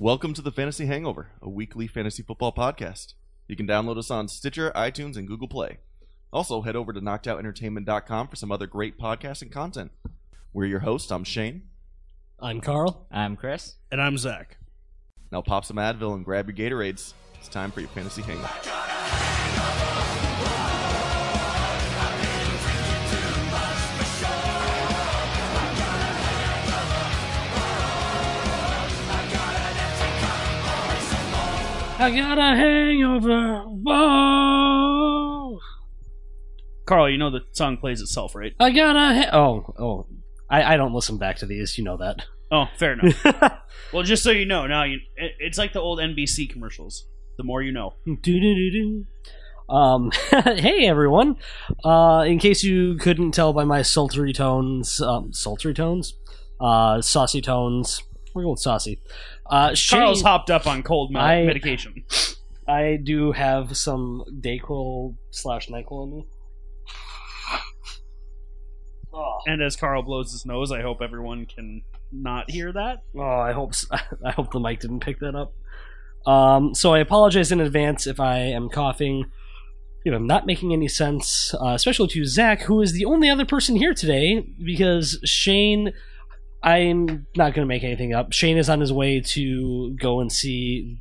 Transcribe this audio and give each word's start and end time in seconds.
Welcome 0.00 0.32
to 0.34 0.42
the 0.42 0.52
Fantasy 0.52 0.86
Hangover, 0.86 1.32
a 1.42 1.50
weekly 1.50 1.88
fantasy 1.88 2.22
football 2.22 2.52
podcast. 2.52 3.14
You 3.48 3.56
can 3.56 3.66
download 3.66 3.98
us 3.98 4.12
on 4.12 4.28
Stitcher, 4.28 4.70
iTunes, 4.76 5.16
and 5.16 5.26
Google 5.26 5.48
Play. 5.48 5.78
Also, 6.32 6.62
head 6.62 6.76
over 6.76 6.92
to 6.92 7.00
knockedoutentertainment.com 7.00 8.28
for 8.28 8.36
some 8.36 8.52
other 8.52 8.68
great 8.68 8.96
podcasting 8.96 9.50
content. 9.50 9.90
We're 10.52 10.66
your 10.66 10.78
hosts. 10.78 11.10
I'm 11.10 11.24
Shane. 11.24 11.62
I'm 12.38 12.60
Carl. 12.60 13.08
I'm 13.10 13.34
Chris. 13.34 13.74
And 13.90 14.00
I'm 14.00 14.16
Zack. 14.18 14.58
Now 15.32 15.42
pop 15.42 15.64
some 15.64 15.78
Advil 15.78 16.14
and 16.14 16.24
grab 16.24 16.46
your 16.46 16.56
Gatorades. 16.56 17.14
It's 17.34 17.48
time 17.48 17.72
for 17.72 17.80
your 17.80 17.88
fantasy 17.88 18.22
hangover. 18.22 19.97
I 32.00 32.14
got 32.14 32.38
a 32.38 32.56
hangover. 32.56 33.64
Whoa! 33.66 35.58
Carl, 36.86 37.10
you 37.10 37.18
know 37.18 37.30
the 37.30 37.40
song 37.50 37.76
plays 37.76 38.00
itself, 38.00 38.36
right? 38.36 38.54
I 38.60 38.70
got 38.70 38.94
a 38.94 39.14
ha- 39.14 39.36
oh 39.36 39.74
oh. 39.78 40.06
I, 40.48 40.74
I 40.74 40.76
don't 40.76 40.94
listen 40.94 41.18
back 41.18 41.38
to 41.38 41.46
these. 41.46 41.76
You 41.76 41.82
know 41.82 41.96
that. 41.96 42.24
Oh, 42.52 42.66
fair 42.78 42.92
enough. 42.92 43.20
well, 43.92 44.04
just 44.04 44.22
so 44.22 44.30
you 44.30 44.46
know, 44.46 44.68
now 44.68 44.84
you 44.84 45.00
it, 45.16 45.32
it's 45.40 45.58
like 45.58 45.72
the 45.72 45.80
old 45.80 45.98
NBC 45.98 46.48
commercials. 46.48 47.04
The 47.36 47.42
more 47.42 47.62
you 47.62 47.72
know. 47.72 47.94
Um, 49.68 50.12
hey 50.30 50.86
everyone. 50.86 51.36
Uh, 51.84 52.24
in 52.28 52.38
case 52.38 52.62
you 52.62 52.96
couldn't 52.96 53.32
tell 53.32 53.52
by 53.52 53.64
my 53.64 53.82
sultry 53.82 54.32
tones, 54.32 55.00
um, 55.00 55.32
sultry 55.32 55.74
tones, 55.74 56.14
uh, 56.60 57.02
saucy 57.02 57.40
tones. 57.40 58.04
We're 58.34 58.44
going 58.44 58.56
saucy. 58.56 59.00
Uh, 59.50 59.74
Shane, 59.74 60.00
Carl's 60.00 60.22
hopped 60.22 60.50
up 60.50 60.66
on 60.66 60.82
cold 60.82 61.10
me- 61.10 61.20
I- 61.20 61.44
medication. 61.46 62.04
I 62.66 62.98
do 63.02 63.32
have 63.32 63.76
some 63.78 64.24
Dayquil 64.40 65.16
slash 65.30 65.68
Nyquil 65.68 66.04
in 66.04 66.16
me. 66.18 66.26
Oh. 69.12 69.38
And 69.46 69.62
as 69.62 69.74
Carl 69.74 70.02
blows 70.02 70.32
his 70.32 70.44
nose, 70.44 70.70
I 70.70 70.82
hope 70.82 71.00
everyone 71.00 71.46
can 71.46 71.82
not 72.12 72.50
hear 72.50 72.72
that. 72.72 73.02
Oh, 73.16 73.22
I 73.22 73.52
hope 73.52 73.70
s- 73.70 73.86
I 74.24 74.30
hope 74.32 74.52
the 74.52 74.60
mic 74.60 74.80
didn't 74.80 75.00
pick 75.00 75.18
that 75.20 75.34
up. 75.34 75.54
Um, 76.26 76.74
so 76.74 76.92
I 76.92 76.98
apologize 76.98 77.50
in 77.50 77.60
advance 77.60 78.06
if 78.06 78.20
I 78.20 78.38
am 78.38 78.68
coughing. 78.68 79.24
You 80.04 80.12
know, 80.12 80.18
not 80.18 80.46
making 80.46 80.72
any 80.72 80.88
sense, 80.88 81.54
uh, 81.60 81.68
especially 81.74 82.08
to 82.08 82.24
Zack, 82.24 82.62
who 82.62 82.80
is 82.80 82.92
the 82.92 83.04
only 83.04 83.28
other 83.28 83.44
person 83.44 83.76
here 83.76 83.94
today, 83.94 84.46
because 84.62 85.18
Shane. 85.24 85.92
I'm 86.62 87.26
not 87.36 87.54
going 87.54 87.64
to 87.64 87.66
make 87.66 87.84
anything 87.84 88.14
up. 88.14 88.32
Shane 88.32 88.58
is 88.58 88.68
on 88.68 88.80
his 88.80 88.92
way 88.92 89.20
to 89.20 89.94
go 90.00 90.20
and 90.20 90.30
see. 90.32 90.98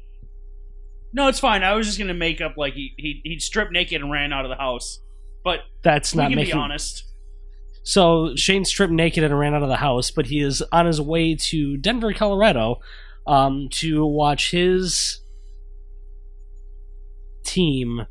No, 1.14 1.28
it's 1.28 1.40
fine. 1.40 1.64
I 1.64 1.74
was 1.74 1.88
just 1.88 1.98
gonna 1.98 2.14
make 2.14 2.42
up 2.42 2.58
like 2.58 2.74
he 2.74 2.94
he 2.98 3.22
he 3.24 3.40
stripped 3.40 3.72
naked 3.72 4.02
and 4.02 4.12
ran 4.12 4.34
out 4.34 4.46
of 4.46 4.50
the 4.50 4.56
house. 4.58 5.00
But 5.44 5.62
That's 5.82 6.14
we 6.14 6.22
not 6.22 6.28
can 6.30 6.36
making. 6.36 6.54
be 6.54 6.60
honest. 6.60 7.06
So 7.84 8.36
Shane 8.36 8.66
stripped 8.66 8.92
naked 8.92 9.24
and 9.24 9.40
ran 9.40 9.56
out 9.56 9.64
of 9.64 9.70
the 9.70 9.78
house, 9.78 10.12
but 10.12 10.26
he 10.26 10.42
is 10.42 10.62
on 10.74 10.86
his 10.86 11.00
way 11.00 11.36
to 11.36 11.78
Denver, 11.78 12.14
Colorado, 12.14 12.80
um, 13.26 13.70
to 13.76 14.06
watch 14.06 14.52
his 14.52 15.22
team, 17.46 18.06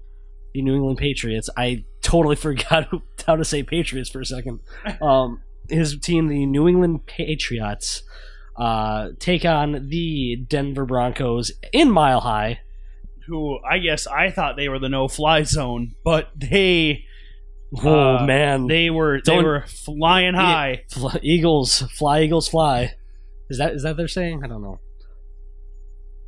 the 0.55 0.63
New 0.63 0.75
England 0.75 0.99
Patriots. 0.99 1.51
I 1.57 1.85
totally 2.03 2.37
forgot 2.47 2.89
how 3.27 3.37
to 3.37 3.45
say 3.45 3.63
Patriots 3.63 4.09
for 4.11 4.21
a 4.21 4.27
second. 4.27 4.61
Um, 5.03 5.43
his 5.69 5.99
team, 6.01 6.29
the 6.29 6.47
New 6.47 6.69
England 6.69 7.07
Patriots, 7.07 8.03
uh, 8.57 9.11
take 9.19 9.45
on 9.45 9.89
the 9.89 10.37
Denver 10.49 10.85
Broncos 10.87 11.53
in 11.73 11.91
Mile 11.91 12.21
High. 12.21 12.61
Who 13.27 13.59
I 13.69 13.79
guess 13.79 14.07
I 14.07 14.31
thought 14.31 14.57
they 14.57 14.69
were 14.69 14.79
the 14.79 14.89
no 14.89 15.09
fly 15.09 15.43
zone, 15.43 15.95
but 16.05 16.31
they 16.37 17.05
Oh 17.83 18.19
Uh, 18.19 18.25
man, 18.25 18.69
they 18.69 18.91
were 18.91 19.21
they 19.25 19.35
Don't- 19.35 19.45
were 19.45 19.65
flying 19.67 20.35
high. 20.35 20.85
Fly, 20.89 21.19
Eagles 21.23 21.83
fly, 21.83 22.23
Eagles 22.23 22.49
fly. 22.49 22.95
Is 23.51 23.59
that 23.59 23.75
is 23.75 23.83
that 23.83 23.97
their 23.97 24.07
saying? 24.09 24.43
I 24.45 24.47
don't 24.47 24.63
know. 24.63 24.79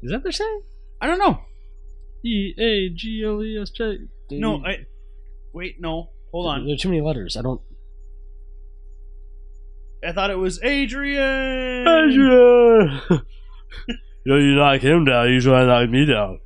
Is 0.03 0.11
that 0.11 0.23
their 0.25 0.33
saying? 0.33 0.63
I 1.01 1.07
don't 1.07 1.19
know. 1.21 1.41
E 2.25 2.55
A 2.59 2.89
G 2.91 3.23
L 3.25 3.43
E 3.45 3.57
S 3.61 3.71
J. 3.71 3.99
No, 4.33 4.65
I 4.65 4.87
wait. 5.53 5.81
No, 5.81 6.11
hold 6.33 6.47
on. 6.49 6.65
There 6.67 6.75
are 6.75 6.77
too 6.77 6.89
many 6.89 7.01
letters. 7.01 7.37
I 7.37 7.43
don't. 7.43 7.61
I 10.05 10.13
thought 10.13 10.31
it 10.31 10.39
was 10.39 10.63
Adrian. 10.63 11.87
Adrian. 11.89 13.01
Yo, 14.25 14.37
you 14.37 14.55
knock 14.55 14.81
him 14.81 15.05
down. 15.05 15.31
You 15.31 15.41
try 15.41 15.61
to 15.61 15.67
knock 15.67 15.91
me 15.91 16.05
down. 16.07 16.41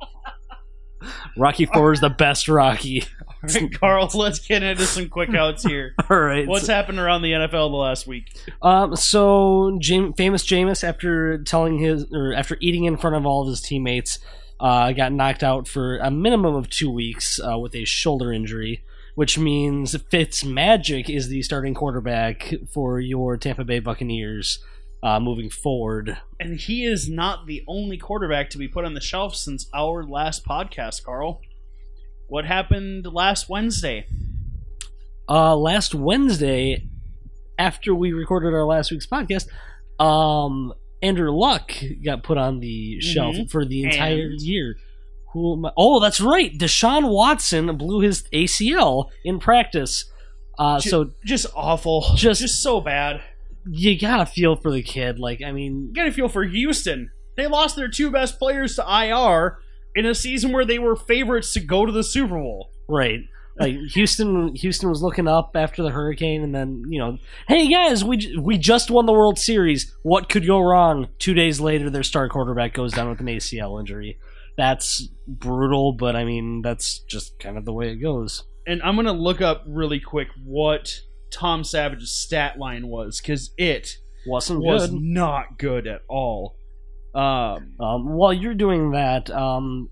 Rocky 1.36 1.66
Four 1.66 1.92
is 1.92 2.00
the 2.00 2.10
best 2.10 2.48
Rocky. 2.48 3.04
All 3.44 3.48
right, 3.60 3.80
Carl, 3.80 4.08
let's 4.14 4.38
get 4.38 4.62
into 4.62 4.86
some 4.86 5.08
quick 5.08 5.34
outs 5.34 5.64
here. 5.64 5.94
All 6.08 6.18
right. 6.18 6.46
What's 6.46 6.66
happened 6.66 6.98
around 6.98 7.22
the 7.22 7.32
NFL 7.32 7.70
the 7.70 7.76
last 7.76 8.06
week? 8.06 8.24
Um, 8.62 8.96
so 8.96 9.76
Jam- 9.80 10.14
famous 10.14 10.46
Jameis, 10.46 10.82
after 10.82 11.38
telling 11.38 11.78
his 11.78 12.06
or 12.12 12.32
after 12.32 12.56
eating 12.60 12.84
in 12.84 12.96
front 12.96 13.16
of 13.16 13.26
all 13.26 13.42
of 13.42 13.48
his 13.48 13.60
teammates, 13.60 14.18
uh, 14.60 14.92
got 14.92 15.12
knocked 15.12 15.42
out 15.42 15.68
for 15.68 15.98
a 15.98 16.10
minimum 16.10 16.54
of 16.54 16.70
two 16.70 16.90
weeks 16.90 17.38
uh, 17.40 17.58
with 17.58 17.74
a 17.74 17.84
shoulder 17.84 18.32
injury, 18.32 18.82
which 19.14 19.38
means 19.38 19.96
Fitz 20.10 20.44
Magic 20.44 21.08
is 21.08 21.28
the 21.28 21.42
starting 21.42 21.74
quarterback 21.74 22.52
for 22.72 22.98
your 23.00 23.36
Tampa 23.36 23.64
Bay 23.64 23.78
Buccaneers 23.78 24.58
uh, 25.02 25.20
moving 25.20 25.50
forward. 25.50 26.16
And 26.40 26.58
he 26.58 26.84
is 26.84 27.08
not 27.08 27.46
the 27.46 27.62
only 27.68 27.96
quarterback 27.98 28.50
to 28.50 28.58
be 28.58 28.68
put 28.68 28.84
on 28.84 28.94
the 28.94 29.00
shelf 29.00 29.36
since 29.36 29.68
our 29.74 30.02
last 30.04 30.44
podcast, 30.44 31.04
Carl. 31.04 31.40
What 32.26 32.44
happened 32.46 33.06
last 33.06 33.48
Wednesday? 33.48 34.06
Uh, 35.28 35.56
last 35.56 35.94
Wednesday, 35.94 36.88
after 37.58 37.94
we 37.94 38.12
recorded 38.12 38.52
our 38.54 38.64
last 38.66 38.90
week's 38.90 39.06
podcast, 39.06 39.46
um, 40.02 40.72
Andrew 41.02 41.30
Luck 41.30 41.72
got 42.04 42.22
put 42.22 42.38
on 42.38 42.60
the 42.60 43.00
shelf 43.00 43.36
Mhm. 43.36 43.50
for 43.50 43.64
the 43.64 43.84
entire 43.84 44.26
And? 44.26 44.40
year. 44.40 44.76
Who? 45.34 45.68
Oh, 45.76 46.00
that's 46.00 46.20
right. 46.20 46.56
Deshaun 46.56 47.10
Watson 47.10 47.76
blew 47.76 48.00
his 48.00 48.22
ACL 48.32 49.10
in 49.24 49.38
practice. 49.38 50.10
Uh, 50.58 50.80
Ju- 50.80 50.88
so 50.90 51.10
Just 51.24 51.46
awful. 51.54 52.06
Just- 52.14 52.40
just 52.40 52.62
so 52.62 52.80
bad. 52.80 53.20
you 53.70 53.98
gotta 53.98 54.26
feel 54.26 54.56
for 54.56 54.70
the 54.70 54.82
kid. 54.82 55.18
Like, 55.18 55.42
I 55.42 55.52
mean, 55.52 55.88
You 55.88 55.92
gotta 55.94 56.12
feel 56.12 56.28
for 56.28 56.44
Houston. 56.44 57.10
They 57.36 57.46
lost 57.46 57.76
their 57.76 57.88
two 57.88 58.10
best 58.10 58.38
players 58.38 58.76
to 58.76 58.82
IR 58.88 59.58
in 59.96 60.06
a 60.06 60.14
season 60.14 60.52
where 60.52 60.64
they 60.64 60.78
were 60.78 60.94
favorites 60.96 61.52
to 61.54 61.60
go 61.60 61.84
to 61.84 61.90
the 61.92 62.04
Super 62.04 62.34
Bowl. 62.38 62.70
right? 62.88 63.20
Like 63.58 63.76
Houston, 63.94 64.54
Houston 64.56 64.88
was 64.88 65.00
looking 65.02 65.26
up 65.28 65.52
after 65.54 65.82
the 65.82 65.90
hurricane, 65.90 66.42
and 66.42 66.54
then 66.54 66.82
you 66.88 66.98
know, 66.98 67.18
hey 67.48 67.68
guys, 67.68 68.04
we 68.04 68.36
we 68.40 68.58
just 68.58 68.90
won 68.90 69.06
the 69.06 69.12
World 69.12 69.38
Series. 69.38 69.94
What 70.02 70.28
could 70.28 70.44
go 70.46 70.60
wrong? 70.60 71.08
Two 71.18 71.34
days 71.34 71.60
later, 71.60 71.88
their 71.88 72.02
star 72.02 72.28
quarterback 72.28 72.74
goes 72.74 72.92
down 72.92 73.08
with 73.10 73.20
an 73.20 73.26
ACL 73.26 73.78
injury. 73.80 74.18
That's 74.56 75.08
brutal, 75.26 75.92
but 75.92 76.14
I 76.16 76.24
mean, 76.24 76.62
that's 76.62 77.00
just 77.00 77.38
kind 77.38 77.58
of 77.58 77.64
the 77.64 77.72
way 77.72 77.90
it 77.90 77.96
goes. 77.96 78.44
And 78.66 78.82
I'm 78.82 78.96
gonna 78.96 79.12
look 79.12 79.40
up 79.40 79.64
really 79.66 80.00
quick 80.00 80.28
what 80.44 81.00
Tom 81.30 81.64
Savage's 81.64 82.12
stat 82.12 82.58
line 82.58 82.86
was 82.88 83.20
because 83.20 83.50
it 83.58 83.98
Wasn't 84.26 84.60
was 84.60 84.88
good. 84.90 85.00
not 85.02 85.58
good 85.58 85.86
at 85.86 86.02
all. 86.08 86.56
Um, 87.14 87.74
Um, 87.80 88.14
while 88.14 88.32
you're 88.32 88.54
doing 88.54 88.92
that, 88.92 89.30
um, 89.30 89.90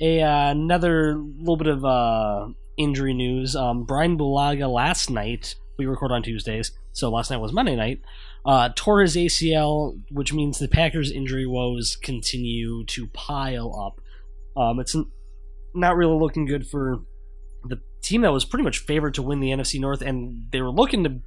a 0.00 0.22
uh, 0.22 0.50
another 0.50 1.16
little 1.16 1.56
bit 1.56 1.66
of 1.66 1.84
uh, 1.84 2.48
injury 2.76 3.14
news. 3.14 3.56
Um, 3.56 3.84
Brian 3.84 4.18
Bulaga 4.18 4.70
last 4.72 5.10
night. 5.10 5.54
We 5.78 5.86
record 5.86 6.12
on 6.12 6.22
Tuesdays, 6.22 6.72
so 6.92 7.10
last 7.10 7.30
night 7.30 7.38
was 7.38 7.52
Monday 7.52 7.76
night. 7.76 8.00
Uh, 8.46 8.68
tore 8.76 9.00
his 9.00 9.16
ACL, 9.16 10.00
which 10.10 10.32
means 10.32 10.58
the 10.58 10.68
Packers' 10.68 11.10
injury 11.10 11.46
woes 11.46 11.96
continue 12.00 12.84
to 12.86 13.08
pile 13.08 13.74
up. 13.74 14.00
Um, 14.56 14.78
it's 14.78 14.94
not 15.74 15.96
really 15.96 16.16
looking 16.16 16.46
good 16.46 16.64
for 16.66 17.00
the 17.64 17.80
team 18.02 18.20
that 18.22 18.32
was 18.32 18.44
pretty 18.44 18.62
much 18.62 18.78
favored 18.78 19.14
to 19.14 19.22
win 19.22 19.40
the 19.40 19.50
NFC 19.50 19.80
North, 19.80 20.00
and 20.00 20.44
they 20.52 20.60
were 20.60 20.70
looking 20.70 21.02
to 21.02 21.20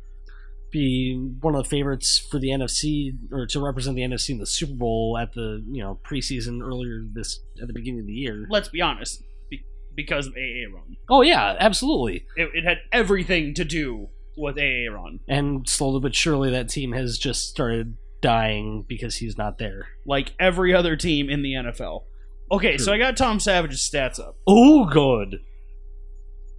be 0.72 1.16
one 1.42 1.56
of 1.56 1.64
the 1.64 1.70
favorites 1.70 2.26
for 2.32 2.40
the 2.40 2.50
NFC 2.50 3.12
or 3.32 3.46
to 3.48 3.60
represent 3.60 3.96
the 3.96 4.04
NFC 4.04 4.30
in 4.30 4.38
the 4.38 4.46
Super 4.46 4.76
Bowl 4.76 5.18
at 5.20 5.34
the 5.34 5.64
you 5.70 5.82
know 5.84 6.00
preseason 6.10 6.62
earlier 6.62 7.04
this 7.12 7.40
at 7.62 7.68
the 7.68 7.74
beginning 7.74 8.02
of 8.02 8.06
the 8.06 8.14
year. 8.14 8.46
let's 8.50 8.70
be 8.70 8.80
honest, 8.82 9.24
be- 9.50 9.66
because 9.96 10.28
of 10.28 10.34
Aaron, 10.38 10.96
Oh 11.10 11.22
yeah, 11.22 11.56
absolutely. 11.60 12.26
it, 12.38 12.50
it 12.54 12.64
had 12.64 12.78
everything 12.94 13.54
to 13.56 13.66
do 13.66 14.10
with 14.40 14.58
Aaron. 14.58 15.20
And 15.28 15.68
slowly 15.68 16.00
but 16.00 16.16
surely, 16.16 16.52
that 16.52 16.70
team 16.70 16.94
has 16.94 17.18
just 17.18 17.50
started 17.50 17.98
dying 18.22 18.86
because 18.88 19.18
he's 19.18 19.38
not 19.38 19.58
there. 19.58 19.88
like 20.06 20.34
every 20.40 20.74
other 20.74 20.96
team 20.96 21.30
in 21.30 21.42
the 21.42 21.54
NFL. 21.54 22.04
Okay, 22.52 22.78
so 22.78 22.92
I 22.92 22.98
got 22.98 23.16
Tom 23.16 23.40
Savage's 23.40 23.88
stats 23.88 24.20
up. 24.20 24.36
Oh, 24.48 24.86
good. 24.86 25.42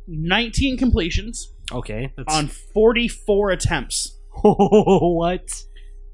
19 0.07 0.77
completions 0.77 1.53
Okay, 1.73 2.13
that's 2.17 2.35
on 2.35 2.49
44 2.49 3.51
attempts. 3.51 4.19
what? 4.43 5.49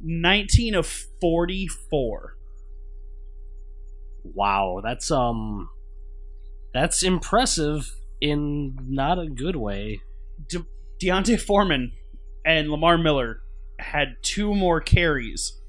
19 0.01 0.75
of 0.75 0.87
44. 1.21 2.37
Wow, 4.25 4.81
that's 4.85 5.11
um, 5.11 5.71
that's 6.75 7.03
impressive 7.03 7.91
in 8.21 8.77
not 8.87 9.19
a 9.19 9.29
good 9.29 9.57
way. 9.57 10.03
De- 10.99 11.09
D'Onta 11.09 11.39
Foreman 11.41 11.93
and 12.45 12.71
Lamar 12.71 12.99
Miller 12.99 13.41
had 13.79 14.17
two 14.23 14.55
more 14.55 14.81
carries 14.81 15.61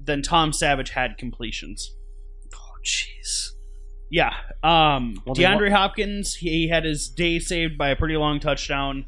than 0.00 0.22
Tom 0.22 0.52
Savage 0.52 0.90
had 0.90 1.16
completions. 1.18 1.94
Oh, 2.54 2.58
jeez. 2.84 3.50
Yeah. 4.10 4.32
Um, 4.62 5.22
Well, 5.24 5.34
DeAndre 5.34 5.70
Hopkins, 5.70 6.34
he 6.34 6.68
had 6.68 6.84
his 6.84 7.08
day 7.08 7.38
saved 7.38 7.78
by 7.78 7.88
a 7.88 7.96
pretty 7.96 8.16
long 8.16 8.40
touchdown, 8.40 9.06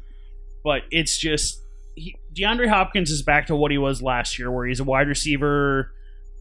but 0.63 0.81
it's 0.91 1.17
just 1.17 1.61
he, 1.95 2.17
DeAndre 2.33 2.67
Hopkins 2.69 3.09
is 3.09 3.21
back 3.21 3.47
to 3.47 3.55
what 3.55 3.71
he 3.71 3.77
was 3.77 4.01
last 4.01 4.37
year, 4.37 4.51
where 4.51 4.65
he's 4.65 4.79
a 4.79 4.83
wide 4.83 5.07
receiver, 5.07 5.91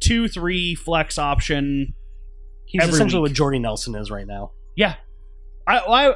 two, 0.01 0.29
three 0.29 0.75
flex 0.75 1.19
option. 1.19 1.95
He's 2.67 2.83
essentially 2.83 3.23
week. 3.23 3.31
what 3.31 3.37
Jordy 3.37 3.59
Nelson 3.59 3.95
is 3.95 4.11
right 4.11 4.27
now. 4.27 4.53
Yeah. 4.75 4.95
I, 5.69 5.79
I 5.79 6.15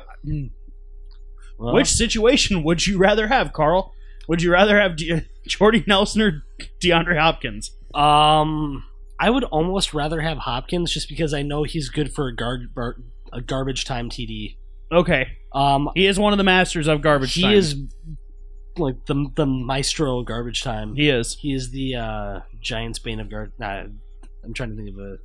Well, 1.60 1.74
which 1.74 1.88
situation 1.88 2.62
would 2.64 2.86
you 2.86 2.98
rather 2.98 3.28
have, 3.28 3.52
Carl? 3.52 3.92
Would 4.28 4.42
you 4.42 4.50
rather 4.52 4.80
have 4.80 4.96
De- 4.96 5.24
Jordy 5.46 5.84
Nelson 5.86 6.22
or 6.22 6.42
DeAndre 6.82 7.18
Hopkins? 7.18 7.70
Um, 7.94 8.84
I 9.18 9.28
would 9.30 9.44
almost 9.44 9.92
rather 9.92 10.20
have 10.20 10.38
Hopkins 10.38 10.92
just 10.92 11.08
because 11.08 11.34
I 11.34 11.42
know 11.42 11.64
he's 11.64 11.88
good 11.88 12.12
for 12.14 12.28
a, 12.28 12.34
gar- 12.34 12.60
bar- 12.74 12.96
a 13.32 13.40
garbage 13.40 13.84
time 13.84 14.08
TD. 14.08 14.56
Okay, 14.92 15.28
Um, 15.52 15.90
he 15.94 16.06
is 16.06 16.18
one 16.18 16.32
of 16.32 16.38
the 16.38 16.44
masters 16.44 16.88
of 16.88 17.00
garbage. 17.02 17.34
he 17.34 17.42
time. 17.42 17.52
is 17.54 17.76
like 18.76 19.04
the 19.06 19.26
the 19.36 19.46
maestro 19.46 20.18
of 20.20 20.26
garbage 20.26 20.62
time. 20.62 20.94
He 20.96 21.08
is. 21.10 21.36
He 21.40 21.52
is 21.52 21.70
the 21.70 21.96
uh, 21.96 22.40
Giants 22.60 22.98
bane 22.98 23.20
of 23.20 23.28
guard. 23.30 23.52
Nah, 23.58 23.84
I'm 24.44 24.54
trying 24.54 24.70
to 24.70 24.76
think 24.76 24.88
of 24.90 24.98
a 24.98 25.16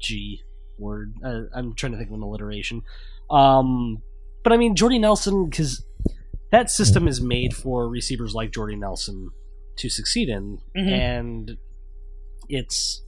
G 0.00 0.42
word. 0.78 1.14
Uh, 1.24 1.42
I'm 1.54 1.74
trying 1.74 1.92
to 1.92 1.98
think 1.98 2.10
of 2.10 2.14
an 2.16 2.22
alliteration. 2.22 2.82
Um, 3.30 4.02
but 4.42 4.52
I 4.52 4.56
mean 4.56 4.74
Jordy 4.76 4.98
Nelson 4.98 5.48
because 5.48 5.84
that 6.50 6.70
system 6.70 7.08
is 7.08 7.20
made 7.20 7.54
for 7.54 7.88
receivers 7.88 8.34
like 8.34 8.52
Jordy 8.52 8.76
Nelson 8.76 9.30
to 9.78 9.88
succeed 9.88 10.28
in, 10.28 10.58
Mhm. 10.76 10.90
and 10.92 11.56
it's 12.48 13.02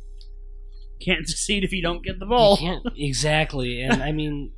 Can't 1.00 1.28
succeed 1.28 1.64
if 1.64 1.72
you 1.72 1.82
don't 1.82 2.02
get 2.04 2.18
the 2.18 2.24
you 2.24 2.30
ball. 2.30 2.56
can't 2.56 2.82
exactly. 2.96 3.82
And 3.82 4.02
I 4.02 4.12
mean, 4.12 4.52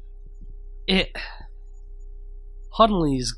it. 0.87 1.11
Hundley's 2.75 3.35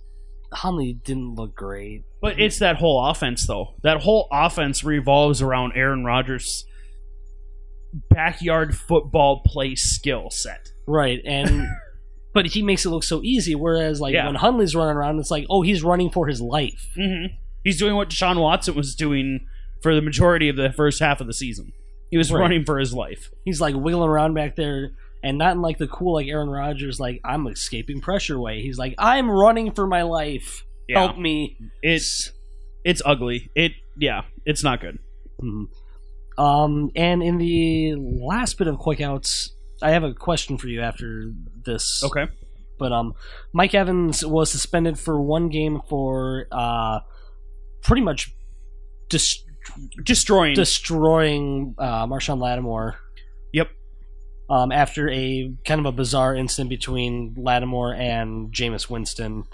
Hundley 0.52 0.94
didn't 1.04 1.34
look 1.36 1.54
great. 1.54 2.02
But 2.20 2.40
it's 2.40 2.58
that 2.58 2.76
whole 2.76 3.04
offense, 3.06 3.46
though. 3.46 3.74
That 3.82 4.02
whole 4.02 4.26
offense 4.32 4.82
revolves 4.82 5.40
around 5.40 5.72
Aaron 5.76 6.04
Rodgers' 6.04 6.66
backyard 8.10 8.76
football 8.76 9.42
play 9.46 9.74
skill 9.74 10.30
set. 10.30 10.70
Right, 10.86 11.20
and 11.24 11.66
but 12.34 12.46
he 12.46 12.62
makes 12.62 12.84
it 12.84 12.90
look 12.90 13.04
so 13.04 13.22
easy. 13.22 13.54
Whereas, 13.54 14.00
like 14.00 14.14
Yeah. 14.14 14.26
when 14.26 14.34
Hundley's 14.36 14.74
running 14.74 14.96
around, 14.96 15.18
it's 15.18 15.30
like, 15.30 15.46
oh, 15.50 15.62
he's 15.62 15.82
running 15.82 16.10
for 16.10 16.26
his 16.26 16.40
life. 16.40 16.88
Mm-hmm. 16.96 17.34
He's 17.64 17.78
doing 17.78 17.96
what 17.96 18.08
Deshaun 18.10 18.40
Watson 18.40 18.74
was 18.74 18.94
doing 18.94 19.46
for 19.82 19.94
the 19.94 20.02
majority 20.02 20.48
of 20.48 20.56
the 20.56 20.72
first 20.72 21.00
half 21.00 21.20
of 21.20 21.26
the 21.26 21.34
season. 21.34 21.72
He 22.10 22.16
was 22.16 22.32
Right. 22.32 22.40
running 22.40 22.64
for 22.64 22.78
his 22.78 22.92
life. 22.94 23.30
He's 23.44 23.60
like 23.60 23.74
wiggling 23.74 24.08
around 24.08 24.34
back 24.34 24.56
there, 24.56 24.90
and 25.22 25.36
not 25.38 25.52
in 25.56 25.60
like 25.62 25.78
the 25.78 25.88
cool 25.88 26.14
like 26.14 26.26
Aaron 26.28 26.48
Rodgers, 26.48 26.98
like 27.00 27.20
I'm 27.24 27.46
escaping 27.48 28.00
pressure 28.00 28.40
way. 28.40 28.62
He's 28.62 28.78
like, 28.78 28.94
I'm 28.98 29.30
running 29.30 29.72
for 29.72 29.86
my 29.86 30.02
life. 30.02 30.64
Yeah, 30.88 31.00
Help 31.00 31.18
me. 31.18 31.56
it's 31.82 32.32
it's 32.84 33.02
ugly. 33.04 33.50
It 33.54 33.72
yeah, 33.98 34.22
it's 34.46 34.62
not 34.64 34.80
good. 34.80 34.98
Mhm. 35.42 35.66
Um, 36.38 36.90
and 36.94 37.22
in 37.22 37.36
the 37.38 37.96
last 37.96 38.58
bit 38.58 38.68
of 38.68 38.78
quick 38.78 39.00
outs, 39.00 39.52
I 39.82 39.90
have 39.90 40.04
a 40.04 40.12
question 40.14 40.58
for 40.58 40.68
you 40.68 40.80
after 40.80 41.30
this. 41.64 42.02
Okay. 42.04 42.26
But 42.78 42.92
um, 42.92 43.14
Mike 43.52 43.74
Evans 43.74 44.24
was 44.24 44.50
suspended 44.50 44.98
for 44.98 45.20
one 45.20 45.48
game 45.48 45.80
for 45.88 46.46
uh, 46.52 47.00
pretty 47.82 48.02
much 48.02 48.32
dis- 49.08 49.44
Destroying. 50.02 50.54
destroying 50.54 51.74
uh, 51.78 52.06
Marshon 52.06 52.40
Lattimore. 52.40 52.96
Yep. 53.52 53.68
Um, 54.48 54.72
after 54.72 55.10
a 55.10 55.52
kind 55.66 55.80
of 55.80 55.86
a 55.86 55.92
bizarre 55.92 56.34
incident 56.34 56.70
between 56.70 57.34
Lattimore 57.36 57.94
and 57.94 58.50
Jameis 58.52 58.88
Winston, 58.88 59.44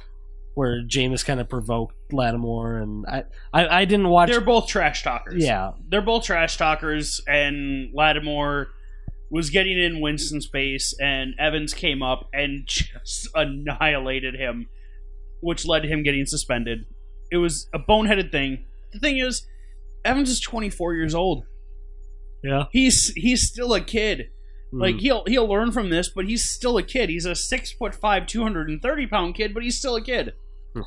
where 0.54 0.82
Jameis 0.84 1.24
kind 1.24 1.40
of 1.40 1.48
provoked 1.48 1.96
Lattimore, 2.12 2.76
and 2.76 3.04
I, 3.08 3.24
I, 3.52 3.80
I 3.80 3.84
didn't 3.86 4.08
watch. 4.08 4.30
They're 4.30 4.40
both 4.40 4.68
trash 4.68 5.02
talkers. 5.02 5.44
yeah, 5.44 5.72
they're 5.88 6.00
both 6.00 6.24
trash 6.24 6.56
talkers, 6.58 7.20
and 7.26 7.90
Lattimore 7.92 8.68
was 9.34 9.50
getting 9.50 9.78
in 9.78 10.00
Winston's 10.00 10.46
face, 10.46 10.94
and 11.00 11.34
Evans 11.38 11.74
came 11.74 12.02
up 12.02 12.28
and 12.32 12.62
just 12.66 13.28
annihilated 13.34 14.34
him, 14.36 14.68
which 15.40 15.66
led 15.66 15.80
to 15.82 15.88
him 15.88 16.02
getting 16.04 16.24
suspended. 16.24 16.86
It 17.32 17.38
was 17.38 17.68
a 17.74 17.78
boneheaded 17.78 18.30
thing. 18.30 18.64
The 18.92 19.00
thing 19.00 19.18
is, 19.18 19.44
Evans 20.04 20.30
is 20.30 20.40
24 20.40 20.94
years 20.94 21.14
old. 21.14 21.44
yeah. 22.44 22.64
He's 22.72 23.08
he's 23.16 23.48
still 23.48 23.74
a 23.74 23.80
kid. 23.80 24.28
Like 24.72 24.96
Mhm. 24.96 25.00
he'll 25.00 25.24
he'll 25.26 25.48
learn 25.48 25.72
from 25.72 25.90
this, 25.90 26.08
but 26.14 26.26
he's 26.26 26.44
still 26.44 26.76
a 26.78 26.82
kid. 26.82 27.08
He's 27.08 27.26
a 27.26 27.34
six 27.34 27.72
foot 27.72 27.94
five, 27.94 28.26
230 28.26 29.06
pound 29.06 29.34
kid, 29.34 29.52
but 29.54 29.62
he's 29.62 29.78
still 29.78 29.96
a 29.96 30.02
kid. 30.02 30.32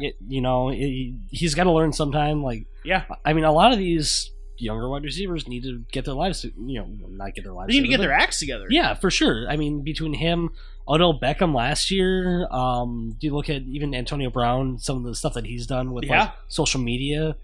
Y- 0.00 0.12
you 0.28 0.40
know, 0.40 0.68
he, 0.70 1.16
he's 1.30 1.54
got 1.54 1.64
to 1.64 1.72
learn 1.72 1.92
sometime. 1.92 2.42
Like, 2.42 2.66
Yeah. 2.84 3.04
I 3.24 3.32
mean, 3.32 3.44
a 3.44 3.52
lot 3.52 3.72
of 3.72 3.78
these 3.78 4.30
younger 4.58 4.88
wide 4.88 5.02
receivers 5.04 5.46
need 5.48 5.62
to 5.64 5.84
get 5.92 6.04
their 6.04 6.14
lives, 6.14 6.42
to, 6.42 6.52
you 6.66 6.80
know, 6.80 6.86
not 7.08 7.34
get 7.34 7.44
their 7.44 7.52
lives. 7.52 7.68
They 7.68 7.74
need 7.80 7.86
to 7.86 7.88
get 7.88 8.00
their 8.00 8.12
acts 8.12 8.38
together. 8.38 8.66
Yeah, 8.70 8.94
for 8.94 9.10
sure. 9.10 9.46
I 9.48 9.56
mean, 9.56 9.82
between 9.82 10.14
him, 10.14 10.50
Odell 10.86 11.18
Beckham 11.18 11.54
last 11.54 11.90
year, 11.90 12.46
um, 12.50 13.14
do 13.18 13.26
you 13.26 13.34
look 13.34 13.48
at 13.50 13.62
even 13.62 13.94
Antonio 13.94 14.30
Brown, 14.30 14.78
some 14.78 14.96
of 14.96 15.02
the 15.04 15.14
stuff 15.14 15.34
that 15.34 15.46
he's 15.46 15.66
done 15.66 15.92
with 15.92 16.04
Yeah. 16.04 16.20
like 16.20 16.32
social 16.48 16.80
media? 16.80 17.36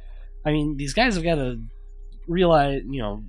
I 0.45 0.53
mean, 0.53 0.77
these 0.77 0.93
guys 0.95 1.15
have 1.15 1.25
got 1.25 1.37
to 1.37 1.61
realize, 2.27 2.83
you 2.89 3.01
know, 3.01 3.23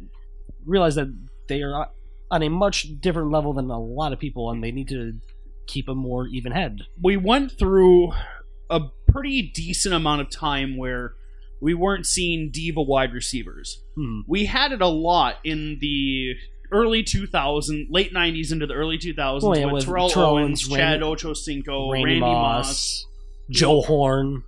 realize 0.65 0.95
that 0.95 1.13
they 1.47 1.61
are 1.61 1.87
on 2.31 2.41
a 2.43 2.49
much 2.49 2.87
different 3.01 3.31
level 3.31 3.53
than 3.53 3.69
a 3.69 3.79
lot 3.79 4.13
of 4.13 4.19
people, 4.19 4.49
and 4.51 4.63
they 4.63 4.71
need 4.71 4.87
to 4.89 5.13
keep 5.67 5.87
a 5.87 5.95
more 5.95 6.27
even 6.27 6.51
head. 6.51 6.81
we 7.01 7.17
went 7.17 7.51
through 7.51 8.11
a 8.69 8.79
pretty 9.11 9.41
decent 9.53 9.93
amount 9.95 10.21
of 10.21 10.29
time 10.29 10.75
where 10.77 11.13
we 11.61 11.73
weren't 11.73 12.05
seeing 12.05 12.49
diva 12.51 12.81
wide 12.81 13.13
receivers. 13.13 13.81
Hmm. 13.95 14.21
We 14.27 14.45
had 14.45 14.71
it 14.71 14.81
a 14.81 14.87
lot 14.87 15.35
in 15.43 15.77
the 15.81 16.33
early 16.71 17.03
2000s, 17.03 17.85
late 17.89 18.13
90s 18.13 18.51
into 18.51 18.65
the 18.67 18.73
early 18.73 18.97
2000s 18.97 19.39
Oh, 19.43 19.55
yeah, 19.55 19.65
with 19.65 19.85
Terrell, 19.85 20.09
Terrell 20.09 20.31
Owens, 20.37 20.67
Chad 20.67 21.01
Ochocinco, 21.01 21.91
Randy, 21.91 22.05
Randy, 22.05 22.19
Moss. 22.21 22.67
Moss, 22.67 23.05
Joe 23.51 23.81
Horn. 23.81 24.43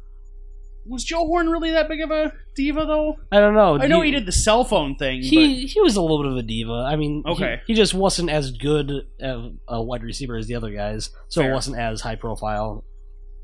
Was 0.90 1.04
Joe 1.04 1.26
Horn 1.28 1.50
really 1.50 1.72
that 1.72 1.90
big 1.90 2.00
of 2.02 2.12
a 2.12 2.32
diva 2.56 2.86
though? 2.86 3.18
I 3.32 3.40
don't 3.42 3.54
know. 3.54 3.78
I 3.78 3.88
know 3.88 3.98
Do 4.00 4.04
he 4.06 4.12
did 4.12 4.26
the 4.26 4.32
cell 4.32 4.64
phone 4.64 4.96
thing, 4.96 5.22
He 5.22 5.66
he 5.68 5.82
was 5.82 5.96
a 5.98 6.02
little 6.02 6.24
bit 6.24 6.32
of 6.32 6.38
a 6.38 6.44
diva. 6.44 6.72
I 6.88 6.96
mean, 6.96 7.24
Okay. 7.28 7.62
he, 7.68 7.74
just 7.74 7.94
wasn't 7.94 8.30
as 8.30 8.52
good 8.52 8.92
of 9.22 9.54
a 9.68 9.82
wide 9.84 10.02
receiver 10.04 10.38
as 10.38 10.48
the 10.48 10.56
other 10.56 10.72
guys, 10.72 11.10
so 11.28 11.42
Fair. 11.42 11.52
it 11.52 11.54
wasn't 11.54 11.78
as 11.78 12.02
high 12.02 12.16
profile. 12.16 12.86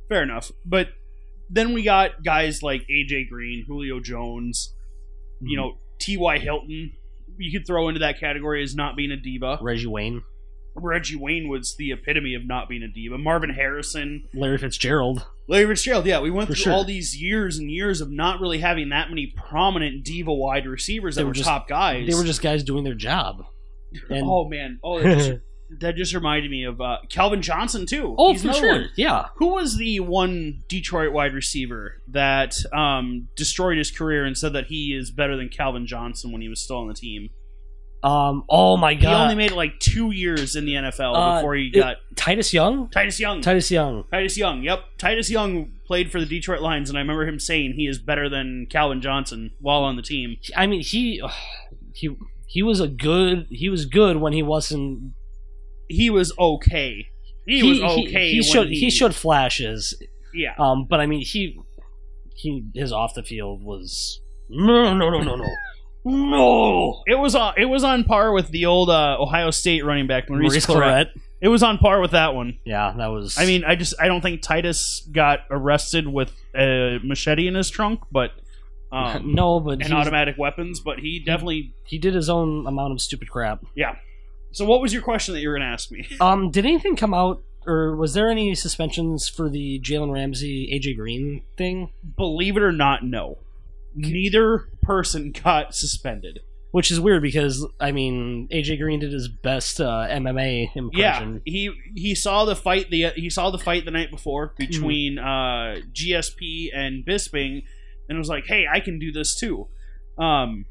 fair 0.10 0.24
enough. 0.24 0.52
But 0.66 0.88
then 1.54 1.74
we 1.74 1.84
got 1.84 2.24
guys 2.24 2.62
like 2.64 2.82
AJ 2.90 3.30
Green, 3.30 3.64
Julio 3.68 4.00
Jones, 4.00 4.74
Mm-hmm. 5.38 5.48
you 5.48 5.58
know, 5.58 5.78
T.Y. 6.00 6.38
Hilton. 6.40 6.92
You 7.38 7.52
could 7.58 7.66
throw 7.68 7.88
into 7.88 8.00
that 8.02 8.20
category 8.20 8.62
as 8.64 8.76
not 8.76 8.96
being 8.96 9.12
a 9.12 9.18
diva. 9.18 9.58
Reggie 9.62 9.88
Wayne, 9.88 10.22
Reggie 10.76 11.16
Wayne 11.16 11.50
was 11.50 11.76
the 11.78 11.92
epitome 11.92 12.36
of 12.36 12.46
not 12.48 12.70
being 12.70 12.84
a 12.84 12.88
diva. 12.88 13.18
Marvin 13.18 13.50
Harrison, 13.50 14.26
Larry 14.34 14.58
Fitzgerald. 14.60 15.26
Larry 15.48 15.68
Fitzgerald. 15.68 16.06
Yeah, 16.06 16.20
we 16.22 16.30
went 16.32 16.48
For 16.50 16.54
through 16.56 16.64
sure. 16.64 16.74
all 16.74 16.84
these 16.86 17.20
years 17.20 17.58
and 17.58 17.70
years 17.72 18.00
of 18.02 18.12
not 18.12 18.40
really 18.40 18.60
having 18.60 18.90
that 18.90 19.10
many 19.10 19.34
prominent 19.36 20.04
diva 20.06 20.34
wide 20.34 20.66
receivers 20.68 21.16
that 21.16 21.22
They 21.22 21.24
were 21.26 21.30
were, 21.30 21.34
just- 21.34 21.50
top 21.50 21.68
guys. 21.68 22.08
They 22.08 22.16
were 22.16 22.24
just 22.24 22.42
guys 22.42 22.64
doing 22.64 22.84
their 22.84 22.94
job. 22.96 23.46
And 24.10 24.24
oh 24.26 24.48
man, 24.50 24.80
oh 24.84 25.00
that 25.82 25.96
just, 25.96 26.14
reminded 26.14 26.50
me 26.52 26.64
of 26.66 26.80
uh, 26.82 26.98
Calvin 27.10 27.42
Johnson 27.42 27.86
too. 27.86 28.16
oh, 28.18 28.32
He's 28.34 28.44
for 28.44 28.54
sure, 28.54 28.72
one. 28.74 28.90
yeah. 28.96 29.28
Who 29.38 29.54
was 29.54 29.78
the 29.78 30.00
one 30.00 30.64
Detroit 30.68 31.12
wide 31.14 31.34
receiver 31.34 32.02
that 32.10 32.56
um, 32.74 33.28
destroyed 33.36 33.78
his 33.78 33.92
career 33.92 34.26
and 34.26 34.38
said 34.38 34.54
that 34.54 34.68
he 34.68 34.96
is 34.98 35.12
better 35.12 35.36
than 35.38 35.50
Calvin 35.50 35.88
Johnson 35.88 36.32
when 36.32 36.42
he 36.42 36.50
was 36.50 36.62
still 36.62 36.78
on 36.78 36.88
the 36.88 36.94
team? 36.94 37.30
Um. 38.04 38.44
Oh 38.50 38.76
my 38.76 38.96
god! 38.96 39.02
He 39.02 39.16
only 39.16 39.36
made 39.36 39.52
it 39.52 39.56
like 39.56 39.80
two 39.80 40.12
years 40.12 40.58
in 40.58 40.66
the 40.66 40.74
NFL 40.74 41.16
Uh, 41.16 41.38
before 41.38 41.56
he 41.56 41.72
it- 41.74 41.80
got 41.80 41.96
Titus 42.18 42.54
Young. 42.54 42.90
Titus 42.90 43.18
Young. 43.18 43.42
Titus 43.42 43.72
Young. 43.72 44.04
Titus 44.12 44.38
Young, 44.38 44.62
yep. 44.62 44.82
Titus 44.98 45.30
Young 45.30 45.72
played 45.88 46.12
for 46.12 46.20
the 46.20 46.26
Detroit 46.26 46.60
Lions, 46.60 46.90
and 46.90 46.98
I 46.98 47.02
remember 47.02 47.26
him 47.26 47.40
saying 47.40 47.76
he 47.78 47.88
is 47.88 48.00
better 48.00 48.28
than 48.28 48.68
Calvin 48.70 49.00
Johnson 49.02 49.52
while 49.62 49.84
on 49.84 49.96
the 49.96 50.02
team. 50.02 50.36
I 50.54 50.68
mean, 50.68 50.82
he 50.82 51.22
he 51.94 52.10
he 52.46 52.62
was 52.62 52.82
a 52.82 52.90
good. 52.90 53.48
He 53.50 53.70
was 53.70 53.86
good 53.86 54.18
when 54.18 54.34
he 54.34 54.44
wasn't. 54.44 55.14
He 55.88 56.10
was 56.10 56.34
okay. 56.38 57.08
He, 57.46 57.64
was 57.64 57.82
okay. 57.82 58.32
He, 58.32 58.40
when 58.40 58.44
showed 58.44 58.68
he, 58.68 58.80
he 58.80 58.90
showed 58.90 59.16
flashes. 59.16 60.02
Yeah. 60.34 60.54
Um. 60.58 60.86
But 60.90 61.00
I 61.00 61.06
mean, 61.06 61.22
he 61.22 61.60
he 62.36 62.66
his 62.74 62.92
off 62.92 63.14
the 63.14 63.24
field 63.24 63.64
was 63.64 64.22
No, 64.50 64.94
no, 64.94 65.10
no, 65.10 65.22
no, 65.22 65.36
no, 65.36 65.46
no. 66.06 67.04
It 67.06 67.16
was 67.16 67.36
on. 67.36 67.54
It 67.58 67.66
was 67.66 67.84
on 67.84 68.04
par 68.04 68.32
with 68.32 68.50
the 68.50 68.66
old 68.66 68.90
uh, 68.90 69.18
Ohio 69.20 69.52
State 69.52 69.86
running 69.86 70.08
back 70.08 70.30
Maurice, 70.30 70.50
Maurice 70.50 70.66
Clarett. 70.66 71.08
It 71.42 71.50
was 71.50 71.62
on 71.62 71.78
par 71.78 72.00
with 72.00 72.12
that 72.12 72.34
one. 72.34 72.60
Yeah, 72.64 72.94
that 72.98 73.08
was. 73.08 73.38
I 73.38 73.46
mean, 73.46 73.66
I 73.66 73.76
just 73.76 73.96
I 74.00 74.08
don't 74.08 74.22
think 74.22 74.42
Titus 74.42 75.06
got 75.12 75.42
arrested 75.50 76.08
with 76.08 76.32
a 76.56 77.00
machete 77.04 77.48
in 77.48 77.56
his 77.56 77.70
trunk, 77.70 78.02
but 78.12 78.32
um, 78.92 79.34
no, 79.34 79.60
but 79.60 79.84
and 79.84 79.94
automatic 79.94 80.38
weapons. 80.38 80.80
But 80.80 81.00
he 81.00 81.20
definitely. 81.20 81.74
he 81.86 81.98
did 81.98 82.14
his 82.14 82.30
own 82.30 82.66
amount 82.66 82.94
of 82.94 83.02
stupid 83.02 83.30
crap. 83.30 83.64
So, 84.54 84.66
what 84.66 84.82
was 84.82 84.94
your 84.94 85.02
question 85.02 85.34
that 85.34 85.42
you 85.42 85.50
were 85.50 85.56
going 85.56 85.68
to 85.68 85.74
ask 85.74 85.92
me? 85.92 86.08
Um, 86.22 86.52
did 86.52 86.66
anything 86.66 86.96
come 86.96 87.14
out, 87.14 87.44
or 87.66 87.96
was 87.96 88.14
there 88.14 88.30
any 88.30 88.56
suspensions 88.56 89.28
for 89.28 89.50
the 89.50 89.80
Jalen 89.82 90.14
Ramsey 90.14 90.70
AJ 90.72 90.96
Green 90.96 91.42
thing? 91.58 91.92
Believe 92.16 92.56
it 92.56 92.64
or 92.64 92.72
not, 92.72 93.04
no. 93.04 93.40
Neither 93.96 94.70
person 94.82 95.32
got 95.32 95.76
suspended. 95.76 96.40
Which 96.72 96.90
is 96.90 97.00
weird 97.00 97.22
because 97.22 97.68
I 97.80 97.92
mean 97.92 98.48
AJ 98.52 98.80
Green 98.80 99.00
did 99.00 99.12
his 99.12 99.28
best 99.28 99.80
uh, 99.80 100.08
MMA 100.10 100.72
Yeah, 100.94 101.38
he 101.46 101.72
he 101.96 102.16
saw 102.16 102.46
the 102.46 102.56
fight 102.56 102.90
the 102.90 103.12
he 103.16 103.30
saw 103.30 103.52
the 103.52 103.60
fight 103.60 103.86
the 103.86 103.92
night 103.92 104.10
before 104.10 104.56
between 104.58 105.20
uh, 105.20 105.82
GSP 105.94 106.70
and 106.74 107.06
Bisping, 107.06 107.64
and 108.10 108.18
was 108.18 108.28
like, 108.28 108.46
"Hey, 108.48 108.66
I 108.72 108.80
can 108.80 108.98
do 108.98 109.12
this 109.12 109.36
too." 109.36 109.68
Um, 110.18 110.66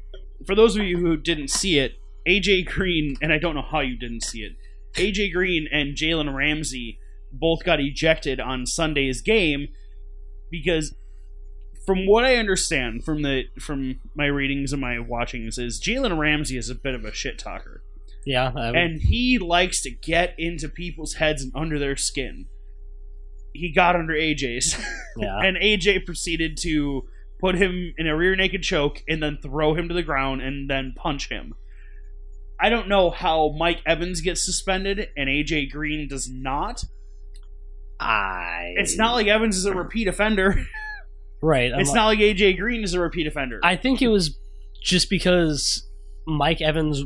for 0.45 0.55
those 0.55 0.75
of 0.75 0.83
you 0.83 0.97
who 0.97 1.15
didn't 1.15 1.49
see 1.49 1.79
it, 1.79 1.93
AJ 2.27 2.65
Green 2.67 3.15
and 3.21 3.33
I 3.33 3.37
don't 3.37 3.55
know 3.55 3.61
how 3.69 3.79
you 3.81 3.97
didn't 3.97 4.23
see 4.23 4.39
it. 4.39 4.53
AJ 4.95 5.33
Green 5.33 5.67
and 5.71 5.95
Jalen 5.95 6.33
Ramsey 6.33 6.99
both 7.31 7.63
got 7.63 7.79
ejected 7.79 8.39
on 8.39 8.65
Sunday's 8.65 9.21
game 9.21 9.67
because, 10.51 10.93
from 11.85 12.05
what 12.05 12.23
I 12.23 12.35
understand 12.35 13.03
from 13.03 13.23
the 13.23 13.45
from 13.59 13.99
my 14.15 14.27
readings 14.27 14.71
and 14.71 14.81
my 14.81 14.99
watchings, 14.99 15.57
is 15.57 15.81
Jalen 15.83 16.17
Ramsey 16.17 16.57
is 16.57 16.69
a 16.69 16.75
bit 16.75 16.93
of 16.95 17.03
a 17.05 17.11
shit 17.13 17.39
talker 17.39 17.83
Yeah, 18.25 18.51
would- 18.53 18.75
and 18.75 19.01
he 19.01 19.37
likes 19.39 19.81
to 19.81 19.89
get 19.91 20.35
into 20.37 20.69
people's 20.69 21.15
heads 21.15 21.41
and 21.43 21.51
under 21.55 21.79
their 21.79 21.95
skin. 21.97 22.45
He 23.53 23.71
got 23.71 23.95
under 23.95 24.13
AJ's, 24.13 24.75
yeah. 25.17 25.39
and 25.39 25.57
AJ 25.57 26.05
proceeded 26.05 26.57
to 26.61 27.03
put 27.39 27.55
him 27.55 27.93
in 27.97 28.07
a 28.07 28.15
rear 28.15 28.35
naked 28.35 28.63
choke 28.63 29.03
and 29.07 29.21
then 29.21 29.37
throw 29.41 29.73
him 29.75 29.87
to 29.89 29.93
the 29.93 30.01
ground 30.03 30.41
and 30.41 30.69
then 30.69 30.93
punch 30.95 31.29
him. 31.29 31.53
I 32.59 32.69
don't 32.69 32.87
know 32.87 33.09
how 33.09 33.53
Mike 33.57 33.81
Evans 33.85 34.21
gets 34.21 34.45
suspended 34.45 35.09
and 35.17 35.27
AJ 35.29 35.71
Green 35.71 36.07
does 36.07 36.29
not. 36.29 36.83
I. 37.99 38.73
It's 38.77 38.97
not 38.97 39.13
like 39.13 39.27
Evans 39.27 39.57
is 39.57 39.65
a 39.65 39.73
repeat 39.73 40.07
offender. 40.07 40.65
right. 41.41 41.73
I'm 41.73 41.79
It's 41.79 41.93
not 41.93 42.07
like 42.07 42.19
AJ 42.19 42.57
Green 42.57 42.83
is 42.83 42.93
a 42.93 42.99
repeat 42.99 43.27
offender. 43.27 43.59
I 43.63 43.75
think 43.75 44.01
it 44.01 44.07
was 44.07 44.37
just 44.81 45.09
because 45.09 45.87
Mike 46.27 46.61
Evans 46.61 47.03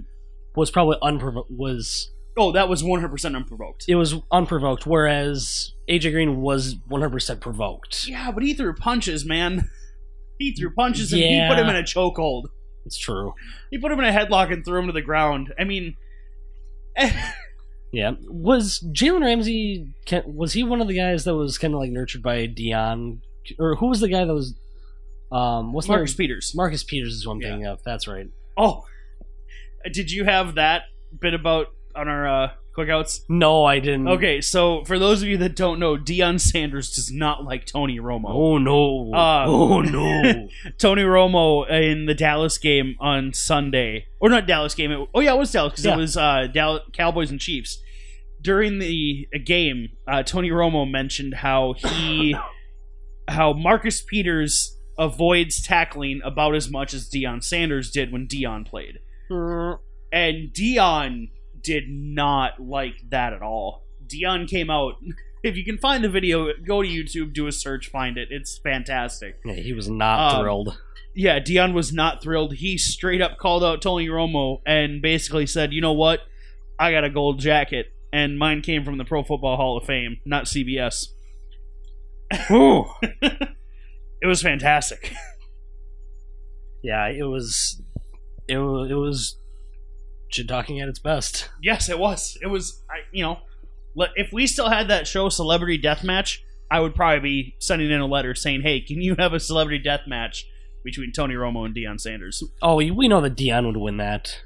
was 0.56 0.72
probably 0.72 0.98
unprovoked. 1.01 1.51
Was 1.51 2.12
oh, 2.38 2.51
that 2.51 2.70
was 2.70 2.84
100% 2.84 3.36
unprovoked. 3.36 3.86
it 3.88 3.96
was 3.96 4.16
unprovoked, 4.32 4.86
whereas 4.86 5.74
AJ 5.89 6.12
Green 6.12 6.42
was 6.42 6.75
100 6.88 7.12
percent 7.12 7.42
provoked. 7.42 8.08
Yeah, 8.08 8.32
but 8.32 8.44
he 8.44 8.54
threw 8.54 8.74
punches, 8.74 9.25
man. 9.25 9.70
He 10.39 10.54
threw 10.54 10.74
punches 10.74 11.12
and 11.13 11.22
he 11.22 11.46
put 11.48 11.58
him 11.58 11.68
in 11.68 11.75
a 11.75 11.84
chokehold. 11.84 12.46
It's 12.88 12.98
true. 12.98 13.34
He 13.70 13.77
put 13.77 13.91
him 13.91 14.00
in 14.00 14.06
a 14.06 14.12
headlock 14.12 14.51
and 14.51 14.65
threw 14.65 14.79
him 14.79 14.88
to 14.88 14.94
the 14.94 15.01
ground. 15.01 15.53
I 15.60 15.63
mean, 15.63 15.96
Yeah. 17.91 18.13
Was 18.27 18.79
Jalen 18.91 19.22
Ramsey? 19.24 19.94
Was 20.25 20.53
he 20.53 20.63
one 20.63 20.82
of 20.82 20.88
the 20.88 20.96
guys 20.98 21.24
that 21.24 21.36
was 21.36 21.58
kind 21.58 21.74
of 21.74 21.79
like 21.79 21.91
nurtured 21.91 22.22
by 22.22 22.48
Deion, 22.48 23.20
or 23.60 23.75
who 23.75 23.88
was 23.88 24.01
the 24.01 24.10
guy 24.10 24.25
that 24.25 24.34
was? 24.34 24.56
Um, 25.32 25.74
what's 25.74 25.88
Marcus 25.88 26.13
Peters. 26.13 26.53
Marcus 26.56 26.84
Peters 26.84 27.13
is 27.13 27.27
one 27.27 27.39
Yeah. 27.39 27.50
thing. 27.50 27.65
Of, 27.65 27.79
that's 27.86 28.08
right. 28.08 28.27
Oh, 28.58 28.86
did 29.91 30.12
you 30.12 30.25
have 30.25 30.56
that 30.56 30.84
bit 31.20 31.34
about 31.34 31.67
on 31.96 32.08
our 32.08 32.27
uh, 32.27 32.50
cookouts? 32.77 33.22
No, 33.27 33.65
I 33.65 33.79
didn't. 33.79 34.07
Okay, 34.07 34.39
so 34.41 34.84
for 34.86 35.00
those 35.00 35.22
of 35.24 35.27
you 35.27 35.38
that 35.38 35.55
don't 35.55 35.79
know, 35.79 35.98
Deion 35.98 36.39
Sanders 36.39 36.91
does 36.93 37.12
not 37.12 37.43
like 37.43 37.65
Tony 37.65 38.00
Romo. 38.00 38.25
Oh 38.29 38.57
no. 38.57 39.12
Uh, 39.13 39.46
oh 39.48 39.81
no. 39.81 40.48
Tony 40.77 41.01
Romo 41.03 41.69
in 41.69 42.05
the 42.05 42.13
Dallas 42.13 42.57
game 42.57 42.96
on 43.00 43.34
Sunday, 43.34 44.05
or 44.19 44.29
not 44.29 44.46
Dallas 44.48 44.75
game. 44.75 44.91
It, 44.91 45.10
oh 45.13 45.19
yeah, 45.19 45.34
it 45.34 45.38
was 45.38 45.51
Dallas 45.51 45.74
because 45.74 45.86
Yeah. 45.86 45.93
it 45.96 45.98
was 45.98 46.15
uh, 46.17 46.48
Dallas, 46.53 46.84
Cowboys 46.93 47.31
and 47.31 47.39
Chiefs. 47.39 47.81
During 48.39 48.77
the 48.79 49.27
uh, 49.34 49.39
game, 49.43 49.89
uh, 50.07 50.22
Tony 50.24 50.51
Romo 50.51 50.89
mentioned 50.89 51.34
how 51.34 51.74
he, 51.74 52.36
how 53.27 53.51
Marcus 53.53 54.01
Peters 54.03 54.77
avoids 55.00 55.62
tackling 55.65 56.22
about 56.24 56.55
as 56.55 56.69
much 56.69 56.93
as 56.93 57.10
Deion 57.10 57.43
Sanders 57.43 57.89
did 57.91 58.12
when 58.12 58.27
Deion 58.27 58.65
played, 58.65 59.00
and 60.12 60.53
Deion 60.53 61.29
did 61.67 61.89
not 61.89 62.59
like 62.59 62.95
that 63.09 63.33
at 63.33 63.41
all. 63.41 63.83
Deion 64.07 64.47
came 64.47 64.69
out. 64.69 64.95
If 65.43 65.55
you 65.55 65.63
can 65.63 65.77
find 65.77 66.03
the 66.03 66.09
video, 66.09 66.47
go 66.65 66.81
to 66.81 66.88
YouTube, 66.89 67.31
do 67.31 67.45
a 67.45 67.51
search, 67.51 67.89
find 67.89 68.17
it. 68.17 68.29
It's 68.31 68.57
fantastic. 68.57 69.39
yeah, 69.45 69.53
he 69.53 69.71
was 69.71 69.88
not 69.88 70.33
Um, 70.33 70.41
thrilled. 70.41 70.77
Yeah, 71.13 71.39
Deion 71.39 71.74
was 71.74 71.93
not 71.93 72.24
thrilled. 72.24 72.55
He 72.55 72.77
straight 72.79 73.21
up 73.21 73.38
called 73.38 73.63
out 73.63 73.81
Tony 73.81 74.07
Romo 74.07 74.62
and 74.65 75.00
basically 75.01 75.45
said, 75.45 75.74
"You 75.74 75.79
know 75.81 75.93
what? 75.93 76.21
I 76.79 76.91
got 76.91 77.03
a 77.03 77.09
gold 77.12 77.39
jacket, 77.39 77.86
and 78.12 78.38
mine 78.39 78.62
came 78.63 78.83
from 78.83 78.97
the 78.97 79.05
Pro 79.05 79.24
Football 79.24 79.57
Hall 79.57 79.77
of 79.77 79.86
Fame, 79.86 80.17
not 80.25 80.45
CBS." 80.45 81.05
it 82.31 83.47
was 84.25 84.41
fantastic. 84.41 85.13
Yeah, 86.83 87.07
it 87.07 87.24
was. 87.24 87.81
It 88.47 88.57
was. 88.57 88.89
It 88.91 88.93
was. 88.95 89.38
Shit 90.29 90.48
talking 90.48 90.79
at 90.81 90.89
its 90.89 91.00
best. 91.00 91.50
yes, 91.62 91.89
it 91.89 92.00
was. 92.00 92.38
It 92.41 92.48
was. 92.48 92.81
I, 92.89 93.00
you 93.12 93.24
know, 93.24 93.39
if 94.15 94.31
we 94.34 94.46
still 94.48 94.69
had 94.69 94.88
that 94.89 95.07
show, 95.07 95.29
Celebrity 95.29 95.79
Deathmatch, 95.81 96.39
I 96.69 96.79
would 96.81 96.96
probably 96.96 97.19
be 97.19 97.55
sending 97.60 97.89
in 97.89 98.01
a 98.01 98.05
letter 98.07 98.36
saying, 98.36 98.62
"Hey, 98.62 98.81
can 98.81 99.01
you 99.01 99.15
have 99.17 99.34
a 99.34 99.39
celebrity 99.39 99.81
death 99.81 100.01
match 100.07 100.46
between 100.84 101.12
Tony 101.13 101.36
Romo 101.36 101.65
and 101.65 101.74
Deion 101.75 102.00
Sanders?" 102.00 102.43
Oh, 102.62 102.75
we 102.75 103.07
know 103.07 103.22
that 103.22 103.36
Deion 103.36 103.65
would 103.65 103.77
win 103.77 103.98
that. 103.98 104.41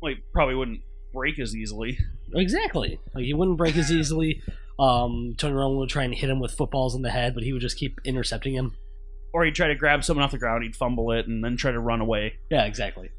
Like, 0.00 0.18
probably 0.32 0.54
wouldn't 0.54 0.80
break 1.12 1.38
as 1.38 1.54
easily. 1.54 1.98
Exactly. 2.34 2.98
Like 3.14 3.24
he 3.24 3.34
wouldn't 3.34 3.58
break 3.58 3.76
as 3.76 3.92
easily. 3.92 4.42
Um, 4.78 5.34
Tony 5.36 5.54
Romo 5.54 5.78
would 5.78 5.90
try 5.90 6.04
and 6.04 6.14
hit 6.14 6.30
him 6.30 6.40
with 6.40 6.52
footballs 6.54 6.94
in 6.94 7.02
the 7.02 7.10
head, 7.10 7.34
but 7.34 7.42
he 7.42 7.52
would 7.52 7.60
just 7.62 7.76
keep 7.76 8.00
intercepting 8.04 8.54
him. 8.54 8.74
or 9.34 9.44
he'd 9.44 9.54
try 9.54 9.68
to 9.68 9.74
grab 9.74 10.02
someone 10.02 10.24
off 10.24 10.30
the 10.30 10.38
ground, 10.38 10.62
he'd 10.62 10.74
fumble 10.76 11.10
it, 11.12 11.26
and 11.26 11.44
then 11.44 11.56
try 11.56 11.70
to 11.72 11.78
run 11.80 12.00
away. 12.00 12.34
Yeah, 12.50 12.64
exactly. 12.64 13.10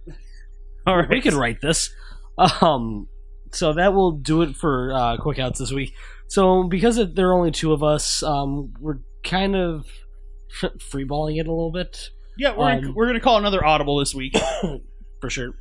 All 0.87 0.97
right, 0.97 1.09
We 1.09 1.21
could 1.21 1.33
write 1.33 1.61
this. 1.61 1.91
Um, 2.37 3.07
so 3.51 3.73
that 3.73 3.93
will 3.93 4.11
do 4.11 4.41
it 4.41 4.55
for 4.55 4.93
uh, 4.93 5.17
quick 5.17 5.39
outs 5.39 5.59
this 5.59 5.71
week. 5.71 5.93
So 6.27 6.63
because 6.63 6.97
it, 6.97 7.15
there 7.15 7.29
are 7.29 7.33
only 7.33 7.51
two 7.51 7.73
of 7.73 7.83
us, 7.83 8.23
um, 8.23 8.73
we're 8.79 8.99
kind 9.23 9.55
of 9.55 9.85
freeballing 10.61 11.39
it 11.39 11.47
a 11.47 11.51
little 11.51 11.71
bit 11.71 12.09
Yeah, 12.37 12.51
we're 12.57 12.75
gonna, 12.75 12.87
Um, 12.87 12.95
we're 12.95 13.07
gonna 13.07 13.19
call 13.19 13.37
another 13.37 13.63
audible 13.63 13.99
this 13.99 14.13
week. 14.15 14.35
for 15.21 15.29
sure. 15.29 15.51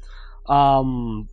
Um, 0.47 1.29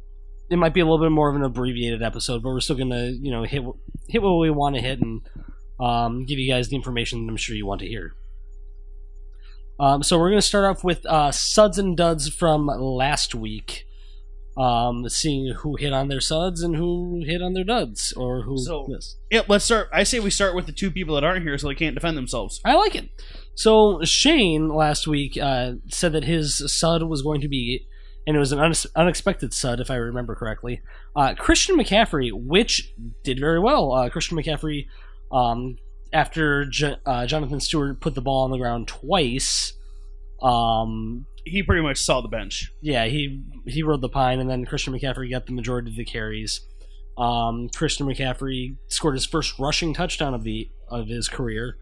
it 0.50 0.58
might 0.58 0.74
be 0.74 0.79
a 0.79 0.86
little 0.86 1.00
bit 1.03 1.12
more 1.12 1.29
of 1.29 1.36
an 1.36 1.43
abbreviated 1.43 2.01
episode, 2.03 2.43
but 2.43 2.50
we're 2.50 2.60
still 2.60 2.75
gonna 2.75 3.08
you 3.08 3.31
know 3.31 3.43
hit 3.43 3.63
hit 4.08 4.22
what 4.22 4.38
we 4.38 4.50
want 4.50 4.75
to 4.75 4.81
hit 4.81 5.00
and 5.00 5.22
um, 5.79 6.25
give 6.25 6.39
you 6.39 6.51
guys 6.51 6.69
the 6.69 6.75
information 6.75 7.25
that 7.25 7.31
I'm 7.31 7.38
sure 7.38 7.55
you 7.55 7.65
want 7.65 7.81
to 7.81 7.88
hear. 7.88 8.13
Um, 9.79 10.03
so 10.03 10.19
we're 10.19 10.29
gonna 10.29 10.41
start 10.41 10.65
off 10.65 10.83
with 10.83 11.05
uh, 11.05 11.31
suds 11.31 11.77
and 11.77 11.95
duds 11.95 12.27
from 12.29 12.67
last 12.67 13.33
week. 13.36 13.86
Um, 14.57 15.07
seeing 15.07 15.53
who 15.59 15.77
hit 15.77 15.93
on 15.93 16.09
their 16.09 16.19
suds 16.19 16.62
and 16.62 16.75
who 16.75 17.24
hit 17.25 17.41
on 17.41 17.53
their 17.53 17.63
duds, 17.63 18.12
or 18.17 18.41
who 18.41 18.57
So- 18.57 18.88
missed. 18.89 19.17
yeah, 19.31 19.43
let's 19.48 19.63
start. 19.63 19.88
I 19.93 20.03
say 20.03 20.19
we 20.19 20.31
start 20.31 20.53
with 20.53 20.65
the 20.65 20.74
two 20.74 20.91
people 20.91 21.15
that 21.15 21.24
aren't 21.24 21.43
here, 21.45 21.57
so 21.57 21.69
they 21.69 21.75
can't 21.75 21.95
defend 21.95 22.17
themselves. 22.17 22.59
I 22.65 22.75
like 22.75 22.93
it. 22.93 23.07
So 23.55 24.01
Shane 24.03 24.67
last 24.67 25.07
week 25.07 25.38
uh, 25.41 25.74
said 25.89 26.12
that 26.12 26.25
his 26.25 26.62
sud 26.74 27.03
was 27.03 27.21
going 27.21 27.39
to 27.39 27.48
be, 27.48 27.88
and 28.27 28.36
it 28.36 28.39
was 28.39 28.51
an 28.51 28.59
unex- 28.59 28.88
unexpected 28.98 29.53
sud, 29.53 29.79
if 29.79 29.89
I 29.89 29.95
remember 29.95 30.36
correctly. 30.36 30.81
Uh, 31.15 31.36
Christian 31.36 31.77
McCaffrey, 31.77 32.29
which 32.33 32.93
did 33.24 33.39
very 33.39 33.62
well. 33.62 33.93
Uh, 33.93 34.09
Christian 34.09 34.38
McCaffrey, 34.38 34.88
um, 35.31 35.77
after 36.13 36.65
J- 36.65 36.97
uh, 37.05 37.25
Jonathan 37.25 37.59
Stewart 37.59 37.99
put 37.99 38.15
the 38.15 38.21
ball 38.21 38.43
on 38.43 38.51
the 38.51 38.57
ground 38.57 38.87
twice, 38.87 39.73
um, 40.41 41.25
He 41.45 41.63
pretty 41.63 41.81
much 41.81 41.97
saw 41.97 42.21
the 42.21 42.27
bench. 42.27 42.71
yeah, 42.81 43.05
he 43.05 43.41
he 43.65 43.83
rode 43.83 44.01
the 44.01 44.09
pine, 44.09 44.39
and 44.39 44.49
then 44.49 44.65
Christian 44.65 44.93
McCaffrey 44.93 45.29
got 45.29 45.45
the 45.45 45.51
majority 45.53 45.89
of 45.91 45.95
the 45.97 46.05
carries. 46.05 46.61
Um, 47.17 47.69
Christian 47.69 48.07
McCaffrey 48.07 48.77
scored 48.87 49.15
his 49.15 49.25
first 49.25 49.59
rushing 49.59 49.93
touchdown 49.93 50.33
of 50.33 50.43
the 50.43 50.69
of 50.89 51.07
his 51.07 51.27
career, 51.27 51.77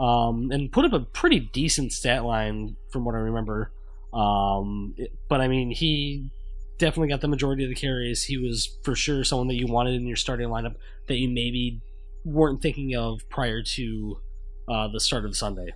um, 0.00 0.50
and 0.50 0.70
put 0.72 0.84
up 0.84 0.92
a 0.92 1.00
pretty 1.00 1.40
decent 1.40 1.92
stat 1.92 2.24
line 2.24 2.76
from 2.90 3.04
what 3.04 3.14
I 3.14 3.18
remember. 3.18 3.72
Um, 4.12 4.94
it- 4.98 5.12
but 5.28 5.40
I 5.40 5.48
mean, 5.48 5.70
he 5.70 6.30
definitely 6.78 7.08
got 7.08 7.20
the 7.20 7.28
majority 7.28 7.62
of 7.64 7.68
the 7.70 7.74
carries. 7.76 8.24
He 8.24 8.36
was 8.36 8.76
for 8.82 8.94
sure 8.96 9.22
someone 9.24 9.46
that 9.48 9.54
you 9.54 9.66
wanted 9.68 9.94
in 9.94 10.06
your 10.06 10.16
starting 10.16 10.48
lineup 10.48 10.74
that 11.06 11.16
you 11.16 11.28
maybe 11.28 11.80
weren't 12.24 12.62
thinking 12.62 12.94
of 12.94 13.28
prior 13.28 13.62
to 13.62 14.20
uh, 14.68 14.88
the 14.88 15.00
start 15.00 15.24
of 15.24 15.36
Sunday. 15.36 15.74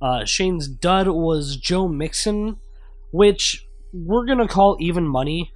Uh, 0.00 0.24
Shane's 0.24 0.68
dud 0.68 1.08
was 1.08 1.56
Joe 1.56 1.88
Mixon, 1.88 2.58
which 3.10 3.66
we're 3.92 4.26
gonna 4.26 4.48
call 4.48 4.76
even 4.80 5.06
money. 5.06 5.52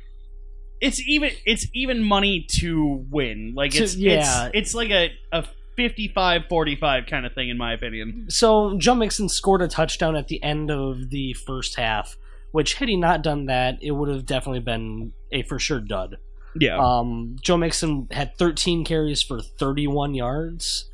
It's 0.81 1.01
even 1.07 1.31
it's 1.47 1.67
even 1.73 2.03
money 2.03 2.45
to 2.59 3.07
win. 3.11 3.53
Like 3.55 3.75
it's 3.75 3.95
yeah. 3.95 4.47
it's 4.47 4.55
it's 4.55 4.75
like 4.75 4.91
a 4.91 5.13
a 5.31 5.45
55-45 5.79 7.09
kind 7.09 7.25
of 7.25 7.33
thing 7.33 7.49
in 7.49 7.57
my 7.57 7.73
opinion. 7.73 8.27
So 8.29 8.77
Joe 8.79 8.95
Mixon 8.95 9.29
scored 9.29 9.63
a 9.63 9.69
touchdown 9.69 10.17
at 10.17 10.29
the 10.29 10.43
end 10.43 10.71
of 10.71 11.11
the 11.11 11.33
first 11.35 11.77
half, 11.77 12.17
which 12.51 12.75
had 12.75 12.89
he 12.89 12.97
not 12.97 13.23
done 13.23 13.47
that, 13.47 13.79
it 13.81 13.93
would 13.93 14.09
have 14.09 14.27
definitely 14.27 14.61
been 14.61 15.13
a 15.31 15.43
for 15.43 15.59
sure 15.59 15.81
dud. 15.81 16.19
Yeah. 16.59 16.79
Um, 16.79 17.37
Joe 17.41 17.57
Mixon 17.57 18.09
had 18.11 18.37
13 18.37 18.85
carries 18.85 19.23
for 19.23 19.41
31 19.41 20.15
yards, 20.15 20.91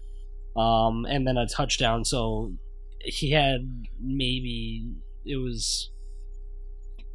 um, 0.57 1.05
and 1.07 1.27
then 1.27 1.37
a 1.37 1.47
touchdown. 1.47 2.05
So 2.05 2.53
he 3.01 3.33
had 3.33 3.87
maybe 4.01 4.85
it 5.25 5.37
was, 5.37 5.91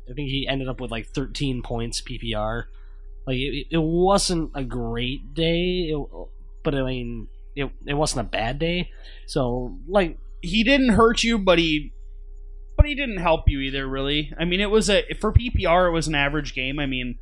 I 0.09 0.13
think 0.13 0.29
he 0.29 0.47
ended 0.47 0.67
up 0.67 0.81
with 0.81 0.91
like 0.91 1.07
13 1.07 1.61
points 1.61 2.01
PPR. 2.01 2.65
Like 3.25 3.37
it, 3.37 3.67
it 3.71 3.81
wasn't 3.81 4.51
a 4.53 4.63
great 4.63 5.33
day, 5.33 5.91
it, 5.93 6.07
but 6.63 6.75
I 6.75 6.83
mean, 6.83 7.27
it 7.55 7.71
it 7.85 7.93
wasn't 7.93 8.27
a 8.27 8.29
bad 8.29 8.59
day. 8.59 8.91
So 9.25 9.77
like 9.87 10.17
he 10.41 10.63
didn't 10.63 10.89
hurt 10.89 11.23
you, 11.23 11.37
but 11.37 11.57
he 11.59 11.93
but 12.75 12.85
he 12.85 12.95
didn't 12.95 13.17
help 13.17 13.47
you 13.47 13.59
either. 13.59 13.87
Really, 13.87 14.33
I 14.37 14.45
mean, 14.45 14.59
it 14.59 14.69
was 14.69 14.89
a 14.89 15.03
for 15.19 15.31
PPR, 15.31 15.87
it 15.87 15.91
was 15.91 16.07
an 16.07 16.15
average 16.15 16.53
game. 16.53 16.79
I 16.79 16.85
mean, 16.85 17.17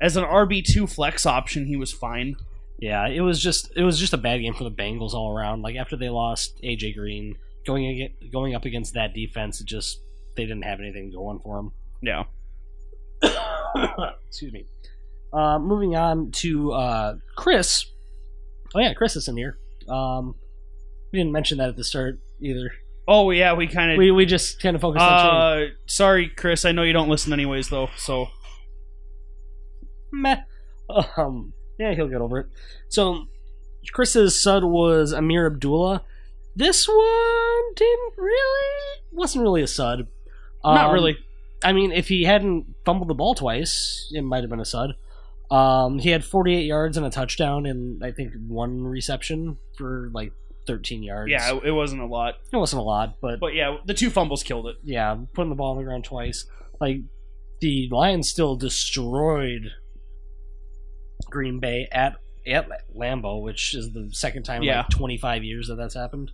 as 0.00 0.16
an 0.16 0.24
RB 0.24 0.64
two 0.64 0.86
flex 0.86 1.26
option, 1.26 1.66
he 1.66 1.76
was 1.76 1.92
fine. 1.92 2.36
Yeah, 2.78 3.06
it 3.08 3.20
was 3.20 3.40
just 3.40 3.70
it 3.76 3.82
was 3.82 3.98
just 3.98 4.12
a 4.12 4.18
bad 4.18 4.38
game 4.38 4.54
for 4.54 4.64
the 4.64 4.70
Bengals 4.70 5.14
all 5.14 5.34
around. 5.36 5.62
Like 5.62 5.76
after 5.76 5.96
they 5.96 6.08
lost 6.10 6.60
AJ 6.62 6.94
Green, 6.96 7.36
going 7.66 7.86
ag- 8.02 8.30
going 8.32 8.54
up 8.54 8.64
against 8.64 8.94
that 8.94 9.14
defense, 9.14 9.60
it 9.60 9.66
just 9.66 9.98
they 10.36 10.44
didn't 10.44 10.64
have 10.64 10.80
anything 10.80 11.10
going 11.10 11.38
for 11.40 11.56
them. 11.56 11.72
Yeah, 12.02 12.24
Excuse 14.28 14.52
me. 14.52 14.66
Uh, 15.32 15.58
moving 15.58 15.96
on 15.96 16.30
to 16.32 16.72
uh, 16.72 17.14
Chris. 17.36 17.86
Oh 18.74 18.80
yeah, 18.80 18.94
Chris 18.94 19.16
is 19.16 19.28
in 19.28 19.36
here. 19.36 19.58
Um, 19.88 20.34
we 21.12 21.18
didn't 21.18 21.32
mention 21.32 21.58
that 21.58 21.68
at 21.70 21.76
the 21.76 21.84
start 21.84 22.18
either. 22.40 22.72
Oh 23.08 23.30
yeah, 23.30 23.54
we 23.54 23.66
kind 23.66 23.92
of. 23.92 23.98
We 23.98 24.10
we 24.10 24.26
just 24.26 24.60
kind 24.60 24.74
of 24.74 24.82
focused 24.82 25.04
on 25.04 25.62
Uh, 25.62 25.66
sorry, 25.86 26.28
Chris. 26.28 26.64
I 26.64 26.72
know 26.72 26.82
you 26.82 26.92
don't 26.92 27.08
listen 27.08 27.32
anyways, 27.32 27.68
though. 27.68 27.88
So 27.96 28.28
Meh. 30.12 30.42
Um, 31.16 31.52
yeah, 31.78 31.94
he'll 31.94 32.08
get 32.08 32.20
over 32.20 32.38
it. 32.40 32.46
So, 32.88 33.26
Chris's 33.92 34.40
sud 34.42 34.64
was 34.64 35.12
Ameer 35.12 35.46
Abdullah. 35.46 36.02
This 36.54 36.88
one 36.88 37.74
didn't 37.74 38.12
really 38.16 39.00
wasn't 39.12 39.42
really 39.42 39.62
a 39.62 39.66
sud. 39.66 40.06
not 40.64 40.86
Um, 40.86 40.94
really. 40.94 41.18
I 41.64 41.72
mean, 41.72 41.90
if 41.92 42.08
he 42.08 42.24
hadn't 42.24 42.66
fumbled 42.84 43.08
the 43.08 43.14
ball 43.14 43.34
twice, 43.34 44.10
it 44.14 44.22
might 44.22 44.42
have 44.42 44.50
been 44.50 44.60
a 44.60 44.64
sud. 44.64 44.94
Um, 45.50 45.98
he 45.98 46.10
had 46.10 46.24
48 46.24 46.64
yards 46.64 46.96
and 46.96 47.04
a 47.06 47.10
touchdown, 47.10 47.66
and 47.66 48.02
I 48.04 48.10
think 48.12 48.32
one 48.46 48.82
reception 48.82 49.58
for 49.76 50.10
like 50.12 50.32
13 50.66 51.02
yards. 51.02 51.30
Yeah, 51.30 51.58
it 51.64 51.70
wasn't 51.70 52.02
a 52.02 52.06
lot, 52.06 52.34
it 52.52 52.56
wasn't 52.56 52.80
a 52.80 52.84
lot, 52.84 53.16
but, 53.20 53.38
but 53.40 53.54
yeah, 53.54 53.76
the 53.86 53.94
two 53.94 54.10
fumbles 54.10 54.42
killed 54.42 54.66
it. 54.66 54.76
yeah, 54.82 55.16
putting 55.34 55.50
the 55.50 55.56
ball 55.56 55.72
on 55.72 55.78
the 55.78 55.84
ground 55.84 56.04
twice. 56.04 56.46
Like 56.80 56.98
the 57.60 57.88
Lions 57.90 58.28
still 58.28 58.56
destroyed 58.56 59.70
Green 61.30 61.60
Bay 61.60 61.88
at 61.92 62.16
at 62.46 62.68
Lambeau, 62.96 63.42
which 63.42 63.74
is 63.74 63.92
the 63.92 64.08
second 64.12 64.44
time 64.44 64.62
in 64.62 64.68
Yeah. 64.68 64.78
like 64.78 64.88
25 64.90 65.42
years 65.42 65.66
that 65.68 65.74
that's 65.74 65.94
happened. 65.94 66.30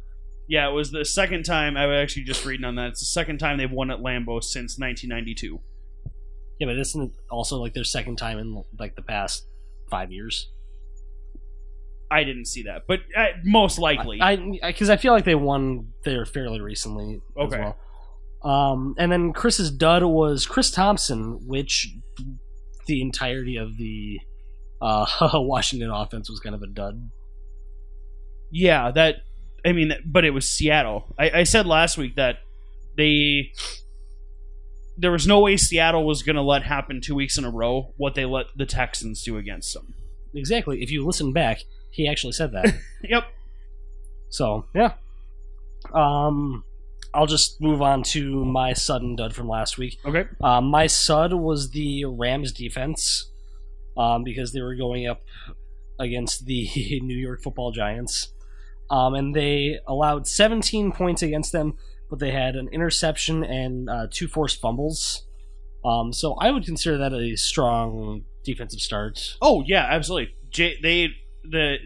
Yeah, 0.47 0.69
it 0.69 0.73
was 0.73 0.91
the 0.91 1.05
second 1.07 1.45
time. 1.45 1.77
I 1.77 1.87
was 1.87 1.97
actually 2.03 2.25
just 2.25 2.45
reading 2.45 2.65
on 2.67 2.75
that. 2.75 2.89
It's 2.89 3.01
the 3.01 3.07
second 3.07 3.39
time 3.39 3.57
they've 3.57 3.71
won 3.71 3.91
at 3.91 4.01
Lambeau 4.01 4.43
since 4.45 4.79
1992. 4.79 5.61
Yeah, 6.61 6.67
but 6.67 6.79
isn't 6.79 7.13
also 7.31 7.57
like 7.57 7.73
their 7.73 7.85
second 7.85 8.17
time 8.17 8.39
in 8.39 8.63
like 8.79 8.95
the 8.95 9.03
past 9.03 9.47
five 9.91 10.13
years? 10.13 10.51
I 12.11 12.25
didn't 12.25 12.45
see 12.45 12.65
that, 12.65 12.83
but 12.87 13.01
uh, 13.17 13.29
most 13.43 13.79
likely. 13.79 14.21
I 14.21 14.37
because 14.67 14.91
I, 14.91 14.97
feel 14.99 15.15
like 15.15 15.25
they 15.25 15.35
won 15.35 15.93
there 16.05 16.27
fairly 16.27 16.61
recently 16.61 17.21
Okay. 17.39 17.57
as 17.59 17.75
well. 18.45 18.53
Um, 18.73 18.95
and 18.99 19.11
then 19.11 19.33
Chris's 19.33 19.71
dud 19.71 20.03
was 20.05 20.45
Chris 20.45 20.71
Thompson, 20.71 21.41
which 21.47 21.89
the 22.87 23.01
entirety 23.01 23.57
of 23.57 23.79
the 23.79 24.19
uh, 24.83 25.07
Washington 25.35 25.91
offense 25.91 26.29
was 26.29 26.41
kind 26.41 26.55
of 26.55 26.63
a 26.63 26.67
dud. 26.67 27.11
Yeah, 28.51 28.91
that. 28.91 29.17
I 29.65 29.73
mean, 29.73 29.93
but 30.05 30.25
it 30.25 30.31
was 30.31 30.51
Seattle. 30.51 31.15
I, 31.19 31.31
I 31.31 31.43
said 31.45 31.67
last 31.67 31.97
week 31.97 32.17
that 32.17 32.39
they. 32.97 33.53
There 34.99 35.13
was 35.13 35.27
no 35.27 35.41
way 35.41 35.57
Seattle 35.57 36.05
was 36.07 36.23
going 36.23 36.37
to 36.37 36.43
let 36.43 36.65
happen 36.65 37.01
two 37.01 37.15
weeks 37.15 37.39
in 37.39 37.45
a 37.45 37.51
row 37.51 37.95
what 37.97 38.15
they 38.15 38.27
let 38.27 38.47
the 38.55 38.67
Texans 38.67 39.23
do 39.23 39.39
against 39.39 39.73
them. 39.73 39.95
Exactly. 40.35 40.83
If 40.83 40.91
you 40.91 41.07
listen 41.07 41.33
back, 41.33 41.61
he 41.91 42.07
actually 42.07 42.33
said 42.33 42.53
that. 42.53 42.75
Yep. 43.03 43.25
so 44.29 44.67
yeah. 44.75 44.93
Um, 45.95 46.63
I'll 47.15 47.27
just 47.27 47.61
move 47.61 47.81
on 47.83 48.03
to 48.05 48.45
my 48.45 48.75
sudden 48.75 49.17
dud 49.17 49.35
from 49.35 49.49
last 49.49 49.79
week. 49.79 49.99
Okay. 50.05 50.25
Um, 50.43 50.67
my 50.67 50.87
sud 50.87 51.33
was 51.33 51.71
the 51.71 52.05
Rams 52.05 52.53
defense 52.53 53.32
um, 53.97 54.25
because 54.25 54.53
they 54.53 54.63
were 54.63 54.75
going 54.77 55.07
up 55.07 55.23
against 55.99 56.47
the 56.47 56.69
New 57.03 57.17
York 57.17 57.43
Football 57.43 57.73
Giants, 57.73 58.33
um, 58.91 59.15
and 59.15 59.35
they 59.35 59.79
allowed 59.87 60.27
17 60.27 60.93
points 60.93 61.23
against 61.23 61.53
them, 61.53 61.75
but 62.11 62.19
they 62.19 62.31
had 62.31 62.57
an 62.57 62.69
interception 62.73 63.43
and 63.45 63.89
uh, 63.89 64.07
two 64.11 64.29
forced 64.29 64.61
fumbles. 64.61 65.27
Um, 65.85 66.13
so 66.13 66.35
I 66.35 66.51
would 66.51 66.65
consider 66.65 66.99
that 66.99 67.13
a 67.13 67.37
strong 67.37 68.23
defensive 68.45 68.81
start. 68.81 69.37
Oh 69.43 69.63
yeah, 69.67 69.87
absolutely. 69.89 70.35
J- 70.51 70.79
they 70.83 71.09
the 71.45 71.77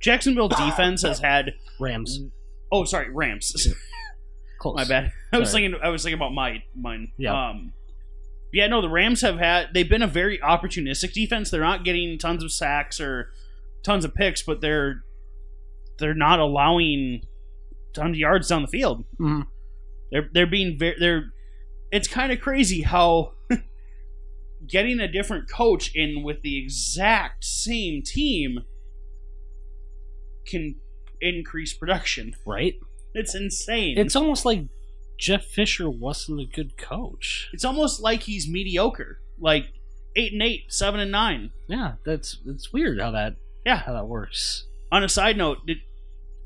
Jacksonville 0.00 0.48
defense 0.66 1.02
has 1.02 1.20
had. 1.20 1.54
Rams, 1.80 2.20
Oh, 2.72 2.84
sorry, 2.84 3.10
Rams. 3.12 3.54
close. 4.60 4.76
My 4.76 4.84
bad. 4.84 5.12
I 5.32 5.38
was 5.38 5.50
Sorry. 5.50 5.62
thinking. 5.62 5.80
I 5.82 5.88
was 5.90 6.02
thinking 6.02 6.18
about 6.18 6.32
my 6.32 6.62
mine. 6.74 7.12
Yeah. 7.16 7.50
Um, 7.50 7.72
yeah. 8.56 8.66
No, 8.68 8.80
the 8.80 8.88
Rams 8.88 9.20
have 9.20 9.38
had. 9.38 9.68
They've 9.74 9.88
been 9.88 10.00
a 10.02 10.06
very 10.06 10.38
opportunistic 10.38 11.12
defense. 11.12 11.50
They're 11.50 11.60
not 11.60 11.84
getting 11.84 12.18
tons 12.18 12.42
of 12.42 12.50
sacks 12.50 13.00
or 13.00 13.30
tons 13.82 14.04
of 14.04 14.14
picks, 14.14 14.42
but 14.42 14.62
they're 14.62 15.04
they're 15.98 16.14
not 16.14 16.40
allowing 16.40 17.20
tons 17.92 18.14
of 18.16 18.18
yards 18.18 18.48
down 18.48 18.62
the 18.62 18.68
field. 18.68 19.04
Mhm. 19.20 19.46
They're 20.10 20.28
they're 20.32 20.46
being 20.46 20.78
very. 20.78 20.96
They're. 20.98 21.32
It's 21.92 22.08
kind 22.08 22.32
of 22.32 22.40
crazy 22.40 22.82
how 22.82 23.32
getting 24.66 25.00
a 25.00 25.06
different 25.06 25.50
coach 25.50 25.94
in 25.94 26.22
with 26.22 26.40
the 26.42 26.58
exact 26.58 27.44
same 27.44 28.02
team 28.02 28.64
can 30.46 30.76
increase 31.20 31.74
production. 31.74 32.34
Right? 32.46 32.74
It's 33.12 33.34
insane. 33.34 33.98
It's 33.98 34.16
almost 34.16 34.44
like 34.44 34.64
Jeff 35.18 35.44
Fisher 35.44 35.88
wasn't 35.88 36.40
a 36.40 36.44
good 36.46 36.76
coach. 36.76 37.48
It's 37.52 37.64
almost 37.64 38.00
like 38.00 38.24
he's 38.24 38.48
mediocre, 38.48 39.20
like 39.38 39.72
eight 40.14 40.32
and 40.32 40.42
eight, 40.42 40.64
seven 40.72 41.00
and 41.00 41.10
nine. 41.10 41.50
Yeah, 41.68 41.94
that's 42.04 42.38
it's 42.46 42.72
weird 42.72 43.00
how 43.00 43.10
that 43.12 43.36
Yeah. 43.64 43.78
how 43.78 43.92
that 43.94 44.06
works. 44.06 44.66
On 44.92 45.02
a 45.02 45.08
side 45.08 45.36
note, 45.36 45.66
did, 45.66 45.78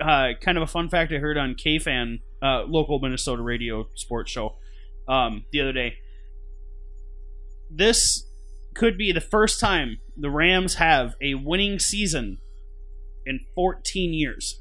uh, 0.01 0.31
kind 0.41 0.57
of 0.57 0.63
a 0.63 0.67
fun 0.67 0.89
fact 0.89 1.13
I 1.13 1.17
heard 1.19 1.37
on 1.37 1.55
KFan, 1.55 2.21
uh, 2.43 2.63
local 2.65 2.99
Minnesota 3.01 3.43
radio 3.43 3.89
sports 3.97 4.31
show, 4.31 4.57
um, 5.09 5.45
the 5.53 5.61
other 5.61 5.73
day. 5.73 5.99
This 7.71 8.27
could 8.75 8.97
be 8.97 9.13
the 9.13 9.21
first 9.21 9.61
time 9.61 9.99
the 10.17 10.31
Rams 10.31 10.75
have 10.75 11.15
a 11.21 11.35
winning 11.35 11.79
season 11.79 12.39
in 13.27 13.41
14 13.55 14.13
years. 14.15 14.61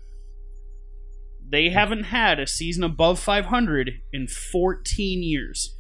They 1.50 1.70
haven't 1.70 2.04
had 2.06 2.40
a 2.40 2.46
season 2.48 2.84
above 2.84 3.20
500 3.20 4.02
in 4.14 4.28
14 4.28 5.24
years. 5.24 5.76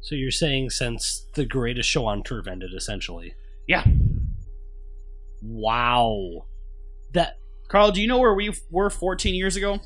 So 0.00 0.16
you're 0.16 0.32
saying 0.32 0.70
since 0.70 1.26
the 1.34 1.46
greatest 1.46 1.88
show 1.88 2.06
on 2.06 2.24
turf 2.24 2.48
ended, 2.48 2.72
essentially. 2.76 3.34
Yeah. 3.68 3.84
Wow. 5.40 6.46
That 7.12 7.38
Carl, 7.68 7.92
do 7.92 8.00
you 8.00 8.08
know 8.08 8.18
where 8.18 8.34
we 8.34 8.52
were 8.70 8.90
14 8.90 9.34
years 9.34 9.54
ago? 9.54 9.78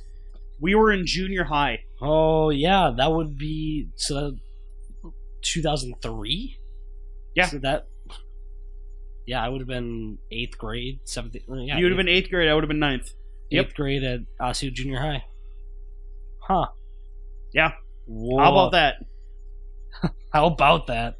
We 0.58 0.74
were 0.74 0.90
in 0.90 1.06
junior 1.06 1.44
high. 1.44 1.84
oh 2.00 2.48
yeah, 2.48 2.92
that 2.96 3.12
would 3.12 3.36
be 3.36 3.90
so 3.96 4.36
2003? 5.42 6.58
Yeah. 7.34 7.46
So 7.46 7.58
that 7.58 7.86
Yeah, 9.26 9.44
I 9.44 9.50
would 9.50 9.60
have 9.60 9.68
been 9.68 10.16
8th 10.32 10.56
grade, 10.56 11.00
7th 11.04 11.34
yeah. 11.34 11.76
you 11.76 11.84
would 11.84 11.92
have 11.92 11.98
been 11.98 12.08
eighth 12.08 12.30
grade. 12.30 12.48
I 12.48 12.54
would 12.54 12.64
have 12.64 12.68
been 12.68 12.78
ninth. 12.78 13.12
8th 13.46 13.50
yep. 13.50 13.74
grade 13.74 14.04
at 14.04 14.20
Osseo 14.40 14.70
Junior 14.70 15.00
High. 15.00 15.24
Huh. 16.40 16.66
Yeah. 17.52 17.72
Whoa. 18.06 18.38
How 18.38 18.52
about 18.52 18.72
that? 18.72 18.94
How 20.32 20.46
about 20.46 20.86
that? 20.88 21.16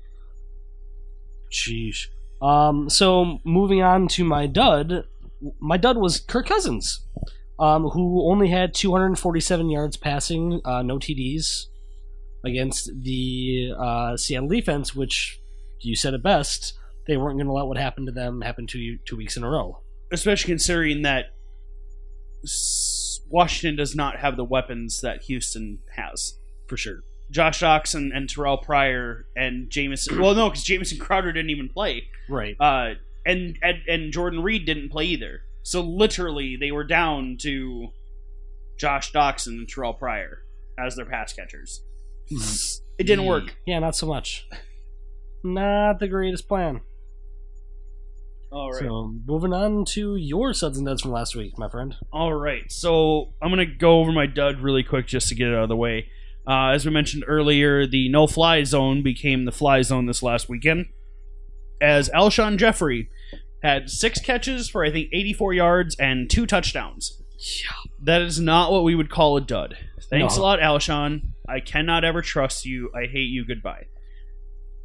Sheesh. 1.53 2.07
Um, 2.43 2.91
so 2.91 3.39
moving 3.45 3.83
on 3.83 4.09
to 4.09 4.25
my 4.25 4.47
dud, 4.47 5.05
my 5.59 5.77
dud 5.77 5.97
was 5.97 6.21
Kirk 6.21 6.47
Cousins, 6.47 7.05
um, 7.59 7.89
who 7.89 8.29
only 8.31 8.49
had 8.49 8.75
247 8.75 9.71
yards 9.71 9.97
passing, 9.97 10.61
uh, 10.65 10.83
no 10.83 10.99
TDs, 10.99 11.67
against 12.45 12.91
the 13.03 13.73
uh, 13.79 14.17
Seattle 14.17 14.49
defense, 14.49 14.95
which 14.95 15.41
you 15.81 15.97
said 15.97 16.15
it 16.15 16.23
best. 16.23 16.75
They 17.07 17.17
weren't 17.17 17.37
going 17.37 17.47
to 17.47 17.53
let 17.53 17.67
what 17.67 17.79
happened 17.79 18.07
to 18.09 18.13
them 18.13 18.41
happen 18.43 18.67
two 18.67 18.99
two 19.05 19.17
weeks 19.17 19.37
in 19.37 19.45
a 19.45 19.49
row. 19.49 19.81
especially 20.13 20.49
considering 20.53 21.03
that 21.03 21.27
Washington 23.29 23.77
does 23.77 23.95
not 23.95 24.19
have 24.19 24.37
the 24.37 24.45
weapons 24.45 25.01
that 25.01 25.23
Houston 25.25 25.81
has. 25.97 26.39
For 26.67 26.77
sure. 26.77 27.01
Josh 27.31 27.61
Doctson 27.61 28.11
and 28.15 28.29
Terrell 28.29 28.59
Pryor 28.59 29.27
and 29.37 29.69
Jamison. 29.71 30.21
Well, 30.21 30.35
no, 30.35 30.49
because 30.49 30.63
Jamison 30.65 30.99
Crowder 30.99 31.33
didn't 31.33 31.51
even 31.51 31.69
play. 31.69 32.09
Right. 32.29 32.57
Uh, 32.61 32.95
and, 33.25 33.59
and 33.63 33.79
and 33.89 34.13
Jordan 34.13 34.43
Reed 34.43 34.65
didn't 34.65 34.91
play 34.91 35.07
either. 35.07 35.43
So 35.63 35.81
literally, 35.81 36.57
they 36.57 36.71
were 36.71 36.85
down 36.85 37.37
to 37.41 37.89
Josh 38.79 39.13
Doctson 39.13 39.59
and 39.59 39.69
Terrell 39.69 39.95
Pryor 39.95 40.43
as 40.79 40.95
their 40.95 41.07
pass 41.07 41.33
catchers. 41.33 41.83
It 42.99 43.05
didn't 43.05 43.27
work. 43.27 43.57
Yeah, 43.67 43.81
not 43.81 43.97
so 43.97 44.07
much. 44.07 44.49
Not 45.43 45.99
the 45.99 46.09
greatest 46.09 46.47
plan. 46.47 46.81
All 48.53 48.73
right. 48.73 48.81
So, 48.83 49.15
moving 49.27 49.53
on 49.53 49.85
to 49.87 50.17
your 50.17 50.55
suds 50.55 50.79
and 50.79 50.87
duds 50.87 51.03
from 51.03 51.11
last 51.13 51.35
week, 51.37 51.59
my 51.59 51.69
friend. 51.69 51.95
All 52.13 52.33
right, 52.33 52.71
so 52.71 53.35
I'm 53.43 53.51
gonna 53.51 53.67
go 53.67 54.01
over 54.01 54.13
my 54.13 54.27
dud 54.27 54.61
really 54.61 54.83
quick 54.83 55.07
just 55.07 55.29
to 55.29 55.35
get 55.35 55.49
it 55.49 55.55
out 55.55 55.65
of 55.65 55.69
the 55.69 55.77
way. 55.77 56.09
Uh, 56.49 56.69
as 56.69 56.85
we 56.87 56.93
mentioned 56.93 57.25
earlier, 57.27 57.87
the 57.87 58.09
no-fly 58.09 58.63
zone 58.63 59.03
became 59.03 59.45
the 59.45 59.53
fly 59.53 59.83
zone 59.83 60.07
this 60.07 60.23
last 60.23 60.49
weekend, 60.49 60.87
as 61.81 62.09
Alshon 62.11 62.57
Jeffery 62.57 63.11
had 63.63 63.91
six 63.91 64.21
catches 64.21 64.69
for 64.69 64.85
I 64.85 64.93
think 64.93 65.09
84 65.13 65.55
yards 65.55 65.97
and 65.99 66.31
two 66.31 66.47
touchdowns. 66.47 67.21
Yeah. 67.39 67.91
That 68.05 68.23
is 68.23 68.39
not 68.41 68.71
what 68.71 68.85
we 68.85 68.95
would 68.95 69.11
call 69.11 69.37
a 69.37 69.41
dud. 69.41 69.77
Thanks 70.09 70.37
No. 70.37 70.43
a 70.43 70.45
lot, 70.45 70.61
Alshon. 70.61 71.23
I 71.49 71.59
cannot 71.61 72.05
ever 72.05 72.23
trust 72.23 72.65
you. 72.65 72.91
I 72.95 73.07
hate 73.07 73.29
you. 73.29 73.45
Goodbye. 73.45 73.87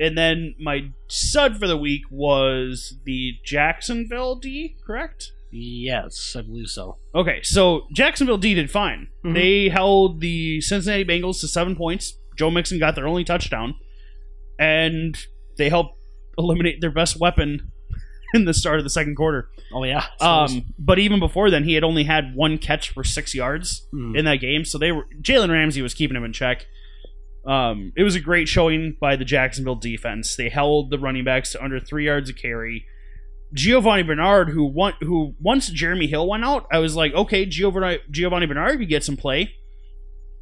And 0.01 0.17
then 0.17 0.55
my 0.59 0.89
sud 1.07 1.57
for 1.57 1.67
the 1.67 1.77
week 1.77 2.01
was 2.09 2.97
the 3.05 3.33
Jacksonville 3.45 4.35
D, 4.35 4.75
correct? 4.85 5.31
Yes, 5.51 6.35
I 6.37 6.41
believe 6.41 6.69
so. 6.69 6.97
Okay, 7.13 7.41
so 7.43 7.85
Jacksonville 7.93 8.37
D 8.37 8.53
did 8.55 8.71
fine. 8.71 9.09
Mhm. 9.23 9.33
They 9.35 9.69
held 9.69 10.19
the 10.21 10.59
Cincinnati 10.61 11.05
Bengals 11.05 11.39
to 11.41 11.47
seven 11.47 11.75
points. 11.75 12.17
Joe 12.37 12.49
Mixon 12.49 12.79
got 12.79 12.95
their 12.95 13.07
only 13.07 13.23
touchdown, 13.23 13.75
and 14.57 15.17
they 15.57 15.69
helped 15.69 15.97
eliminate 16.37 16.81
their 16.81 16.91
best 16.91 17.19
weapon 17.19 17.71
in 18.33 18.45
the 18.45 18.53
start 18.53 18.77
of 18.79 18.83
the 18.85 18.89
second 18.89 19.15
quarter. 19.15 19.49
Oh 19.73 19.83
yeah. 19.83 20.05
Um, 20.19 20.73
but 20.79 20.99
even 20.99 21.19
before 21.19 21.49
then, 21.49 21.63
he 21.65 21.73
had 21.73 21.83
only 21.83 22.03
had 22.05 22.33
one 22.35 22.57
catch 22.57 22.89
for 22.89 23.03
six 23.03 23.35
yards 23.35 23.87
Hmm. 23.91 24.15
in 24.15 24.25
that 24.25 24.37
game. 24.37 24.65
So 24.65 24.77
they 24.77 24.91
were 24.91 25.05
Jalen 25.21 25.49
Ramsey 25.49 25.81
was 25.81 25.93
keeping 25.93 26.15
him 26.17 26.23
in 26.23 26.33
check. 26.33 26.65
Um, 27.45 27.91
it 27.95 28.03
was 28.03 28.15
a 28.15 28.19
great 28.19 28.47
showing 28.47 28.95
by 28.99 29.15
the 29.15 29.25
Jacksonville 29.25 29.75
defense. 29.75 30.35
They 30.35 30.49
held 30.49 30.91
the 30.91 30.99
running 30.99 31.23
backs 31.23 31.51
to 31.53 31.63
under 31.63 31.79
three 31.79 32.05
yards 32.05 32.29
a 32.29 32.33
carry. 32.33 32.85
Giovani 33.53 34.03
Bernard, 34.03 34.49
who 34.49 34.63
won, 34.63 34.93
who 35.01 35.35
once 35.41 35.69
Jeremy 35.69 36.07
Hill 36.07 36.27
went 36.27 36.45
out, 36.45 36.67
I 36.71 36.77
was 36.79 36.95
like, 36.95 37.13
okay, 37.13 37.45
Giovani 37.45 37.99
Giovani 38.09 38.45
Bernard 38.45 38.79
could 38.79 38.87
get 38.89 39.03
some 39.03 39.17
play. 39.17 39.53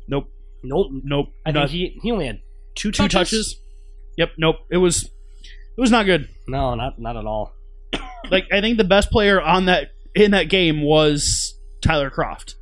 Nope, 0.07 0.29
nope. 0.63 0.87
nope, 0.91 1.27
I 1.45 1.51
not- 1.51 1.69
think 1.69 1.93
he 1.93 1.99
he 2.03 2.11
only 2.11 2.27
had 2.27 2.41
two 2.75 2.91
two 2.91 3.07
touches. 3.07 3.11
touches. 3.13 3.55
Yep, 4.17 4.31
nope. 4.37 4.55
It 4.69 4.77
was 4.77 5.03
it 5.05 5.81
was 5.81 5.91
not 5.91 6.05
good. 6.05 6.27
No, 6.47 6.75
not 6.75 6.99
not 6.99 7.15
at 7.17 7.25
all. 7.25 7.53
like 8.29 8.45
I 8.51 8.59
think 8.61 8.77
the 8.77 8.83
best 8.83 9.09
player 9.09 9.41
on 9.41 9.65
that 9.65 9.91
in 10.13 10.31
that 10.31 10.49
game 10.49 10.81
was 10.81 11.57
Tyler 11.81 12.11
Kroft, 12.11 12.55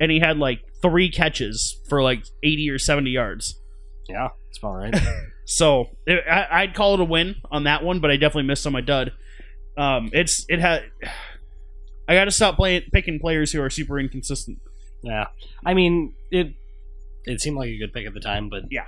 and 0.00 0.10
he 0.10 0.18
had 0.18 0.36
like 0.36 0.60
three 0.82 1.10
catches 1.10 1.80
for 1.88 2.02
like 2.02 2.24
eighty 2.42 2.68
or 2.68 2.78
seventy 2.78 3.10
yards. 3.10 3.54
Yeah, 4.08 4.28
it's 4.48 4.58
about 4.58 4.74
right. 4.74 4.94
So 5.50 5.86
it, 6.06 6.24
I, 6.30 6.46
I'd 6.62 6.74
call 6.74 6.92
it 6.92 7.00
a 7.00 7.04
win 7.04 7.36
on 7.50 7.64
that 7.64 7.82
one, 7.82 8.00
but 8.00 8.10
I 8.10 8.16
definitely 8.18 8.42
missed 8.48 8.66
on 8.66 8.72
my 8.74 8.82
dud. 8.82 9.12
Um, 9.78 10.10
it's 10.12 10.44
it 10.50 10.58
had. 10.60 10.82
I 12.06 12.14
got 12.14 12.26
to 12.26 12.30
stop 12.30 12.56
playing 12.56 12.82
picking 12.92 13.18
players 13.18 13.50
who 13.52 13.62
are 13.62 13.70
super 13.70 13.98
inconsistent. 13.98 14.58
yeah. 15.02 15.28
I 15.64 15.72
mean, 15.72 16.12
it 16.30 16.48
it 17.24 17.40
seemed 17.40 17.56
like 17.56 17.70
a 17.70 17.78
good 17.78 17.94
pick 17.94 18.06
at 18.06 18.12
the 18.12 18.20
time, 18.20 18.50
but 18.50 18.64
Yeah. 18.70 18.84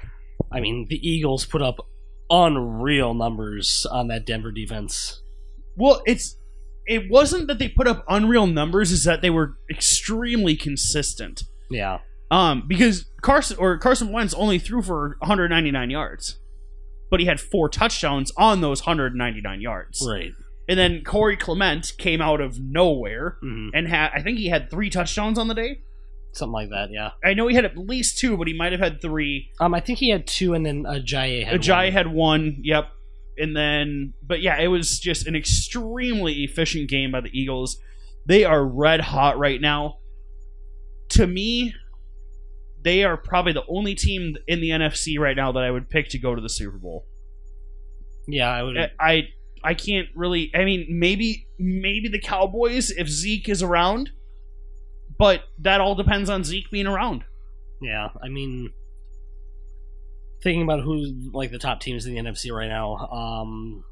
I 0.52 0.60
mean, 0.60 0.86
the 0.90 0.96
Eagles 0.96 1.46
put 1.46 1.62
up 1.62 1.86
unreal 2.28 3.14
numbers 3.14 3.86
on 3.90 4.08
that 4.08 4.26
Denver 4.26 4.52
defense. 4.52 5.22
Well, 5.76 6.02
it's 6.04 6.36
it 6.86 7.10
wasn't 7.10 7.46
that 7.48 7.58
they 7.58 7.68
put 7.68 7.86
up 7.86 8.04
unreal 8.06 8.46
numbers; 8.46 8.92
is 8.92 9.04
that 9.04 9.22
they 9.22 9.30
were 9.30 9.56
extremely 9.70 10.56
consistent. 10.56 11.44
Yeah. 11.70 12.00
Um, 12.30 12.64
because 12.68 13.06
Carson 13.22 13.56
or 13.58 13.76
Carson 13.78 14.12
Wentz 14.12 14.34
only 14.34 14.58
threw 14.58 14.82
for 14.82 15.16
199 15.18 15.90
yards, 15.90 16.38
but 17.10 17.18
he 17.20 17.26
had 17.26 17.40
four 17.40 17.68
touchdowns 17.68 18.30
on 18.36 18.60
those 18.60 18.82
199 18.82 19.60
yards. 19.60 20.06
Right. 20.08 20.32
And 20.68 20.78
then 20.78 21.02
Corey 21.02 21.36
Clement 21.36 21.92
came 21.98 22.20
out 22.20 22.40
of 22.40 22.60
nowhere 22.60 23.38
hmm 23.40 23.70
and 23.74 23.88
had 23.88 24.10
I 24.14 24.22
think 24.22 24.38
he 24.38 24.48
had 24.48 24.70
three 24.70 24.88
touchdowns 24.90 25.38
on 25.38 25.48
the 25.48 25.54
day. 25.54 25.80
Something 26.32 26.52
like 26.52 26.70
that. 26.70 26.90
Yeah. 26.92 27.10
I 27.24 27.34
know 27.34 27.48
he 27.48 27.56
had 27.56 27.64
at 27.64 27.76
least 27.76 28.18
two, 28.18 28.36
but 28.36 28.46
he 28.46 28.54
might 28.54 28.70
have 28.70 28.80
had 28.80 29.02
three. 29.02 29.50
Um, 29.58 29.74
I 29.74 29.80
think 29.80 29.98
he 29.98 30.10
had 30.10 30.28
two, 30.28 30.54
and 30.54 30.64
then 30.64 30.84
Ajayi 30.84 31.44
had 31.44 31.60
Ajayi 31.60 31.86
one. 31.86 31.92
had 31.92 32.06
one. 32.12 32.56
Yep. 32.62 32.86
And 33.38 33.56
then, 33.56 34.14
but 34.22 34.40
yeah, 34.40 34.56
it 34.60 34.68
was 34.68 35.00
just 35.00 35.26
an 35.26 35.34
extremely 35.34 36.44
efficient 36.44 36.88
game 36.88 37.10
by 37.10 37.20
the 37.20 37.30
Eagles. 37.36 37.78
They 38.26 38.44
are 38.44 38.64
red 38.64 39.00
hot 39.00 39.38
right 39.38 39.60
now. 39.60 39.96
To 41.10 41.26
me, 41.26 41.74
they 42.82 43.04
are 43.04 43.16
probably 43.16 43.52
the 43.52 43.64
only 43.68 43.94
team 43.94 44.36
in 44.46 44.60
the 44.60 44.70
NFC 44.70 45.18
right 45.18 45.36
now 45.36 45.52
that 45.52 45.62
I 45.62 45.70
would 45.70 45.90
pick 45.90 46.08
to 46.10 46.18
go 46.18 46.34
to 46.34 46.40
the 46.40 46.48
Super 46.48 46.78
Bowl. 46.78 47.06
Yeah, 48.26 48.50
I 48.50 48.62
would. 48.62 48.76
I 48.98 49.28
I, 49.62 49.74
can't 49.74 50.08
really. 50.14 50.50
I 50.54 50.64
mean, 50.64 50.86
maybe 50.88 51.46
maybe 51.58 52.08
the 52.08 52.20
Cowboys 52.20 52.90
if 52.90 53.08
Zeke 53.08 53.48
is 53.48 53.62
around, 53.62 54.10
but 55.18 55.44
that 55.58 55.80
all 55.80 55.94
depends 55.94 56.30
on 56.30 56.44
Zeke 56.44 56.70
being 56.70 56.86
around. 56.86 57.24
Yeah, 57.82 58.10
I 58.22 58.28
mean, 58.28 58.70
thinking 60.42 60.62
about 60.62 60.82
who's 60.82 61.12
like 61.32 61.50
the 61.50 61.58
top 61.58 61.80
teams 61.80 62.06
in 62.06 62.14
the 62.14 62.20
NFC 62.20 62.52
right 62.52 62.68
now, 62.68 62.96
um, 63.08 63.84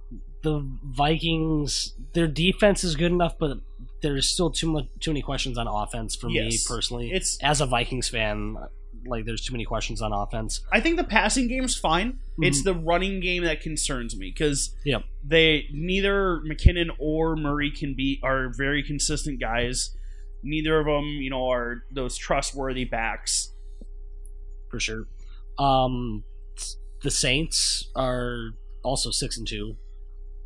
the 0.42 0.66
Vikings, 0.84 1.94
their 2.12 2.26
defense 2.26 2.84
is 2.84 2.96
good 2.96 3.12
enough, 3.12 3.38
but 3.38 3.58
there's 4.02 4.28
still 4.28 4.50
too 4.50 4.70
much, 4.70 4.86
too 5.00 5.10
many 5.10 5.22
questions 5.22 5.58
on 5.58 5.66
offense 5.66 6.14
for 6.14 6.28
me 6.28 6.58
personally. 6.66 7.10
It's 7.10 7.38
As 7.42 7.60
a 7.60 7.66
Vikings 7.66 8.08
fan, 8.08 8.56
like 9.08 9.24
there's 9.24 9.44
too 9.44 9.52
many 9.52 9.64
questions 9.64 10.00
on 10.02 10.12
offense. 10.12 10.60
I 10.72 10.80
think 10.80 10.96
the 10.96 11.04
passing 11.04 11.48
game's 11.48 11.76
fine. 11.76 12.18
It's 12.40 12.60
Mhm. 12.60 12.64
the 12.64 12.74
running 12.74 13.20
game 13.20 13.42
that 13.44 13.60
concerns 13.60 14.16
me 14.16 14.30
because 14.30 14.74
Yep. 14.84 15.04
they 15.24 15.66
neither 15.72 16.40
McKinnon 16.46 16.90
or 16.98 17.36
Murray 17.36 17.70
can 17.70 17.94
be 17.94 18.20
are 18.22 18.48
very 18.56 18.82
consistent 18.82 19.40
guys. 19.40 19.96
Neither 20.42 20.78
of 20.78 20.86
them, 20.86 21.04
you 21.04 21.30
know, 21.30 21.48
are 21.50 21.82
those 21.90 22.16
trustworthy 22.16 22.84
backs. 22.84 23.52
for 24.70 24.78
sure. 24.78 25.06
Um, 25.58 26.24
the 27.02 27.10
Saints 27.10 27.88
are 27.96 28.50
also 28.84 29.10
six 29.10 29.38
and 29.38 29.46
two. 29.48 29.76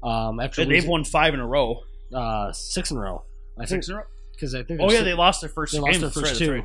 Um, 0.03 0.39
after 0.39 0.63
they've 0.65 0.75
losing- 0.77 0.91
won 0.91 1.05
five 1.05 1.35
in 1.35 1.41
a 1.41 1.47
row. 1.47 1.83
uh, 2.15 2.53
six 2.53 2.91
in 2.93 2.99
a 2.99 3.01
row. 3.01 3.25
I 3.59 3.67
think 3.67 3.85
in 3.89 3.95
a 3.95 3.97
row. 3.99 4.05
because 4.33 4.55
I 4.55 4.63
think 4.63 4.81
Oh 4.81 4.93
yeah, 4.93 5.03
they 5.03 5.15
lost 5.15 5.41
their 5.41 5.51
first 5.51 5.73
they 5.73 5.79
two 5.79 5.85
lost 5.87 6.01
their 6.03 6.11
first 6.11 6.33
right, 6.33 6.37
two. 6.39 6.53
right. 6.53 6.65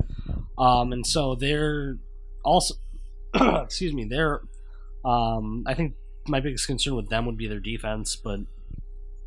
Um, 0.57 0.91
and 0.93 1.05
so 1.05 1.35
they're 1.35 1.97
also, 2.43 2.75
excuse 3.35 3.93
me, 3.93 4.05
they're, 4.05 4.41
um, 5.05 5.63
I 5.67 5.73
think 5.73 5.93
my 6.27 6.39
biggest 6.39 6.67
concern 6.67 6.95
with 6.95 7.09
them 7.09 7.25
would 7.25 7.37
be 7.37 7.47
their 7.47 7.59
defense, 7.59 8.15
but, 8.15 8.39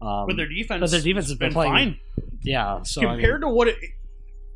um, 0.03 0.27
But 0.27 0.37
their 0.37 0.49
defense, 0.49 0.81
but 0.81 0.91
their 0.91 1.01
defense 1.01 1.29
has 1.29 1.39
been 1.39 1.53
playing- 1.53 1.73
fine 1.73 2.01
yeah, 2.43 2.83
so 2.83 3.03
I 3.03 3.05
mean, 3.05 3.15
compared 3.17 3.43
to 3.43 3.49
what 3.49 3.69
it, 3.69 3.77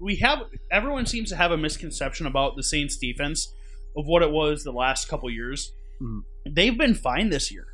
we 0.01 0.17
have. 0.17 0.39
Everyone 0.71 1.07
seems 1.07 1.29
to 1.31 1.37
have 1.37 1.51
a 1.53 1.57
misconception 1.57 2.27
about 2.27 2.57
the 2.57 2.63
Saints' 2.63 2.97
defense 2.97 3.53
of 3.97 4.07
what 4.07 4.23
it 4.23 4.31
was 4.31 4.65
the 4.65 4.73
last 4.73 5.09
couple 5.09 5.31
years. 5.31 5.73
Mhm. 6.03 6.23
They've 6.51 6.77
been 6.77 6.95
fine 6.95 7.29
this 7.31 7.53
year, 7.53 7.67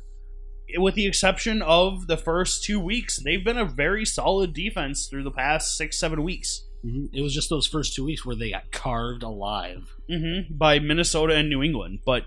with 0.77 0.95
the 0.95 1.07
exception 1.07 1.61
of 1.61 2.07
the 2.07 2.17
first 2.17 2.63
two 2.63 2.79
weeks. 2.79 3.21
They've 3.23 3.43
been 3.43 3.57
a 3.57 3.65
very 3.65 4.05
solid 4.05 4.53
defense 4.53 5.07
through 5.07 5.23
the 5.23 5.31
past 5.31 5.75
six, 5.77 5.97
seven 5.97 6.23
weeks. 6.23 6.67
Mhm, 6.85 7.09
it 7.13 7.21
was 7.21 7.33
just 7.33 7.49
those 7.49 7.67
first 7.67 7.95
two 7.95 8.05
weeks 8.05 8.25
where 8.25 8.35
they 8.35 8.51
got 8.51 8.71
carved 8.71 9.23
alive. 9.23 9.95
hmm 10.07 10.41
by 10.49 10.79
Minnesota 10.79 11.35
and 11.35 11.49
New 11.49 11.61
England. 11.63 11.99
But 12.05 12.23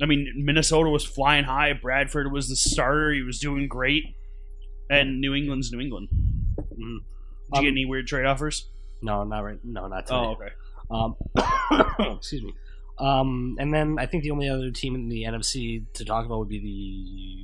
I 0.00 0.06
mean, 0.06 0.32
Minnesota 0.36 0.90
was 0.90 1.04
flying 1.04 1.44
high. 1.44 1.72
Bradford 1.74 2.32
was 2.32 2.48
the 2.48 2.56
starter. 2.56 3.12
He 3.12 3.22
was 3.22 3.38
doing 3.38 3.68
great. 3.68 4.04
And 4.90 5.20
New 5.20 5.34
England's 5.34 5.70
New 5.72 5.80
England. 5.80 6.08
Mhm. 6.56 6.76
Did 6.76 6.78
you 6.78 7.58
Um, 7.58 7.64
get 7.64 7.70
any 7.70 7.84
weird 7.84 8.06
trade 8.06 8.26
offers? 8.26 8.68
No, 9.00 9.24
not 9.24 9.40
right. 9.40 9.58
No, 9.64 9.86
not 9.88 10.06
today. 10.06 10.16
Oh, 10.16 10.32
okay. 10.32 10.52
Um, 10.90 11.16
excuse 12.16 12.42
me. 12.42 12.52
Um, 12.98 13.56
and 13.58 13.72
then 13.72 13.96
I 13.98 14.06
think 14.06 14.22
the 14.22 14.30
only 14.30 14.48
other 14.48 14.70
team 14.70 14.94
in 14.94 15.08
the 15.08 15.24
NFC 15.24 15.84
to 15.94 16.04
talk 16.04 16.26
about 16.26 16.38
would 16.40 16.48
be 16.48 16.58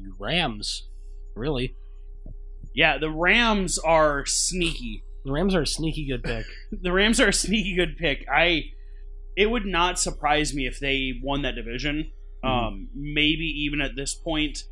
the 0.07 0.13
Rams. 0.19 0.89
Really? 1.35 1.75
Yeah, 2.75 2.99
the 2.99 3.11
Rams 3.11 3.79
are 3.79 4.25
sneaky. 4.27 5.03
The 5.29 5.35
Rams 5.35 5.55
are 5.55 5.61
a 5.63 5.67
sneaky 5.67 6.07
good 6.07 6.23
pick. 6.25 6.47
the 6.73 6.91
Rams 6.91 7.21
are 7.21 7.29
a 7.29 7.33
sneaky 7.35 7.75
good 7.77 7.99
pick. 7.99 8.25
I 8.33 8.63
it 9.37 9.51
would 9.51 9.67
not 9.67 9.99
surprise 10.01 10.55
me 10.55 10.67
if 10.67 10.81
they 10.81 11.13
won 11.23 11.43
that 11.43 11.55
division. 11.55 12.11
Mhm. 12.43 12.49
Um, 12.49 12.89
maybe 12.95 13.45
even 13.45 13.83
at 13.83 13.95
this 13.95 14.15
point, 14.15 14.65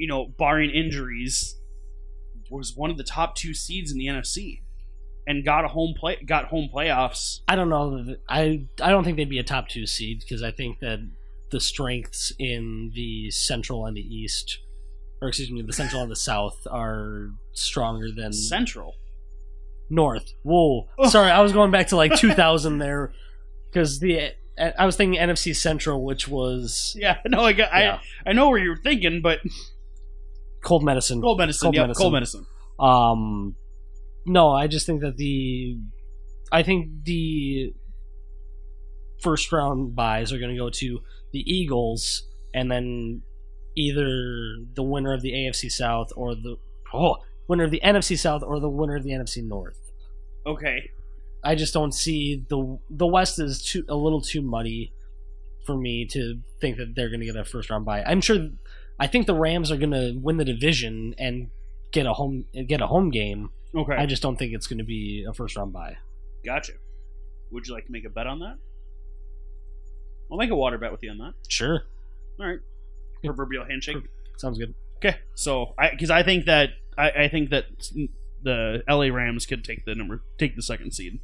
you 0.00 0.08
know, 0.08 0.26
barring 0.36 0.70
injuries, 0.70 1.56
was 2.50 2.74
one 2.74 2.90
of 2.90 2.96
the 2.96 3.04
top 3.04 3.36
two 3.36 3.54
seeds 3.54 3.92
in 3.92 3.98
the 3.98 4.06
NFC, 4.06 4.62
and 5.28 5.44
got 5.44 5.64
a 5.64 5.68
home 5.68 5.94
play, 5.96 6.16
got 6.26 6.46
home 6.46 6.68
playoffs. 6.74 7.40
I 7.46 7.54
don't 7.54 7.68
know. 7.68 8.16
I 8.28 8.66
I 8.82 8.90
don't 8.90 9.04
think 9.04 9.16
they'd 9.16 9.30
be 9.30 9.38
a 9.38 9.44
top 9.44 9.68
two 9.68 9.86
seed 9.86 10.20
because 10.20 10.42
I 10.42 10.50
think 10.50 10.80
that 10.80 10.98
the 11.52 11.60
strengths 11.60 12.32
in 12.38 12.90
the 12.94 13.30
Central 13.30 13.86
and 13.86 13.96
the 13.96 14.00
East, 14.00 14.58
or 15.22 15.28
excuse 15.28 15.50
me, 15.52 15.62
the 15.62 15.72
Central 15.72 16.02
and 16.02 16.10
the 16.10 16.16
South 16.16 16.66
are 16.68 17.30
stronger 17.52 18.10
than 18.10 18.32
Central. 18.32 18.96
North. 19.90 20.32
Whoa, 20.42 20.88
sorry, 21.08 21.30
I 21.30 21.40
was 21.40 21.52
going 21.52 21.70
back 21.70 21.88
to 21.88 21.96
like 21.96 22.14
2000 22.16 22.78
there 22.78 23.12
because 23.70 23.98
the 24.00 24.32
I 24.78 24.86
was 24.86 24.96
thinking 24.96 25.20
NFC 25.20 25.54
Central, 25.56 26.04
which 26.04 26.28
was 26.28 26.94
Yeah, 26.98 27.18
no, 27.26 27.40
I 27.42 27.52
got, 27.52 27.70
Yeah. 27.72 27.98
I 28.26 28.30
I 28.30 28.32
know 28.32 28.48
where 28.48 28.58
you're 28.58 28.76
thinking, 28.76 29.20
but 29.22 29.40
cold 30.62 30.84
medicine. 30.84 31.20
cold 31.20 31.38
medicine, 31.38 31.66
Cold 31.66 31.74
yeah, 31.74 31.82
medicine. 31.82 32.02
cold 32.02 32.12
medicine. 32.12 32.46
Um, 32.78 33.56
no, 34.26 34.52
I 34.52 34.66
just 34.66 34.86
think 34.86 35.00
that 35.00 35.16
the, 35.16 35.78
I 36.52 36.62
think 36.62 37.04
the 37.04 37.72
first 39.22 39.50
round 39.52 39.94
byes 39.94 40.32
are 40.32 40.38
going 40.38 40.50
to 40.50 40.56
go 40.56 40.70
to 40.70 41.00
the 41.32 41.40
Eagles, 41.40 42.22
and 42.54 42.70
then 42.70 43.22
either 43.76 44.06
the 44.74 44.82
winner 44.82 45.12
of 45.14 45.22
the 45.22 45.32
AFC 45.32 45.70
South 45.70 46.08
or 46.16 46.34
the 46.34 46.56
oh 46.92 47.16
winner 47.50 47.64
of 47.64 47.70
the 47.70 47.80
NFC 47.84 48.18
South 48.18 48.42
or 48.42 48.60
the 48.60 48.68
winner 48.68 48.96
of 48.96 49.04
the 49.04 49.10
NFC 49.10 49.42
North. 49.42 49.78
Okay, 50.46 50.90
I 51.44 51.54
just 51.54 51.74
don't 51.74 51.92
see 51.92 52.44
the 52.48 52.78
the 52.88 53.06
West 53.06 53.38
is 53.38 53.62
too 53.62 53.84
a 53.88 53.94
little 53.94 54.20
too 54.20 54.40
muddy 54.42 54.92
for 55.66 55.76
me 55.76 56.06
to 56.06 56.40
think 56.60 56.78
that 56.78 56.94
they're 56.94 57.08
going 57.10 57.20
to 57.20 57.26
get 57.26 57.36
a 57.36 57.44
first 57.44 57.68
round 57.70 57.84
bye. 57.84 58.02
I'm 58.02 58.20
sure. 58.20 58.48
I 58.98 59.06
think 59.06 59.26
the 59.26 59.34
Rams 59.34 59.70
are 59.72 59.76
going 59.78 59.92
to 59.92 60.18
win 60.20 60.36
the 60.36 60.44
division 60.44 61.14
and 61.18 61.50
get 61.92 62.06
a 62.06 62.12
home 62.12 62.44
get 62.66 62.80
a 62.80 62.86
home 62.86 63.10
game. 63.10 63.50
okay, 63.74 63.94
I 63.94 64.06
just 64.06 64.22
don't 64.22 64.36
think 64.38 64.52
it's 64.52 64.66
going 64.66 64.78
to 64.78 64.84
be 64.84 65.24
a 65.28 65.32
first 65.32 65.56
round 65.56 65.72
bye. 65.72 65.96
gotcha. 66.44 66.72
Would 67.50 67.66
you 67.66 67.74
like 67.74 67.86
to 67.86 67.92
make 67.92 68.04
a 68.04 68.10
bet 68.10 68.26
on 68.26 68.38
that? 68.40 68.56
I'll 70.30 70.38
make 70.38 70.50
a 70.50 70.54
water 70.54 70.78
bet 70.78 70.92
with 70.92 71.02
you 71.02 71.10
on 71.10 71.18
that. 71.18 71.34
Sure, 71.48 71.82
All 72.38 72.46
right, 72.46 72.60
proverbial 73.24 73.64
handshake. 73.64 73.96
sounds 74.36 74.58
good. 74.58 74.74
Okay, 74.98 75.16
so 75.34 75.74
I 75.78 75.90
because 75.90 76.10
I 76.10 76.22
think 76.22 76.44
that 76.46 76.70
I, 76.98 77.10
I 77.10 77.28
think 77.28 77.50
that 77.50 77.64
the 78.42 78.82
LA 78.88 79.06
Rams 79.06 79.46
could 79.46 79.64
take 79.64 79.84
the 79.84 79.94
number 79.94 80.22
take 80.38 80.56
the 80.56 80.62
second 80.62 80.92
seed. 80.92 81.20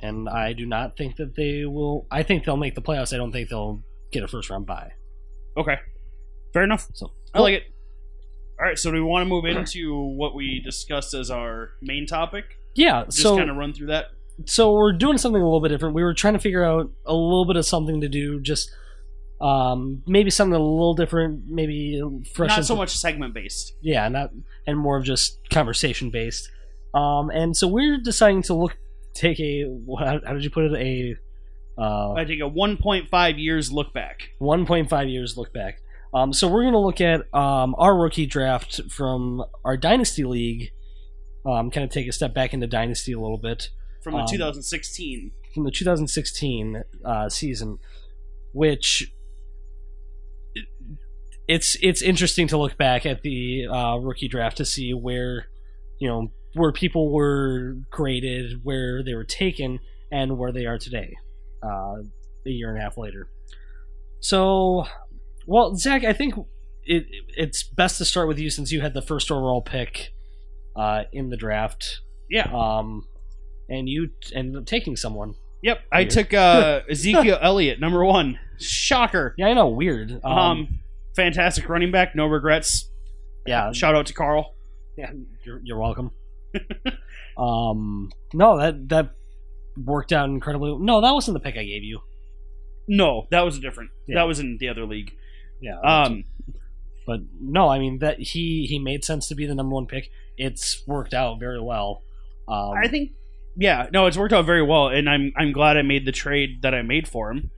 And 0.00 0.28
I 0.28 0.52
do 0.52 0.66
not 0.66 0.96
think 0.96 1.16
that 1.16 1.36
they 1.36 1.64
will. 1.64 2.06
I 2.10 2.22
think 2.22 2.44
they'll 2.44 2.56
make 2.56 2.74
the 2.74 2.82
playoffs. 2.82 3.14
I 3.14 3.18
don't 3.18 3.30
think 3.30 3.48
they'll 3.50 3.82
get 4.10 4.24
a 4.24 4.28
first 4.28 4.50
round 4.50 4.66
bye. 4.66 4.92
Okay, 5.56 5.76
fair 6.52 6.64
enough. 6.64 6.88
So 6.94 7.12
I 7.34 7.40
like 7.40 7.54
it. 7.54 7.62
All 8.58 8.66
right, 8.66 8.78
so 8.78 8.90
do 8.90 8.96
we 8.96 9.02
want 9.02 9.22
to 9.22 9.26
move 9.28 9.44
into 9.46 9.94
what 9.94 10.34
we 10.34 10.60
discussed 10.62 11.14
as 11.14 11.30
our 11.30 11.70
main 11.80 12.06
topic? 12.06 12.44
yeah. 12.74 13.04
Just 13.04 13.22
so 13.22 13.36
kind 13.36 13.48
of 13.48 13.56
run 13.56 13.72
through 13.72 13.88
that. 13.88 14.06
so 14.44 14.72
we're 14.72 14.92
doing 14.92 15.18
something 15.18 15.40
a 15.40 15.44
little 15.44 15.60
bit 15.62 15.70
different. 15.70 15.94
We 15.94 16.02
were 16.02 16.14
trying 16.14 16.34
to 16.34 16.40
figure 16.40 16.64
out 16.64 16.90
a 17.06 17.14
little 17.14 17.46
bit 17.46 17.56
of 17.56 17.64
something 17.64 18.00
to 18.00 18.08
do, 18.08 18.40
just 18.40 18.70
um, 19.40 20.02
maybe 20.06 20.30
something 20.30 20.54
a 20.54 20.58
little 20.58 20.94
different, 20.94 21.44
maybe 21.46 22.00
fresh. 22.34 22.50
Not 22.50 22.64
so 22.64 22.76
much 22.76 22.96
segment 22.96 23.34
based. 23.34 23.74
yeah, 23.80 24.08
not 24.08 24.30
and 24.66 24.78
more 24.78 24.96
of 24.96 25.04
just 25.04 25.38
conversation 25.50 26.10
based. 26.10 26.50
Um, 26.92 27.30
and 27.30 27.56
so 27.56 27.68
we're 27.68 27.98
deciding 27.98 28.42
to 28.42 28.54
look, 28.54 28.76
take 29.14 29.40
a 29.40 29.64
how 29.98 30.32
did 30.32 30.44
you 30.44 30.50
put 30.50 30.64
it 30.64 30.74
a 30.74 31.16
uh, 31.80 32.12
I 32.12 32.24
take 32.24 32.40
a 32.40 32.50
1.5 32.50 33.42
years 33.42 33.72
look 33.72 33.94
back. 33.94 34.30
1.5 34.40 35.10
years 35.10 35.36
look 35.38 35.52
back. 35.54 35.80
Um, 36.12 36.32
so 36.32 36.48
we're 36.48 36.62
going 36.62 36.74
to 36.74 36.78
look 36.80 37.00
at 37.00 37.32
um, 37.32 37.74
our 37.78 37.96
rookie 37.96 38.26
draft 38.26 38.80
from 38.90 39.42
our 39.64 39.76
dynasty 39.76 40.24
league. 40.24 40.72
Um, 41.46 41.70
kind 41.70 41.84
of 41.84 41.90
take 41.90 42.06
a 42.06 42.12
step 42.12 42.34
back 42.34 42.52
into 42.52 42.66
dynasty 42.66 43.12
a 43.12 43.18
little 43.20 43.38
bit 43.38 43.70
from 44.02 44.12
the 44.12 44.20
Um, 44.20 44.26
2016. 44.28 45.30
from 45.54 45.64
the 45.64 45.70
2016 45.70 46.82
uh, 47.02 47.28
season, 47.30 47.78
which 48.52 49.10
it's 51.54 51.76
it's 51.82 52.00
interesting 52.02 52.46
to 52.48 52.56
look 52.56 52.76
back 52.78 53.04
at 53.06 53.22
the 53.22 53.66
uh, 53.66 53.96
rookie 53.96 54.28
draft 54.28 54.56
to 54.58 54.64
see 54.64 54.92
where 54.94 55.46
you 56.00 56.08
know 56.08 56.28
where 56.54 56.72
people 56.72 57.12
were 57.12 57.76
graded, 57.90 58.60
where 58.62 59.02
they 59.04 59.14
were 59.14 59.24
taken, 59.24 59.78
and 60.10 60.38
where 60.38 60.52
they 60.52 60.66
are 60.66 60.78
today, 60.78 61.14
uh, 61.62 61.96
a 62.46 62.50
year 62.50 62.70
and 62.70 62.78
a 62.78 62.82
half 62.82 62.96
later. 62.96 63.28
So, 64.20 64.84
well, 65.46 65.76
Zack, 65.76 66.04
I 66.04 66.12
think 66.12 66.34
it 66.84 67.06
it's 67.36 67.62
best 67.62 67.98
to 67.98 68.04
start 68.04 68.28
with 68.28 68.38
you 68.38 68.50
since 68.50 68.72
you 68.72 68.80
had 68.80 68.94
the 68.94 69.02
first 69.02 69.30
overall 69.30 69.62
pick 69.62 70.12
uh, 70.76 71.04
in 71.12 71.30
the 71.30 71.36
draft, 71.36 72.00
Yeah. 72.28 72.48
um, 72.52 73.06
and 73.68 73.88
you 73.88 74.10
ended 74.34 74.56
up 74.56 74.66
taking 74.66 74.96
someone. 74.96 75.34
Yep. 75.62 75.80
I 75.92 76.04
took 76.04 76.32
uh, 76.32 76.80
Ezekiel 76.90 77.38
Elliott, 77.40 77.80
number 77.80 78.04
one. 78.04 78.38
Shocker. 78.58 79.34
Yeah, 79.38 79.46
I 79.48 79.54
know, 79.54 79.68
weird. 79.68 80.20
Um, 80.24 80.38
Um, 80.38 80.78
fantastic 81.16 81.68
running 81.68 81.90
back. 81.90 82.14
No 82.14 82.26
regrets. 82.26 82.88
yeah, 83.46 83.72
Shout 83.72 83.94
out 83.94 84.06
to 84.06 84.14
Carl. 84.14 84.54
yeah, 84.96 85.10
you're, 85.44 85.60
you're 85.64 85.78
welcome. 85.78 86.10
um, 87.38 88.10
no, 88.34 88.58
that 88.58 88.88
that 88.88 89.10
worked 89.76 90.12
out 90.12 90.28
incredibly. 90.28 90.76
No, 90.78 91.00
that 91.00 91.12
wasn't 91.12 91.34
the 91.34 91.40
pick 91.40 91.56
I 91.56 91.64
gave 91.64 91.82
you. 91.84 92.00
No, 92.88 93.26
that 93.30 93.42
was 93.44 93.56
a 93.56 93.60
different. 93.60 93.90
Yeah. 94.06 94.16
That 94.16 94.24
was 94.26 94.40
in 94.40 94.56
the 94.58 94.68
other 94.68 94.84
league. 94.84 95.12
Yeah, 95.60 95.78
Um, 95.80 96.24
but 97.06 97.20
no, 97.40 97.68
I 97.68 97.78
mean 97.78 97.98
that 97.98 98.18
he 98.18 98.66
he 98.68 98.78
made 98.78 99.04
sense 99.04 99.28
to 99.28 99.34
be 99.34 99.46
the 99.46 99.54
number 99.54 99.74
one 99.74 99.86
pick. 99.86 100.10
It's 100.36 100.82
worked 100.86 101.12
out 101.14 101.38
very 101.38 101.60
well. 101.60 102.02
Um, 102.48 102.72
I 102.82 102.88
think, 102.88 103.12
yeah, 103.56 103.88
no, 103.92 104.06
it's 104.06 104.16
worked 104.16 104.32
out 104.32 104.46
very 104.46 104.62
well, 104.62 104.88
and 104.88 105.08
I'm 105.08 105.32
I'm 105.36 105.52
glad 105.52 105.76
I 105.76 105.82
made 105.82 106.06
the 106.06 106.12
trade 106.12 106.62
that 106.62 106.74
I 106.74 106.82
made 106.82 107.06
for 107.06 107.30
him. 107.30 107.50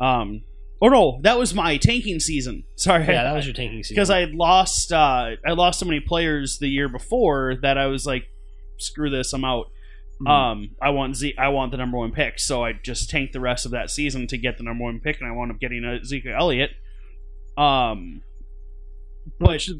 Um, 0.00 0.42
oh 0.82 0.88
no, 0.88 1.20
that 1.22 1.38
was 1.38 1.54
my 1.54 1.76
tanking 1.76 2.20
season. 2.20 2.64
Sorry, 2.76 3.04
yeah, 3.06 3.24
that 3.24 3.34
was 3.34 3.46
your 3.46 3.54
tanking 3.54 3.82
season 3.82 3.94
because 3.96 4.10
I 4.10 4.20
had 4.20 4.34
lost 4.34 4.92
uh, 4.92 5.30
I 5.46 5.52
lost 5.52 5.78
so 5.80 5.86
many 5.86 6.00
players 6.00 6.58
the 6.58 6.68
year 6.68 6.88
before 6.88 7.56
that 7.62 7.76
I 7.78 7.86
was 7.86 8.06
like, 8.06 8.24
screw 8.78 9.10
this, 9.10 9.32
I'm 9.32 9.44
out. 9.44 9.66
Mhm. 10.22 10.28
Um, 10.30 10.70
I 10.82 10.90
want 10.90 11.16
Z, 11.16 11.34
I 11.38 11.48
want 11.48 11.70
the 11.70 11.78
number 11.78 11.96
one 11.96 12.12
pick, 12.12 12.38
so 12.38 12.62
I 12.64 12.72
just 12.74 13.08
tanked 13.08 13.32
the 13.32 13.40
rest 13.40 13.64
of 13.64 13.72
that 13.72 13.90
season 13.90 14.26
to 14.28 14.36
get 14.36 14.58
the 14.58 14.64
number 14.64 14.84
one 14.84 15.00
pick, 15.00 15.18
and 15.20 15.28
I 15.28 15.32
wound 15.32 15.50
up 15.50 15.58
getting 15.60 15.84
a 15.84 15.96
Ezekiel 16.00 16.36
Elliott. 16.38 16.70
Um, 17.56 18.22
which 19.38 19.70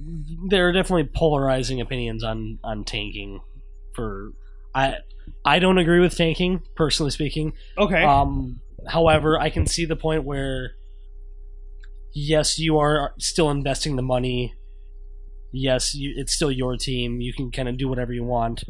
there 0.48 0.68
are 0.68 0.72
definitely 0.72 1.10
polarizing 1.14 1.80
opinions 1.80 2.22
on 2.24 2.58
on 2.64 2.84
tanking. 2.84 3.40
For 3.94 4.32
I 4.74 4.96
I 5.44 5.58
don't 5.58 5.78
agree 5.78 6.00
with 6.00 6.16
tanking 6.16 6.62
personally 6.74 7.10
speaking. 7.10 7.52
okay, 7.76 8.02
Um, 8.04 8.60
however, 8.88 9.38
I 9.38 9.50
can 9.50 9.66
see 9.66 9.84
the 9.84 9.96
point 9.96 10.24
where, 10.24 10.72
yes, 12.14 12.58
you 12.58 12.78
are 12.78 13.14
still 13.18 13.50
investing 13.50 13.96
the 13.96 14.02
money. 14.02 14.54
Yes, 15.52 15.94
you, 15.94 16.14
it's 16.16 16.34
still 16.34 16.50
your 16.50 16.76
team. 16.76 17.20
You 17.20 17.32
can 17.32 17.50
kind 17.50 17.68
of 17.68 17.76
do 17.76 17.88
whatever 17.88 18.12
you 18.12 18.24
want. 18.24 18.64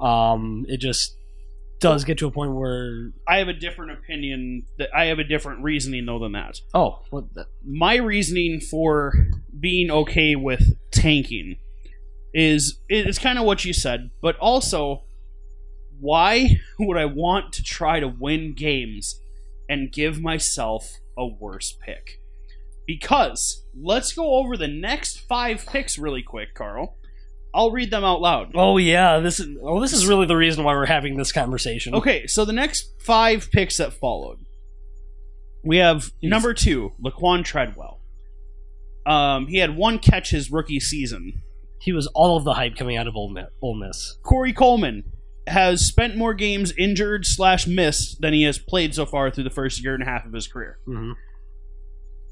Um, 0.00 0.64
it 0.68 0.78
just 0.78 1.16
does 1.80 2.04
get 2.04 2.18
to 2.18 2.26
a 2.26 2.30
point 2.30 2.54
where, 2.54 3.10
I 3.28 3.38
have 3.38 3.48
a 3.48 3.52
different 3.52 3.92
opinion. 3.92 4.62
That 4.78 4.88
I 4.94 5.06
have 5.06 5.18
a 5.18 5.24
different 5.24 5.62
reasoning 5.62 6.06
though 6.06 6.18
than 6.18 6.32
that. 6.32 6.60
oh, 6.72 7.00
what? 7.10 7.32
The, 7.34 7.46
my 7.64 7.96
reasoning 7.96 8.60
for 8.60 9.12
being 9.58 9.90
okay 9.90 10.34
with 10.34 10.76
tanking 10.90 11.56
is 12.32 12.80
it's 12.88 13.18
kind 13.18 13.38
of 13.38 13.44
what 13.44 13.64
you 13.64 13.72
said, 13.72 14.10
but 14.20 14.36
also 14.38 15.04
why 16.00 16.60
would 16.78 16.96
I 16.96 17.06
want 17.06 17.52
to 17.54 17.62
try 17.62 18.00
to 18.00 18.08
win 18.08 18.54
games 18.54 19.20
and 19.68 19.92
give 19.92 20.20
myself 20.20 20.90
a 21.16 21.26
worse 21.26 21.76
pick? 21.80 22.18
Because 22.86 23.64
let's 23.78 24.12
go 24.12 24.34
over 24.34 24.56
the 24.56 24.68
next 24.68 25.20
five 25.20 25.64
picks 25.66 25.98
really 25.98 26.22
quick, 26.22 26.54
Carl. 26.54 26.96
I'll 27.54 27.70
read 27.70 27.90
them 27.90 28.02
out 28.04 28.20
loud. 28.20 28.50
oh 28.56 28.78
yeah, 28.78 29.20
this 29.20 29.38
is. 29.38 29.56
Oh, 29.62 29.80
this 29.80 29.92
is 29.92 30.06
really 30.06 30.26
the 30.26 30.36
reason 30.36 30.64
why 30.64 30.74
we're 30.74 30.86
having 30.86 31.16
this 31.16 31.30
conversation. 31.32 31.94
Okay, 31.94 32.26
so 32.26 32.44
the 32.44 32.52
next 32.52 32.92
five 33.00 33.48
picks 33.52 33.76
that 33.78 33.92
followed, 33.92 34.38
we 35.64 35.76
have 35.78 36.10
number 36.22 36.52
two, 36.52 36.92
Laquon 37.02 37.44
Treadwell. 37.44 38.00
Um, 39.06 39.46
he 39.46 39.58
had 39.58 39.76
one 39.76 39.98
catch 39.98 40.30
his 40.30 40.50
rookie 40.50 40.80
season. 40.80 41.42
he 41.80 41.92
was 41.92 42.06
all 42.08 42.36
of 42.36 42.44
the 42.44 42.54
hype 42.54 42.74
coming 42.76 42.96
out 42.96 43.06
of 43.06 43.14
Ole 43.14 43.74
Miss. 43.76 44.16
Corey 44.22 44.52
Coleman 44.54 45.04
has 45.46 45.86
spent 45.86 46.16
more 46.16 46.32
games 46.32 46.72
injured 46.78 47.26
slash 47.26 47.66
missed 47.66 48.20
than 48.22 48.32
he 48.32 48.44
has 48.44 48.58
played 48.58 48.94
so 48.94 49.04
far 49.04 49.30
through 49.30 49.44
the 49.44 49.50
first 49.50 49.82
year 49.84 49.92
and 49.94 50.02
a 50.02 50.06
half 50.06 50.24
of 50.24 50.32
his 50.32 50.48
career. 50.48 50.78
hmm 50.86 51.12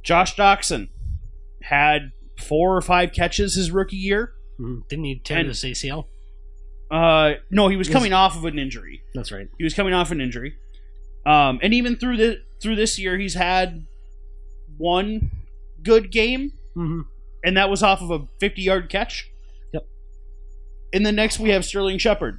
Josh 0.03 0.35
Doctson 0.37 0.89
had 1.63 2.13
four 2.39 2.77
or 2.77 2.81
five 2.83 3.13
catches 3.13 3.55
his 3.55 3.71
rookie 3.71 3.97
year. 3.97 4.33
hmm 4.59 4.81
Didn't 4.89 5.05
he 5.05 5.21
tear 5.23 5.45
his 5.45 5.63
ACL? 5.63 6.07
Uh, 6.91 7.35
no, 7.51 7.69
he 7.69 7.77
was 7.77 7.89
coming 7.89 8.13
off 8.13 8.37
of 8.37 8.45
an 8.45 8.59
injury. 8.59 9.03
That's 9.15 9.33
right. 9.33 9.49
He 9.57 9.65
was 9.65 9.73
coming 9.75 9.95
off 9.95 10.11
an 10.11 10.21
injury. 10.21 10.55
Um, 11.25 11.59
and 11.63 11.73
even 11.73 11.97
through 11.97 12.17
the 12.19 12.43
through 12.61 12.77
this 12.77 12.99
year, 12.99 13.17
he's 13.19 13.35
had 13.35 13.87
one 14.77 15.31
good 15.83 16.11
game, 16.11 16.53
hmm 16.75 17.03
and 17.45 17.57
that 17.57 17.69
was 17.71 17.83
off 17.83 18.01
of 18.01 18.11
a 18.11 18.29
50 18.39 18.63
yard 18.63 18.89
catch. 18.89 19.29
Yep. 19.73 19.85
And 20.93 21.05
then 21.05 21.17
next 21.17 21.39
we 21.41 21.51
have 21.51 21.65
Sterling 21.65 21.99
Shepard, 21.99 22.39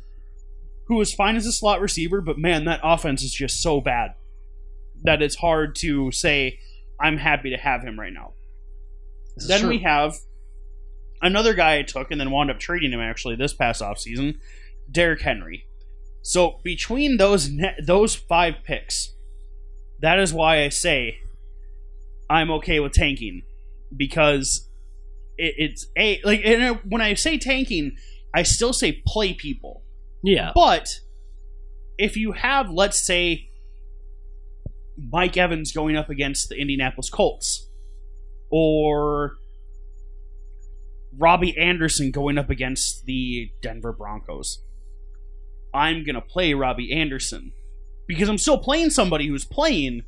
who 0.87 1.01
is 1.01 1.13
fine 1.13 1.35
as 1.35 1.45
a 1.45 1.51
slot 1.51 1.81
receiver, 1.81 2.21
but 2.21 2.37
man, 2.37 2.63
that 2.65 2.79
offense 2.83 3.21
is 3.23 3.33
just 3.33 3.61
so 3.61 3.81
bad 3.81 4.11
that 5.03 5.21
it's 5.21 5.35
hard 5.35 5.75
to 5.77 6.09
say 6.11 6.57
I'm 7.03 7.17
happy 7.17 7.49
to 7.49 7.57
have 7.57 7.83
him 7.83 7.99
right 7.99 8.13
now. 8.13 8.33
This 9.35 9.47
Then 9.47 9.67
we 9.67 9.79
have 9.79 10.15
another 11.21 11.53
guy 11.53 11.77
I 11.77 11.83
took 11.83 12.11
and 12.11 12.19
then 12.19 12.31
wound 12.31 12.49
up 12.49 12.59
trading 12.59 12.91
him 12.91 13.01
actually 13.01 13.35
this 13.35 13.53
past 13.53 13.81
offseason, 13.81 14.37
Derrick 14.89 15.21
Henry. 15.21 15.65
So 16.21 16.59
between 16.63 17.17
those 17.17 17.49
ne- 17.49 17.75
those 17.85 18.15
five 18.15 18.55
picks, 18.63 19.13
that 19.99 20.17
is 20.17 20.33
why 20.33 20.63
I 20.63 20.69
say 20.69 21.19
I'm 22.29 22.49
okay 22.51 22.79
with 22.79 22.93
tanking 22.93 23.43
because 23.95 24.69
it, 25.37 25.55
it's 25.57 25.87
a 25.97 26.21
like 26.23 26.41
and 26.45 26.79
when 26.89 27.01
I 27.01 27.15
say 27.15 27.37
tanking, 27.37 27.97
I 28.33 28.43
still 28.43 28.73
say 28.73 29.03
play 29.05 29.33
people. 29.33 29.83
yeah. 30.23 30.51
But 30.55 30.87
if 31.97 32.17
you 32.17 32.31
have, 32.31 32.71
let's 32.71 33.05
say, 33.05 33.49
Mike 34.97 35.37
Evans 35.37 35.71
going 35.71 35.95
up 35.95 36.09
against 36.09 36.49
the 36.49 36.59
Indianapolis 36.59 37.09
Colts, 37.09 37.67
or 38.49 39.37
Robby 41.17 41.57
Anderson 41.57 42.11
going 42.11 42.37
up 42.37 42.49
against 42.49 43.05
the 43.05 43.51
Denver 43.61 43.93
Broncos, 43.93 44.61
I'm 45.73 46.03
going 46.03 46.15
to 46.15 46.21
play 46.21 46.53
Robby 46.53 46.93
Anderson 46.93 47.51
because 48.07 48.29
I'm 48.29 48.37
still 48.37 48.57
playing 48.57 48.91
somebody 48.91 49.27
who's 49.27 49.45
playing, 49.45 50.03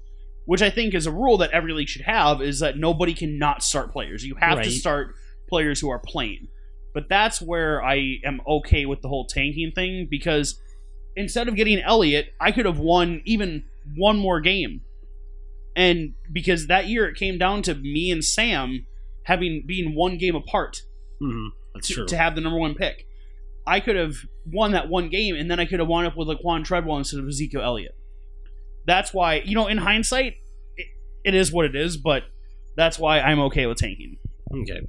which 0.46 0.62
I 0.62 0.70
think 0.70 0.94
is 0.94 1.06
a 1.06 1.12
rule 1.12 1.38
that 1.38 1.52
every 1.52 1.74
league 1.74 1.90
should 1.90 2.04
have 2.04 2.42
is 2.42 2.60
that 2.60 2.78
nobody 2.78 3.14
can 3.14 3.40
not 3.40 3.64
start 3.64 3.92
players. 3.92 4.24
You 4.24 4.36
have 4.36 4.62
to 4.62 4.70
start 4.70 5.16
players 5.48 5.80
who 5.80 5.90
are 5.90 6.00
playing. 6.00 6.48
But 6.94 7.10
that's 7.10 7.42
where 7.42 7.84
I 7.84 8.20
am 8.24 8.42
okay 8.48 8.86
with 8.86 9.02
the 9.02 9.10
whole 9.10 9.26
tanking 9.26 9.72
thing 9.74 10.08
because 10.10 10.60
instead 11.16 11.48
of 11.48 11.56
getting 11.56 11.80
Elliott, 11.80 12.28
I 12.40 12.52
could 12.52 12.66
have 12.66 12.80
won 12.80 13.22
even 13.26 13.66
one 13.96 14.18
more 14.18 14.42
game. 14.42 14.82
And 15.76 16.14
because 16.32 16.68
that 16.68 16.88
year 16.88 17.08
it 17.08 17.16
came 17.18 17.38
down 17.38 17.62
to 17.64 17.76
me 17.76 18.10
and 18.12 18.24
Sam 18.24 18.86
having 19.24 19.64
being 19.66 19.94
one 19.96 20.18
game 20.18 20.36
apart 20.36 20.82
hmm 21.20 21.48
That's 21.74 21.88
to, 21.90 21.94
true. 21.94 22.06
to 22.08 22.18
have 22.18 22.36
the 22.36 22.42
number 22.42 22.60
one 22.60 22.76
pick. 22.76 23.08
I 23.68 23.80
could 23.80 23.96
have 23.96 24.16
won 24.46 24.72
that 24.74 24.90
one 24.90 25.10
game, 25.10 25.36
and 25.36 25.50
then 25.50 25.60
I 25.60 25.66
could 25.66 25.80
have 25.80 25.88
wound 25.88 26.06
up 26.06 26.16
with 26.16 26.28
Laquon 26.28 26.64
Treadwell 26.64 26.98
instead 26.98 27.20
of 27.20 27.28
Ezekiel 27.28 27.62
Elliott. 27.62 27.96
That's 28.86 29.12
why, 29.14 29.42
you 29.44 29.56
know, 29.56 29.66
in 29.68 29.80
hindsight, 29.80 30.36
it, 30.78 30.88
it 31.24 31.34
is 31.34 31.52
what 31.52 31.66
it 31.66 31.76
is, 31.76 31.98
but 31.98 32.24
that's 32.78 33.00
why 33.00 33.20
I'm 33.20 33.40
okay 33.40 33.66
with 33.66 33.80
tanking. 33.80 34.18
okay. 34.54 34.82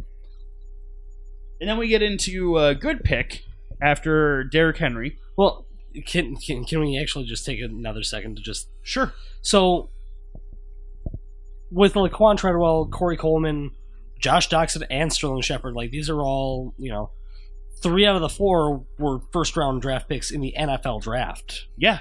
And 1.59 1.70
then 1.70 1.78
we 1.78 1.88
get 1.88 2.02
into 2.02 2.59
a 2.59 2.74
good 2.74 3.02
pick 3.02 3.42
after 3.80 4.44
Derrick 4.44 4.76
Henry. 4.76 5.16
Well, 5.38 5.65
can, 6.06 6.37
can 6.37 6.64
can 6.64 6.80
we 6.80 6.98
actually 7.00 7.24
just 7.24 7.44
take 7.46 7.61
another 7.61 8.02
second 8.02 8.37
to 8.37 8.42
just 8.42 8.68
Sure. 8.82 9.12
so 9.42 9.90
with 11.70 11.94
Laquon 11.94 12.37
Treadwell, 12.37 12.87
Corey 12.87 13.16
Coleman, 13.16 13.72
Josh 14.20 14.48
Doctson, 14.48 14.85
and 14.90 15.12
Sterling 15.12 15.42
Shepard, 15.42 15.74
like 15.74 15.90
these 15.90 16.09
are 16.09 16.20
all 16.20 16.74
you 16.78 16.90
know, 16.92 17.11
three 17.82 18.06
out 18.06 18.14
of 18.14 18.20
the 18.22 18.28
four 18.28 18.85
were 18.98 19.20
first 19.32 19.56
round 19.56 19.82
draft 19.82 20.09
picks 20.09 20.30
in 20.30 20.40
the 20.40 20.54
NFL 20.59 21.02
draft. 21.02 21.66
Yeah. 21.76 21.98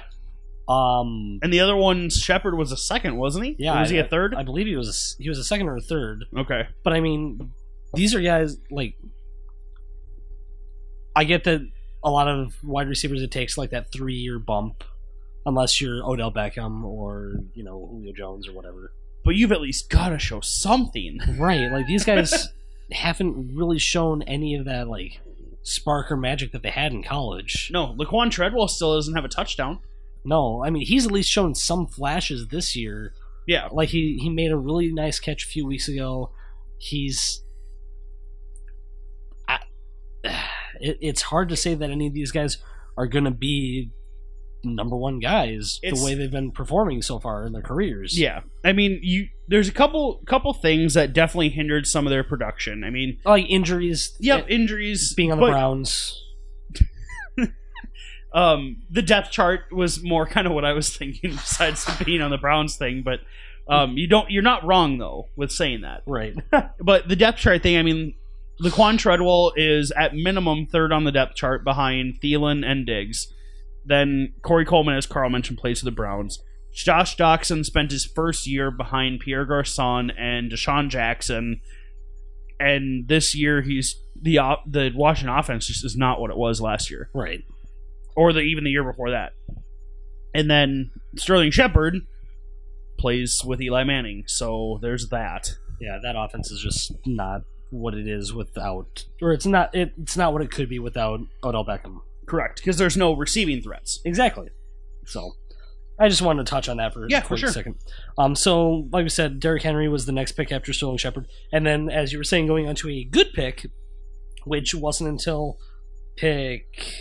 Um, 0.68 1.38
And 1.42 1.52
the 1.52 1.60
other 1.60 1.76
one, 1.76 2.10
Shepard, 2.10 2.56
was 2.56 2.72
a 2.72 2.76
second, 2.76 3.16
wasn't 3.16 3.44
he? 3.46 3.56
yeah, 3.58 3.76
Or 3.76 3.80
was 3.80 3.90
he 3.90 3.98
a 3.98 4.04
third? 4.04 4.34
I 4.34 4.42
believe 4.42 4.66
he 4.66 4.76
was 4.76 5.14
he 5.18 5.28
was 5.28 5.38
a 5.38 5.44
second 5.44 5.68
or 5.68 5.76
a 5.76 5.80
third. 5.80 6.24
okay. 6.36 6.68
But 6.84 6.92
I 6.92 7.00
mean, 7.00 7.52
these 7.94 8.14
are 8.14 8.20
guys 8.20 8.56
like 8.70 8.94
I 11.14 11.24
get 11.24 11.44
that 11.44 11.60
a 12.06 12.10
lot 12.10 12.28
of 12.28 12.62
wide 12.62 12.88
receivers 12.88 13.20
it 13.20 13.32
takes 13.32 13.58
like 13.58 13.70
that 13.70 13.92
three 13.92 14.14
year 14.14 14.38
bump, 14.38 14.84
unless 15.44 15.80
you're 15.80 16.08
Odell 16.08 16.32
Beckham 16.32 16.84
or 16.84 17.40
you 17.52 17.64
know 17.64 17.88
Julio 17.90 18.12
Jones 18.12 18.48
or 18.48 18.52
whatever. 18.52 18.92
But 19.24 19.34
you've 19.34 19.52
at 19.52 19.60
least 19.60 19.90
got 19.90 20.10
to 20.10 20.18
show 20.18 20.40
something. 20.40 21.18
Right, 21.36 21.70
like 21.70 21.88
these 21.88 22.04
guys 22.04 22.48
haven't 22.92 23.56
really 23.56 23.80
shown 23.80 24.22
any 24.22 24.54
of 24.54 24.66
that 24.66 24.86
like 24.86 25.20
spark 25.62 26.12
or 26.12 26.16
magic 26.16 26.52
that 26.52 26.62
they 26.62 26.70
had 26.70 26.92
in 26.92 27.02
college. 27.02 27.70
No, 27.72 27.92
Laquon 27.98 28.30
Treadwell 28.30 28.68
still 28.68 28.94
doesn't 28.94 29.14
have 29.14 29.24
a 29.24 29.28
touchdown. 29.28 29.80
No, 30.24 30.64
I 30.64 30.70
mean 30.70 30.86
he's 30.86 31.06
at 31.06 31.12
least 31.12 31.28
shown 31.28 31.56
some 31.56 31.88
flashes 31.88 32.46
this 32.48 32.76
year. 32.76 33.14
Yeah. 33.48 33.68
Like 33.72 33.88
he 33.88 34.16
he 34.20 34.30
made 34.30 34.52
a 34.52 34.56
really 34.56 34.92
nice 34.92 35.18
catch 35.18 35.44
a 35.44 35.48
few 35.48 35.66
weeks 35.66 35.88
ago. 35.88 36.30
He's 36.78 37.42
I, 39.48 39.58
it, 40.80 40.98
it's 41.00 41.22
hard 41.22 41.48
to 41.50 41.56
say 41.56 41.74
that 41.74 41.90
any 41.90 42.06
of 42.06 42.14
these 42.14 42.32
guys 42.32 42.58
are 42.96 43.06
going 43.06 43.24
to 43.24 43.30
be 43.30 43.90
number 44.64 44.96
one 44.96 45.20
guys 45.20 45.78
It's- 45.82 45.98
the 46.00 46.04
way 46.04 46.14
they've 46.14 46.30
been 46.30 46.50
performing 46.50 47.02
so 47.02 47.20
far 47.20 47.46
in 47.46 47.52
their 47.52 47.62
careers. 47.62 48.18
Yeah. 48.18 48.40
I 48.64 48.72
mean, 48.72 48.98
you 49.02 49.28
there's 49.48 49.68
a 49.68 49.72
couple 49.72 50.22
couple 50.26 50.52
things 50.54 50.94
that 50.94 51.12
definitely 51.12 51.50
hindered 51.50 51.86
some 51.86 52.06
of 52.06 52.10
their 52.10 52.24
production. 52.24 52.82
I 52.84 52.90
mean, 52.90 53.18
like 53.24 53.46
injuries. 53.48 54.16
yep, 54.18 54.46
injuries 54.48 55.14
being 55.14 55.30
on 55.30 55.38
the 55.38 55.46
but, 55.46 55.50
Browns. 55.52 56.22
Um, 58.34 58.82
the 58.90 59.00
depth 59.00 59.30
chart 59.30 59.72
was 59.72 60.02
more 60.02 60.26
kind 60.26 60.46
of 60.46 60.52
what 60.52 60.64
I 60.66 60.74
was 60.74 60.94
thinking, 60.94 61.30
besides 61.36 61.86
being 62.04 62.20
on 62.20 62.30
the 62.30 62.36
Browns 62.36 62.76
thing. 62.76 63.02
But 63.02 63.20
um, 63.66 63.96
you 63.96 64.06
don't, 64.06 64.30
you're 64.30 64.42
not 64.42 64.62
wrong 64.64 64.98
though 64.98 65.28
with 65.36 65.50
saying 65.50 65.80
that. 65.82 66.02
Right. 66.06 66.34
But 66.78 67.08
the 67.08 67.16
depth 67.16 67.38
chart 67.38 67.62
thing, 67.62 67.78
I 67.78 67.82
mean, 67.82 68.14
Laquon 68.60 68.98
Treadwell 68.98 69.52
is 69.56 69.92
at 69.92 70.14
minimum 70.14 70.66
third 70.66 70.92
on 70.92 71.04
the 71.04 71.12
depth 71.12 71.34
chart 71.34 71.64
behind 71.64 72.20
Thielen 72.20 72.64
and 72.64 72.86
Diggs. 72.86 73.32
Then 73.84 74.32
Corey 74.42 74.64
Coleman, 74.64 74.96
as 74.96 75.06
Carl 75.06 75.30
mentioned, 75.30 75.58
plays 75.58 75.80
for 75.80 75.84
the 75.84 75.90
Browns. 75.90 76.42
Josh 76.72 77.16
Doctson 77.16 77.64
spent 77.64 77.90
his 77.90 78.04
first 78.04 78.46
year 78.46 78.70
behind 78.70 79.20
Pierre 79.20 79.46
Garcon 79.46 80.10
and 80.10 80.50
DeSean 80.50 80.90
Jackson, 80.90 81.60
and 82.60 83.08
this 83.08 83.34
year 83.34 83.62
he's 83.62 83.96
the 84.20 84.38
op- 84.38 84.70
the 84.70 84.92
Washington 84.94 85.36
offense 85.36 85.66
just 85.66 85.84
is 85.84 85.96
not 85.96 86.20
what 86.20 86.30
it 86.30 86.36
was 86.36 86.60
last 86.60 86.90
year 86.90 87.10
right. 87.14 87.40
or 88.14 88.32
the 88.32 88.40
even 88.40 88.64
the 88.64 88.70
year 88.70 88.84
before 88.84 89.10
that. 89.10 89.32
And 90.34 90.50
then 90.50 90.90
Sterling 91.16 91.50
Shepard 91.50 91.96
plays 92.98 93.42
with 93.44 93.60
Eli 93.62 93.84
Manning, 93.84 94.24
so 94.26 94.78
there's 94.82 95.08
that. 95.08 95.54
Yeah, 95.80 95.98
that 96.02 96.14
offense 96.16 96.50
is 96.50 96.60
just 96.60 96.92
not 97.06 97.42
what 97.70 97.94
it 97.94 98.06
is 98.08 98.32
without, 98.32 99.04
or 99.20 99.32
it's 99.32 99.46
not. 99.46 99.74
It, 99.74 99.92
it's 100.00 100.16
not 100.16 100.32
what 100.32 100.42
it 100.42 100.50
could 100.50 100.68
be 100.68 100.78
without 100.78 101.20
Odell 101.42 101.64
Beckham. 101.64 102.00
Correct, 102.26 102.56
because 102.60 102.76
there's 102.78 102.96
no 102.96 103.14
receiving 103.14 103.62
threats. 103.62 104.00
Exactly. 104.04 104.48
So, 105.04 105.32
I 106.00 106.08
just 106.08 106.22
wanted 106.22 106.44
to 106.46 106.50
touch 106.50 106.68
on 106.68 106.76
that 106.78 106.92
for, 106.92 107.06
Yeah, 107.08 107.20
for 107.20 107.28
for 107.28 107.34
a 107.34 107.38
sure. 107.38 107.50
second. 107.50 107.76
Um, 108.18 108.34
so 108.34 108.88
like 108.92 109.04
we 109.04 109.08
said, 109.08 109.38
Derrick 109.40 109.62
Henry 109.62 109.88
was 109.88 110.06
the 110.06 110.12
next 110.12 110.32
pick 110.32 110.50
after 110.52 110.72
Sterling 110.72 110.96
Shepard, 110.98 111.26
and 111.52 111.64
then 111.66 111.88
as 111.88 112.12
you 112.12 112.18
were 112.18 112.24
saying, 112.24 112.46
going 112.48 112.68
on 112.68 112.74
to 112.76 112.88
a 112.88 113.04
good 113.04 113.32
pick, 113.32 113.66
which 114.44 114.74
wasn't 114.74 115.08
until 115.10 115.58
pick 116.16 116.92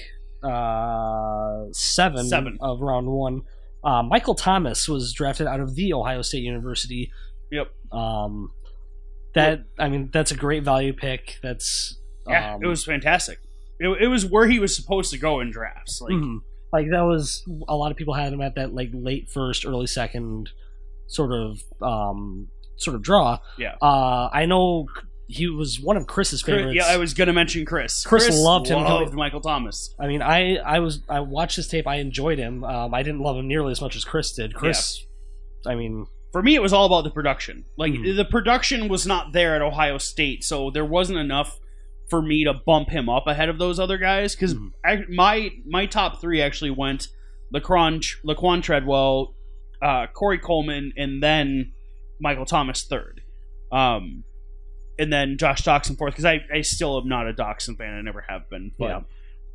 uh, 0.44 1.66
seven, 1.72 2.28
Seven. 2.28 2.58
of 2.62 2.82
round 2.82 3.08
one. 3.08 3.42
Uh, 3.84 4.02
Michael 4.04 4.36
Thomas 4.36 4.88
was 4.88 5.14
drafted 5.14 5.48
out 5.48 5.60
of 5.60 5.76
the 5.76 5.94
Ohio 5.94 6.22
State 6.22 6.44
University. 6.44 7.12
Yep. 7.52 7.72
Um, 7.92 8.52
that 9.36 9.66
I 9.78 9.90
mean, 9.90 10.10
that's 10.12 10.32
a 10.32 10.36
great 10.36 10.64
value 10.64 10.94
pick. 10.94 11.38
That's 11.44 11.98
Yeah, 12.28 12.56
um, 12.56 12.64
it 12.64 12.68
was 12.68 12.84
fantastic. 12.84 13.40
It, 13.80 13.88
it 14.02 14.08
was 14.08 14.26
where 14.26 14.48
he 14.48 14.58
was 14.60 14.76
supposed 14.76 15.12
to 15.12 15.18
go 15.18 15.40
in 15.42 15.52
drafts. 15.52 16.02
Like, 16.02 16.14
Mhm. 16.14 16.40
Like 16.74 16.88
that 16.92 17.02
was 17.04 17.44
a 17.70 17.76
lot 17.76 17.92
of 17.92 17.98
people 17.98 18.14
had 18.16 18.34
him 18.34 18.42
at 18.42 18.56
that 18.56 18.74
like 18.74 18.90
late 18.94 19.30
first, 19.30 19.66
early 19.66 19.88
second 19.88 20.50
sort 21.08 21.32
of 21.32 21.60
um 21.82 22.48
sort 22.78 22.96
of 22.96 23.02
draw. 23.02 23.40
Yeah. 23.58 23.76
Uh 23.82 24.30
I 24.34 24.46
know 24.46 24.88
he 25.28 25.48
was 25.48 25.80
one 25.80 25.98
of 25.98 26.06
Chris's 26.08 26.44
Chris- 26.44 26.58
favorites. 26.58 26.76
yeah, 26.76 26.88
I 26.88 26.98
was 26.98 27.14
gonna 27.14 27.34
mention 27.34 27.66
Chris. 27.66 28.04
Chris 28.04 28.30
loved 28.38 28.68
him 28.68 28.80
Loved 28.84 29.14
Michael 29.14 29.42
Thomas. 29.42 29.94
I 30.00 30.08
mean, 30.08 30.22
I 30.22 30.58
I 30.58 30.80
was 30.80 31.02
I 31.10 31.20
watched 31.22 31.56
his 31.56 31.68
tape. 31.68 31.88
I 31.88 31.96
enjoyed 31.96 32.38
him. 32.40 32.64
Um, 32.64 32.94
I 32.94 33.04
didn't 33.04 33.22
love 33.22 33.38
him 33.38 33.48
nearly 33.48 33.72
as 33.72 33.82
much 33.82 33.96
as 33.96 34.04
Chris 34.04 34.34
did. 34.34 34.54
Chris, 34.54 35.04
I 35.66 35.76
mean, 35.76 36.06
For 36.36 36.44
me, 36.44 36.54
it 36.54 36.62
was 36.62 36.74
all 36.74 36.86
about 36.86 37.06
the 37.06 37.12
production. 37.12 37.64
Like 37.78 37.94
Mhm. 37.94 38.18
the 38.18 38.26
production 38.26 38.90
was 38.90 39.08
not 39.08 39.32
there 39.32 39.56
at 39.56 39.62
Ohio 39.62 39.98
State, 39.98 40.44
so 40.44 40.70
there 40.70 40.84
wasn't 40.84 41.18
enough 41.18 41.62
for 42.10 42.22
me 42.22 42.44
to 42.44 42.54
bump 42.54 42.90
him 42.90 43.08
up 43.08 43.26
ahead 43.26 43.48
of 43.48 43.58
those 43.58 43.80
other 43.80 43.98
guys. 43.98 44.36
Because 44.36 44.54
Mhm. 44.54 45.08
my 45.08 45.52
my 45.66 45.86
top 45.86 46.20
three 46.20 46.42
actually 46.42 46.72
went 46.72 47.08
Laquon 47.54 48.04
Laquon 48.26 48.62
Treadwell, 48.62 49.34
uh, 49.82 50.08
Corey 50.08 50.38
Coleman, 50.38 50.92
and 50.98 51.24
then 51.24 51.72
Michael 52.20 52.46
Thomas 52.46 52.84
third. 52.84 53.22
Um, 53.72 54.26
and 55.00 55.14
then 55.14 55.38
Josh 55.38 55.62
Doctson 55.62 55.98
fourth 55.98 56.16
because 56.16 56.26
I, 56.26 56.44
I 56.54 56.60
still 56.64 56.98
am 57.00 57.08
not 57.08 57.30
a 57.30 57.34
Doctson 57.34 57.78
fan. 57.78 57.94
I 57.94 58.02
never 58.02 58.26
have 58.28 58.50
been. 58.50 58.74
But, 58.78 59.06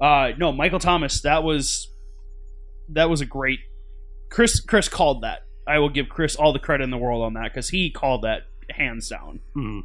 Yeah. 0.00 0.06
Uh, 0.06 0.32
no, 0.38 0.50
Michael 0.50 0.78
Thomas. 0.78 1.20
That 1.20 1.44
was 1.44 1.92
that 2.88 3.10
was 3.10 3.20
a 3.20 3.26
great. 3.26 3.58
Chris 4.30 4.60
Chris 4.60 4.88
called 4.88 5.20
that. 5.24 5.40
I 5.66 5.78
will 5.78 5.88
give 5.90 6.08
Chris 6.08 6.36
all 6.36 6.52
the 6.52 6.58
credit 6.58 6.84
in 6.84 6.90
the 6.90 6.98
world 6.98 7.22
on 7.22 7.34
that 7.34 7.44
because 7.52 7.68
he 7.68 7.90
called 7.90 8.22
that 8.22 8.42
hands 8.70 9.08
down. 9.08 9.40
Mhm. 9.56 9.82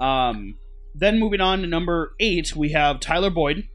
Um, 0.00 0.58
then 0.94 1.18
moving 1.18 1.40
on 1.40 1.60
to 1.60 1.66
number 1.66 2.14
eight, 2.20 2.54
we 2.56 2.70
have 2.72 3.00
Tyler 3.00 3.30
Boyd. 3.30 3.68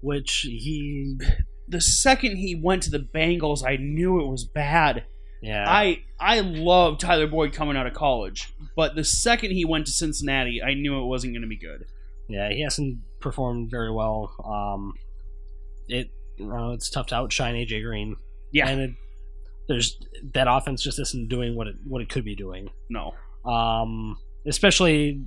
Which 0.00 0.40
he, 0.48 1.16
The 1.66 1.80
second 1.80 2.36
he 2.36 2.54
went 2.54 2.82
to 2.84 2.90
the 2.90 2.98
Bengals, 2.98 3.64
I 3.66 3.76
knew 3.76 4.20
it 4.20 4.26
was 4.30 4.44
bad. 4.44 5.04
yeah, 5.42 5.64
I 5.66 6.02
I 6.20 6.40
love 6.40 6.98
Tyler 6.98 7.26
Boyd 7.26 7.52
coming 7.54 7.76
out 7.76 7.86
of 7.86 7.94
college, 7.94 8.52
but 8.76 8.94
the 8.94 9.04
second 9.04 9.52
he 9.52 9.64
went 9.64 9.86
to 9.86 9.92
Cincinnati, 9.92 10.62
I 10.62 10.74
knew 10.74 11.00
it 11.02 11.06
wasn't 11.06 11.32
going 11.34 11.42
to 11.42 11.48
be 11.48 11.56
good. 11.58 11.86
yeah, 12.28 12.50
he 12.50 12.62
hasn't 12.62 12.98
performed 13.20 13.70
very 13.70 13.90
well. 13.92 14.32
Um, 14.44 14.92
it, 15.88 16.10
you 16.38 16.46
know, 16.48 16.72
it's 16.72 16.88
tough 16.90 17.06
to 17.08 17.14
outshine 17.16 17.54
AJ 17.54 17.82
Green. 17.82 18.16
Yeah, 18.52 18.68
and 18.68 18.80
it, 18.80 18.90
there's 19.68 19.98
that 20.34 20.46
offense 20.48 20.82
just 20.82 20.98
isn't 20.98 21.28
doing 21.28 21.54
what 21.56 21.66
it 21.66 21.76
what 21.84 22.02
it 22.02 22.08
could 22.08 22.24
be 22.24 22.34
doing. 22.34 22.70
no, 22.90 23.14
Um, 23.50 24.16
especially 24.46 25.24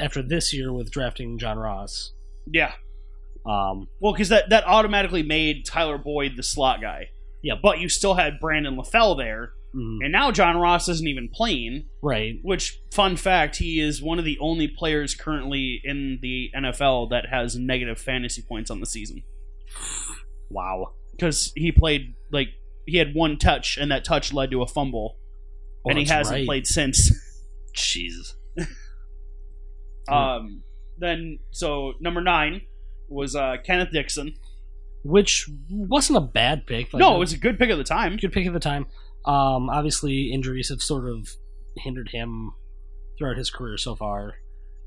after 0.00 0.22
this 0.22 0.52
year 0.54 0.72
with 0.72 0.90
drafting 0.90 1.38
John 1.38 1.58
Ross. 1.58 2.12
yeah. 2.46 2.72
Um, 3.46 3.88
Well, 4.00 4.12
because 4.12 4.28
that 4.28 4.50
that 4.50 4.64
automatically 4.66 5.22
made 5.22 5.64
Tyler 5.64 5.98
Boyd 5.98 6.32
the 6.36 6.42
slot 6.42 6.80
guy. 6.80 7.10
Yeah. 7.42 7.54
but 7.62 7.80
you 7.80 7.88
still 7.88 8.14
had 8.14 8.38
Brandon 8.38 8.76
LaFell 8.76 9.16
there, 9.16 9.52
mhm, 9.74 10.00
and 10.02 10.12
now 10.12 10.30
John 10.30 10.58
Ross 10.58 10.88
isn't 10.90 11.08
even 11.08 11.30
playing. 11.32 11.86
right. 12.02 12.34
Which, 12.42 12.80
fun 12.92 13.16
fact, 13.16 13.56
he 13.56 13.80
is 13.80 14.02
one 14.02 14.18
of 14.18 14.26
the 14.26 14.38
only 14.40 14.68
players 14.68 15.14
currently 15.14 15.80
in 15.82 16.18
the 16.20 16.50
NFL 16.54 17.08
that 17.10 17.30
has 17.30 17.56
negative 17.56 17.98
fantasy 17.98 18.42
points 18.46 18.70
on 18.70 18.80
the 18.80 18.86
season 18.86 19.22
Wow. 20.50 20.92
because 21.12 21.52
he 21.56 21.72
played 21.72 22.14
like 22.30 22.48
he 22.86 22.98
had 22.98 23.14
one 23.14 23.36
touch, 23.38 23.76
and 23.78 23.90
that 23.90 24.04
touch 24.04 24.32
led 24.32 24.50
to 24.50 24.62
a 24.62 24.66
fumble, 24.66 25.16
Oh, 25.86 25.90
and 25.90 25.98
he 25.98 26.04
hasn't 26.04 26.34
right. 26.36 26.46
played 26.46 26.66
since. 26.66 27.10
Jesus. 27.74 28.34
Um, 30.08 30.62
then 30.98 31.38
so 31.52 31.92
number 32.00 32.20
nine 32.20 32.62
was 33.08 33.36
uh, 33.36 33.56
Kenneth 33.64 33.90
Dixon. 33.92 34.34
Which 35.04 35.48
wasn't 35.70 36.18
a 36.18 36.20
bad 36.22 36.66
pick. 36.66 36.92
Like, 36.92 37.00
no, 37.00 37.14
it 37.16 37.18
was 37.20 37.32
a 37.32 37.38
good 37.38 37.58
pick 37.58 37.70
at 37.70 37.78
the 37.78 37.84
time. 37.84 38.16
good 38.16 38.32
pick 38.32 38.46
at 38.46 38.52
the 38.52 38.58
time. 38.60 38.86
Um, 39.24 39.70
obviously, 39.70 40.32
injuries 40.32 40.68
have 40.68 40.82
sort 40.82 41.08
of 41.08 41.28
hindered 41.76 42.08
him 42.10 42.50
throughout 43.18 43.36
his 43.38 43.50
career 43.50 43.76
so 43.78 43.94
far. 43.94 44.34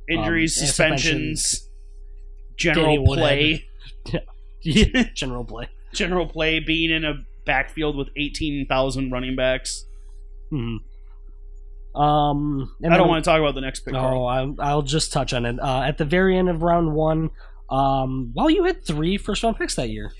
Injuries, 0.10 0.60
Um, 0.60 0.68
suspensions, 0.68 1.70
general 2.58 3.04
play, 3.06 3.66
General 5.16 5.46
play. 5.46 5.70
general 5.94 6.28
play, 6.28 6.60
being 6.60 6.92
in 6.92 7.06
a 7.06 7.14
backfield 7.46 7.96
with 7.98 8.08
eighteen 8.18 8.66
thousand 8.68 9.12
running 9.12 9.36
backs. 9.36 9.86
hmm 10.50 10.78
Um, 11.96 12.74
and 12.82 12.94
I 12.94 12.98
don't 12.98 13.06
then- 13.06 13.10
want 13.10 13.24
to 13.24 13.30
talk 13.30 13.40
about 13.40 13.56
the 13.56 13.62
next 13.62 13.82
pick. 13.82 13.94
No, 13.94 14.26
I'll, 14.26 14.56
I'll 14.60 14.82
just 14.82 15.14
touch 15.14 15.34
on 15.34 15.46
it. 15.46 15.60
Uh, 15.60 15.82
at 15.82 15.98
the 15.98 16.06
very 16.06 16.38
end 16.38 16.50
of 16.50 16.64
round 16.64 16.94
one, 16.94 17.30
um, 17.70 18.32
well, 18.36 18.50
you 18.50 18.64
had 18.64 18.84
three 18.84 19.18
first 19.18 19.44
round 19.44 19.58
picks 19.58 19.76
that 19.76 19.90
year, 19.90 20.12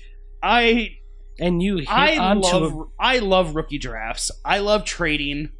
I 0.42 0.96
and 1.38 1.60
you 1.62 1.78
hit 1.78 1.90
I 1.90 2.16
onto 2.16 2.46
love 2.46 2.88
I 2.98 3.18
love 3.18 3.56
rookie 3.56 3.78
drafts. 3.78 4.30
I 4.44 4.58
love 4.58 4.84
trading. 4.84 5.50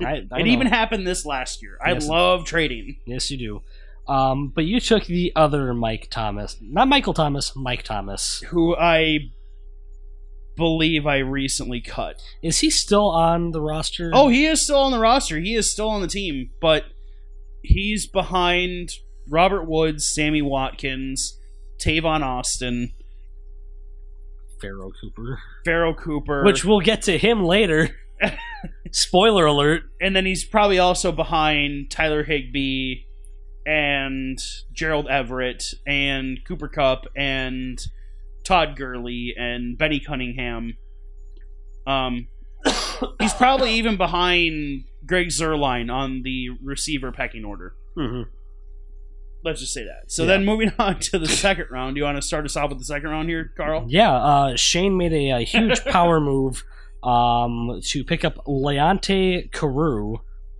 a, 0.00 0.04
I, 0.04 0.10
I 0.10 0.16
it 0.16 0.28
know. 0.30 0.46
even 0.46 0.66
happened 0.66 1.06
this 1.06 1.24
last 1.24 1.62
year. 1.62 1.78
I 1.84 1.92
Yes. 1.92 2.08
love 2.08 2.44
trading. 2.46 2.96
yes, 3.06 3.30
you 3.30 3.36
do. 3.38 3.62
Um, 4.12 4.48
but 4.48 4.64
you 4.64 4.80
took 4.80 5.04
the 5.04 5.32
other 5.36 5.72
Mike 5.72 6.08
Thomas, 6.10 6.56
not 6.60 6.88
Michael 6.88 7.14
Thomas, 7.14 7.54
Mike 7.54 7.84
Thomas. 7.84 8.42
Who 8.48 8.74
I 8.76 9.30
believe 10.60 11.06
I 11.06 11.18
recently 11.18 11.80
cut. 11.80 12.22
Is 12.42 12.60
he 12.60 12.70
still 12.70 13.10
on 13.10 13.50
the 13.50 13.60
roster? 13.60 14.10
Oh, 14.14 14.28
he 14.28 14.46
is 14.46 14.62
still 14.62 14.78
on 14.78 14.92
the 14.92 15.00
roster. 15.00 15.40
He 15.40 15.56
is 15.56 15.72
still 15.72 15.88
on 15.88 16.02
the 16.02 16.06
team, 16.06 16.50
but 16.60 16.84
he's 17.62 18.06
behind 18.06 18.90
Robert 19.28 19.64
Woods, 19.64 20.06
Sammy 20.06 20.42
Watkins, 20.42 21.36
Tavon 21.84 22.22
Austin, 22.22 22.92
Pharoh 24.60 24.92
Cooper, 25.00 25.38
Pharoh 25.64 25.94
Cooper, 25.94 26.44
which 26.44 26.64
we'll 26.64 26.80
get 26.80 27.02
to 27.02 27.18
him 27.18 27.42
later. 27.44 27.90
Spoiler 28.92 29.46
alert. 29.46 29.84
and 30.00 30.14
then 30.14 30.26
he's 30.26 30.44
probably 30.44 30.78
also 30.78 31.10
behind 31.10 31.90
Tyler 31.90 32.22
Higbee 32.24 33.04
and 33.66 34.38
Gerald 34.72 35.06
Everett 35.08 35.64
and 35.86 36.38
Cooper 36.46 36.68
Kupp 36.68 37.06
and 37.16 37.78
Todd 38.50 38.76
Gurley 38.76 39.32
and 39.38 39.78
Benny 39.78 40.00
Cunningham. 40.00 40.74
Um, 41.86 42.26
he's 43.20 43.32
probably 43.34 43.74
even 43.74 43.96
behind 43.96 44.84
Greg 45.06 45.28
Zuerlein 45.28 45.90
on 45.90 46.22
the 46.22 46.48
receiver 46.62 47.12
pecking 47.12 47.44
order. 47.44 47.74
hmm 47.96 48.22
Let's 49.42 49.60
just 49.60 49.72
say 49.72 49.84
that. 49.84 50.10
So 50.10 50.24
Yeah. 50.24 50.28
then 50.28 50.44
moving 50.44 50.72
on 50.78 50.98
to 50.98 51.18
the 51.18 51.28
second 51.28 51.66
round. 51.70 51.94
Do 51.94 52.00
you 52.00 52.04
want 52.04 52.16
to 52.18 52.22
start 52.22 52.44
us 52.44 52.56
off 52.56 52.68
with 52.70 52.78
the 52.78 52.84
second 52.84 53.08
round 53.08 53.28
here, 53.28 53.52
Carl? 53.56 53.86
Yeah, 53.88 54.12
uh, 54.12 54.56
Shane 54.56 54.96
made 54.98 55.12
a, 55.14 55.30
a 55.30 55.40
huge 55.44 55.82
power 55.86 56.20
move 56.20 56.62
um, 57.02 57.80
to 57.84 58.04
pick 58.04 58.24
up 58.24 58.44
Leonte 58.46 59.50
Carroo 59.52 60.16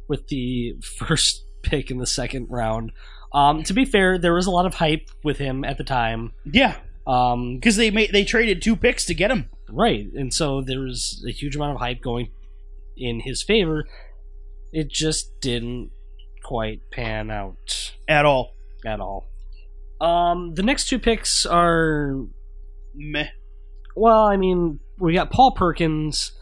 with 0.09 0.29
the 0.29 0.77
first 0.81 1.45
pick 1.63 1.91
in 1.91 1.99
the 1.99 2.07
second 2.07 2.47
round. 2.49 2.93
Um, 3.35 3.63
to 3.65 3.75
be 3.75 3.85
fair, 3.85 4.17
there 4.17 4.33
was 4.33 4.47
a 4.47 4.51
lot 4.51 4.65
of 4.65 4.75
hype 4.75 5.09
with 5.25 5.37
him 5.39 5.63
at 5.65 5.77
the 5.77 5.85
time. 5.85 6.33
Yeah, 6.51 6.77
Um, 7.07 7.57
because 7.57 7.77
they 7.77 7.91
made 7.91 8.13
they 8.13 8.25
traded 8.25 8.61
two 8.63 8.77
picks 8.77 9.05
to 9.07 9.15
get 9.15 9.31
him. 9.31 9.49
right, 9.71 10.07
and 10.15 10.33
so 10.33 10.61
there 10.63 10.81
was 10.81 11.25
a 11.27 11.33
huge 11.33 11.57
amount 11.57 11.75
of 11.75 11.81
hype 11.81 12.01
going 12.03 12.31
in 12.97 13.21
his 13.21 13.43
favor. 13.43 13.87
It 14.73 14.89
just 14.91 15.41
didn't 15.41 15.91
quite 16.45 16.81
pan 16.91 17.31
out 17.31 17.93
At 18.07 18.25
all. 18.25 18.55
at 18.85 19.01
all. 19.01 19.27
Um, 20.01 20.55
the 20.55 20.63
next 20.63 20.89
two 20.89 20.99
picks 20.99 21.45
are 21.47 22.15
Meh. 22.95 23.29
Well, 23.97 24.25
I 24.25 24.37
mean, 24.37 24.79
we 24.99 25.15
got 25.15 25.31
Paul 25.31 25.53
Perkins, 25.53 26.33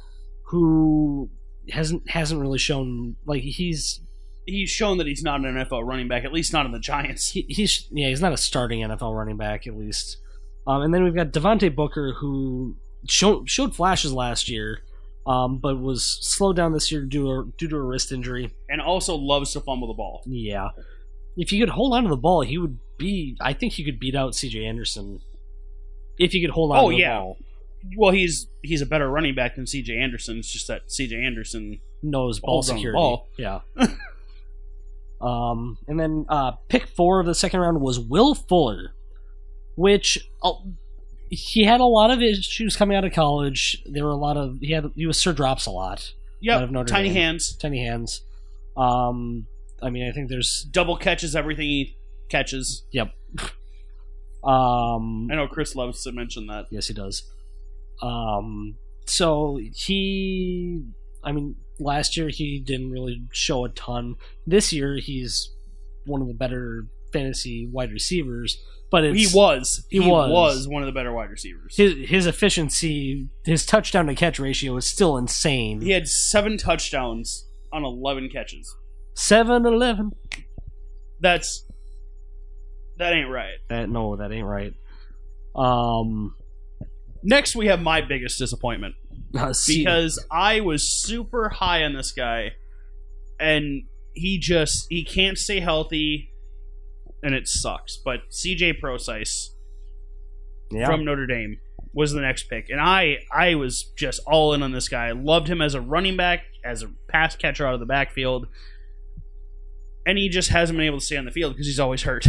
who 0.47 1.31
hasn't 1.71 2.11
hasn't 2.11 2.41
really 2.41 2.59
shown 2.59 3.17
like 3.27 3.43
he's 3.43 4.01
He's 4.47 4.71
shown 4.71 4.97
that 4.97 5.07
he's 5.07 5.23
not 5.23 5.45
an 5.45 5.55
NFL 5.57 5.85
running 5.87 6.09
back, 6.09 6.25
at 6.25 6.33
least 6.33 6.55
not 6.55 6.65
in 6.65 6.73
the 6.73 6.79
Giants. 6.79 7.31
he, 7.33 7.45
he's 7.49 7.87
yeah 7.91 8.09
he's 8.09 8.23
not 8.23 8.33
a 8.33 8.37
starting 8.39 8.81
NFL 8.81 9.15
running 9.17 9.37
back 9.37 9.67
at 9.67 9.77
least. 9.77 10.17
Um, 10.69 10.83
and 10.83 10.93
then 10.93 11.03
we've 11.03 11.14
got 11.14 11.33
Devontae 11.33 11.75
Booker, 11.75 12.12
who 12.12 12.77
showed 13.09 13.49
showed 13.49 13.75
flashes 13.75 14.12
last 14.12 14.51
year, 14.51 14.83
um, 15.27 15.59
but 15.59 15.81
was 15.81 16.05
slowed 16.21 16.57
down 16.57 16.73
this 16.73 16.93
year 16.93 17.07
due 17.07 17.25
to, 17.25 17.53
due 17.57 17.69
to 17.69 17.77
a 17.77 17.83
wrist 17.83 18.12
injury. 18.12 18.55
and 18.69 18.81
also 18.81 19.16
loves 19.16 19.53
to 19.55 19.61
fumble 19.61 19.89
the 19.89 19.95
ball. 19.95 20.23
Yeah, 20.27 20.69
if 21.39 21.49
he 21.49 21.59
could 21.59 21.71
hold 21.71 21.95
on 21.95 22.03
to 22.03 22.11
the 22.11 22.16
ball, 22.16 22.43
he 22.43 22.59
would 22.59 22.79
be. 22.99 23.37
I 23.41 23.55
think 23.55 23.73
he 23.73 23.85
could 23.85 23.99
beat 23.99 24.14
out 24.14 24.35
C.J. 24.35 24.62
Anderson 24.62 25.21
if 26.19 26.33
he 26.33 26.43
could 26.43 26.51
hold 26.51 26.73
on. 26.73 26.79
Oh, 26.85 26.91
to 26.91 26.97
the 26.97 27.01
yeah. 27.01 27.19
ball. 27.19 27.39
Well, 27.97 28.11
he's 28.11 28.49
he's 28.62 28.83
a 28.83 28.87
better 28.87 29.09
running 29.09 29.35
back 29.35 29.57
than 29.57 29.66
C.J. 29.66 29.97
Anderson. 29.97 30.39
It's 30.39 30.53
just 30.53 30.69
that 30.69 30.91
C.J. 30.93 31.25
Anderson. 31.25 31.81
knows 32.03 32.41
ball 32.41 32.62
security. 32.62 32.97
ball. 32.97 33.29
Yeah. 33.39 33.61
um, 35.23 35.79
and 35.87 35.99
then 35.99 36.27
uh, 36.29 36.53
pick 36.69 36.87
four 36.89 37.21
of 37.21 37.27
the 37.27 37.35
second 37.35 37.61
round 37.61 37.81
was 37.81 37.99
Will 37.99 38.35
Fuller, 38.35 38.93
which 39.79 40.29
uh, 40.43 40.55
he 41.31 41.62
had 41.62 41.81
a 41.81 41.85
lot 41.85 42.11
of 42.11 42.20
issues 42.20 42.76
coming 42.76 42.97
out 42.97 43.05
of 43.05 43.12
college. 43.12 43.81
There 43.87 44.05
were 44.05 44.11
a 44.11 44.16
lot 44.16 44.37
of 44.37 44.59
he 44.61 44.72
had 44.72 44.91
he 44.97 45.07
was 45.07 45.16
Sir 45.16 45.33
Drops 45.33 45.66
a 45.66 45.70
lot, 45.70 46.12
Yep, 46.41 46.70
tiny 46.87 47.09
Dame. 47.09 47.14
hands, 47.16 47.57
tiny 47.57 47.85
hands. 47.85 48.22
Um, 48.76 49.47
I 49.81 49.91
mean, 49.91 50.09
I 50.09 50.12
think 50.12 50.31
there's 50.31 50.66
double 50.68 50.97
catches 50.97 51.37
everything 51.37 51.66
he 51.66 51.97
catches. 52.29 52.83
yep. 52.91 53.14
um, 54.43 55.29
I 55.31 55.37
know 55.37 55.47
Chris 55.49 55.76
loves 55.76 56.03
to 56.03 56.12
mention 56.12 56.49
that. 56.49 56.66
Yes, 56.70 56.89
he 56.89 56.95
does. 56.95 57.22
Um, 58.03 58.74
so 59.07 59.61
he, 59.74 60.83
I 61.22 61.31
mean, 61.31 61.55
last 61.79 62.16
year 62.16 62.29
he 62.31 62.59
didn't 62.59 62.91
really 62.91 63.22
show 63.33 63.64
a 63.64 63.68
ton. 63.68 64.16
This 64.45 64.72
year 64.72 64.97
he's 64.97 65.51
one 66.05 66.20
of 66.20 66.26
the 66.26 66.35
better 66.35 66.87
fantasy 67.13 67.69
wide 67.71 67.93
receivers, 67.93 68.63
but 68.91 69.05
it's, 69.05 69.33
He 69.33 69.37
was. 69.37 69.87
He 69.89 70.01
was. 70.01 70.31
was 70.31 70.69
one 70.69 70.83
of 70.83 70.87
the 70.87 70.93
better 70.93 71.13
wide 71.13 71.31
receivers. 71.31 71.77
his 71.77 72.09
his 72.09 72.27
efficiency, 72.27 73.29
his 73.45 73.67
touchdown 73.67 74.07
to 74.07 74.15
catch 74.15 74.39
ratio 74.39 74.77
is 74.77 74.87
still 74.87 75.17
insane. 75.17 75.81
He 75.81 75.91
had 75.91 76.09
seven 76.09 76.57
touchdowns 76.57 77.47
on 77.73 77.85
eleven 77.85 78.29
catches. 78.29 78.75
Seven 79.15 79.67
eleven. 79.67 80.13
That's 81.21 81.67
that 82.99 83.13
ain't 83.13 83.31
right. 83.31 83.59
That 83.69 83.89
no, 83.89 84.17
that 84.17 84.33
ain't 84.33 84.47
right. 84.47 84.75
Um, 85.55 86.35
Next, 87.23 87.57
we 87.57 87.67
have 87.67 87.81
my 87.81 88.01
biggest 88.01 88.39
disappointment. 88.39 88.95
uh, 89.39 89.53
because 89.67 90.25
I 90.31 90.61
was 90.61 90.89
super 90.89 91.49
high 91.49 91.85
on 91.85 91.95
this 91.95 92.13
guy, 92.13 92.53
and 93.39 93.83
he 94.15 94.39
just 94.39 94.87
he 94.89 95.05
can't 95.05 95.37
stay 95.37 95.61
healthy, 95.61 96.33
and 97.23 97.35
it 97.35 97.47
sucks. 97.49 97.97
But 97.97 98.21
CJ 98.31 98.81
Procise, 98.81 99.51
Yeah. 100.71 100.87
from 100.87 101.05
Notre 101.05 101.27
Dame 101.27 101.59
was 101.95 102.12
the 102.12 102.21
next 102.21 102.45
pick, 102.45 102.69
and 102.71 102.81
I 102.81 103.19
I 103.33 103.55
was 103.55 103.85
just 103.97 104.21
all 104.27 104.53
in 104.55 104.62
on 104.62 104.73
this 104.73 104.89
guy. 104.89 105.07
I 105.09 105.12
loved 105.12 105.49
him 105.49 105.61
as 105.62 105.75
a 105.75 105.81
running 105.81 106.16
back, 106.16 106.45
as 106.64 106.83
a 106.83 106.91
pass 107.09 107.35
catcher 107.37 107.66
out 107.66 107.75
of 107.75 107.81
the 107.81 107.87
backfield, 107.87 108.47
and 110.07 110.19
he 110.19 110.29
just 110.29 110.51
hasn't 110.51 110.77
been 110.77 110.87
able 110.87 110.99
to 111.01 111.05
stay 111.05 111.16
on 111.16 111.25
the 111.25 111.31
field 111.31 111.55
because 111.55 111.66
he's 111.66 111.81
always 111.81 112.03
hurt. 112.03 112.27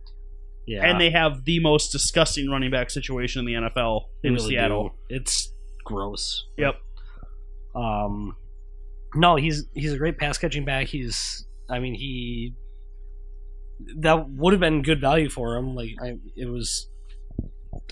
yeah. 0.66 0.84
and 0.84 1.00
they 1.00 1.10
have 1.10 1.44
the 1.44 1.60
most 1.60 1.90
disgusting 1.90 2.48
running 2.50 2.70
back 2.70 2.90
situation 2.90 3.40
in 3.40 3.46
the 3.46 3.68
NFL 3.68 4.02
in 4.22 4.34
really 4.34 4.50
Seattle. 4.50 4.90
do. 5.08 5.16
It's 5.16 5.52
gross. 5.84 6.46
Yep. 6.58 6.76
Um, 7.74 8.36
no, 9.14 9.36
he's 9.36 9.64
he's 9.74 9.92
a 9.92 9.98
great 9.98 10.18
pass 10.18 10.38
catching 10.38 10.64
back. 10.64 10.86
He's, 10.88 11.46
I 11.68 11.78
mean, 11.78 11.94
he 11.94 12.54
that 13.98 14.28
would 14.28 14.52
have 14.52 14.60
been 14.60 14.82
good 14.82 15.00
value 15.00 15.28
for 15.28 15.56
him. 15.56 15.74
Like, 15.74 15.90
I, 16.02 16.18
it 16.36 16.46
was, 16.46 16.88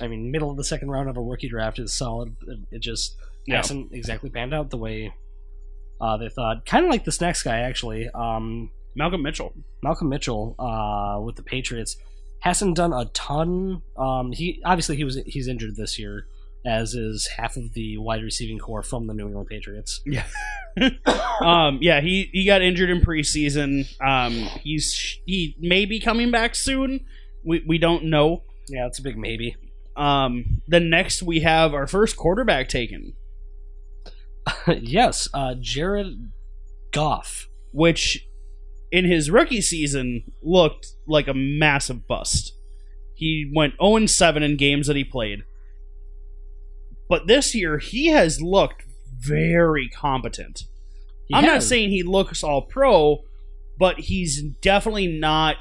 I 0.00 0.08
mean, 0.08 0.30
middle 0.30 0.50
of 0.50 0.56
the 0.56 0.64
second 0.64 0.90
round 0.90 1.08
of 1.08 1.16
a 1.16 1.20
rookie 1.22 1.48
draft 1.48 1.78
is 1.78 1.92
solid. 1.92 2.36
It, 2.46 2.58
it 2.76 2.78
just 2.80 3.16
Yeah. 3.46 3.56
hasn't 3.58 3.92
exactly 3.92 4.30
panned 4.30 4.54
out 4.54 4.70
the 4.70 4.76
way 4.78 5.12
uh, 6.00 6.16
they 6.16 6.28
thought. 6.28 6.64
Kind 6.66 6.84
of 6.84 6.90
like 6.90 7.04
this 7.04 7.20
next 7.20 7.42
guy, 7.42 7.60
actually. 7.60 8.08
Um, 8.14 8.70
Malcolm 8.94 9.22
Mitchell. 9.22 9.52
Malcolm 9.82 10.08
Mitchell 10.08 10.54
uh, 10.58 11.20
with 11.20 11.36
the 11.36 11.42
Patriots 11.42 11.96
hasn't 12.40 12.76
done 12.76 12.92
a 12.92 13.04
ton. 13.06 13.82
Um, 13.96 14.32
he 14.32 14.60
obviously 14.64 14.96
he 14.96 15.04
was 15.04 15.16
he's 15.26 15.48
injured 15.48 15.76
this 15.76 15.98
year, 15.98 16.26
as 16.66 16.94
is 16.94 17.26
half 17.36 17.56
of 17.56 17.72
the 17.74 17.98
wide 17.98 18.22
receiving 18.22 18.58
core 18.58 18.82
from 18.82 19.06
the 19.06 19.14
New 19.14 19.26
England 19.26 19.48
Patriots. 19.48 20.00
um, 21.40 21.78
yeah, 21.80 22.00
he, 22.00 22.28
he 22.32 22.44
got 22.44 22.62
injured 22.62 22.90
in 22.90 23.00
preseason. 23.00 23.86
Um, 24.00 24.32
he's 24.62 25.18
he 25.24 25.56
may 25.60 25.84
be 25.84 26.00
coming 26.00 26.30
back 26.30 26.54
soon. 26.54 27.04
We 27.44 27.62
we 27.66 27.78
don't 27.78 28.04
know. 28.04 28.42
Yeah, 28.68 28.86
it's 28.86 28.98
a 28.98 29.02
big 29.02 29.16
maybe. 29.16 29.56
Um, 29.96 30.62
then 30.68 30.90
next 30.90 31.22
we 31.22 31.40
have 31.40 31.74
our 31.74 31.86
first 31.86 32.16
quarterback 32.16 32.68
taken, 32.68 33.14
yes, 34.80 35.28
uh, 35.34 35.54
Jared 35.60 36.30
Goff. 36.92 37.48
which 37.72 38.24
in 38.90 39.04
his 39.04 39.30
rookie 39.30 39.60
season 39.60 40.22
looked 40.42 40.88
like 41.06 41.28
a 41.28 41.34
massive 41.34 42.06
bust. 42.06 42.54
He 43.14 43.50
went 43.54 43.74
0 43.82 44.06
7 44.06 44.42
in 44.42 44.56
games 44.56 44.86
that 44.86 44.96
he 44.96 45.04
played. 45.04 45.40
But 47.08 47.26
this 47.26 47.54
year, 47.54 47.78
he 47.78 48.06
has 48.06 48.40
looked 48.40 48.84
very 49.18 49.88
competent. 49.88 50.64
He 51.26 51.34
I'm 51.34 51.44
not 51.44 51.62
saying 51.62 51.90
he 51.90 52.02
looks 52.02 52.42
all 52.42 52.62
pro, 52.62 53.18
but 53.78 53.98
he's 54.00 54.42
definitely 54.62 55.06
not 55.06 55.56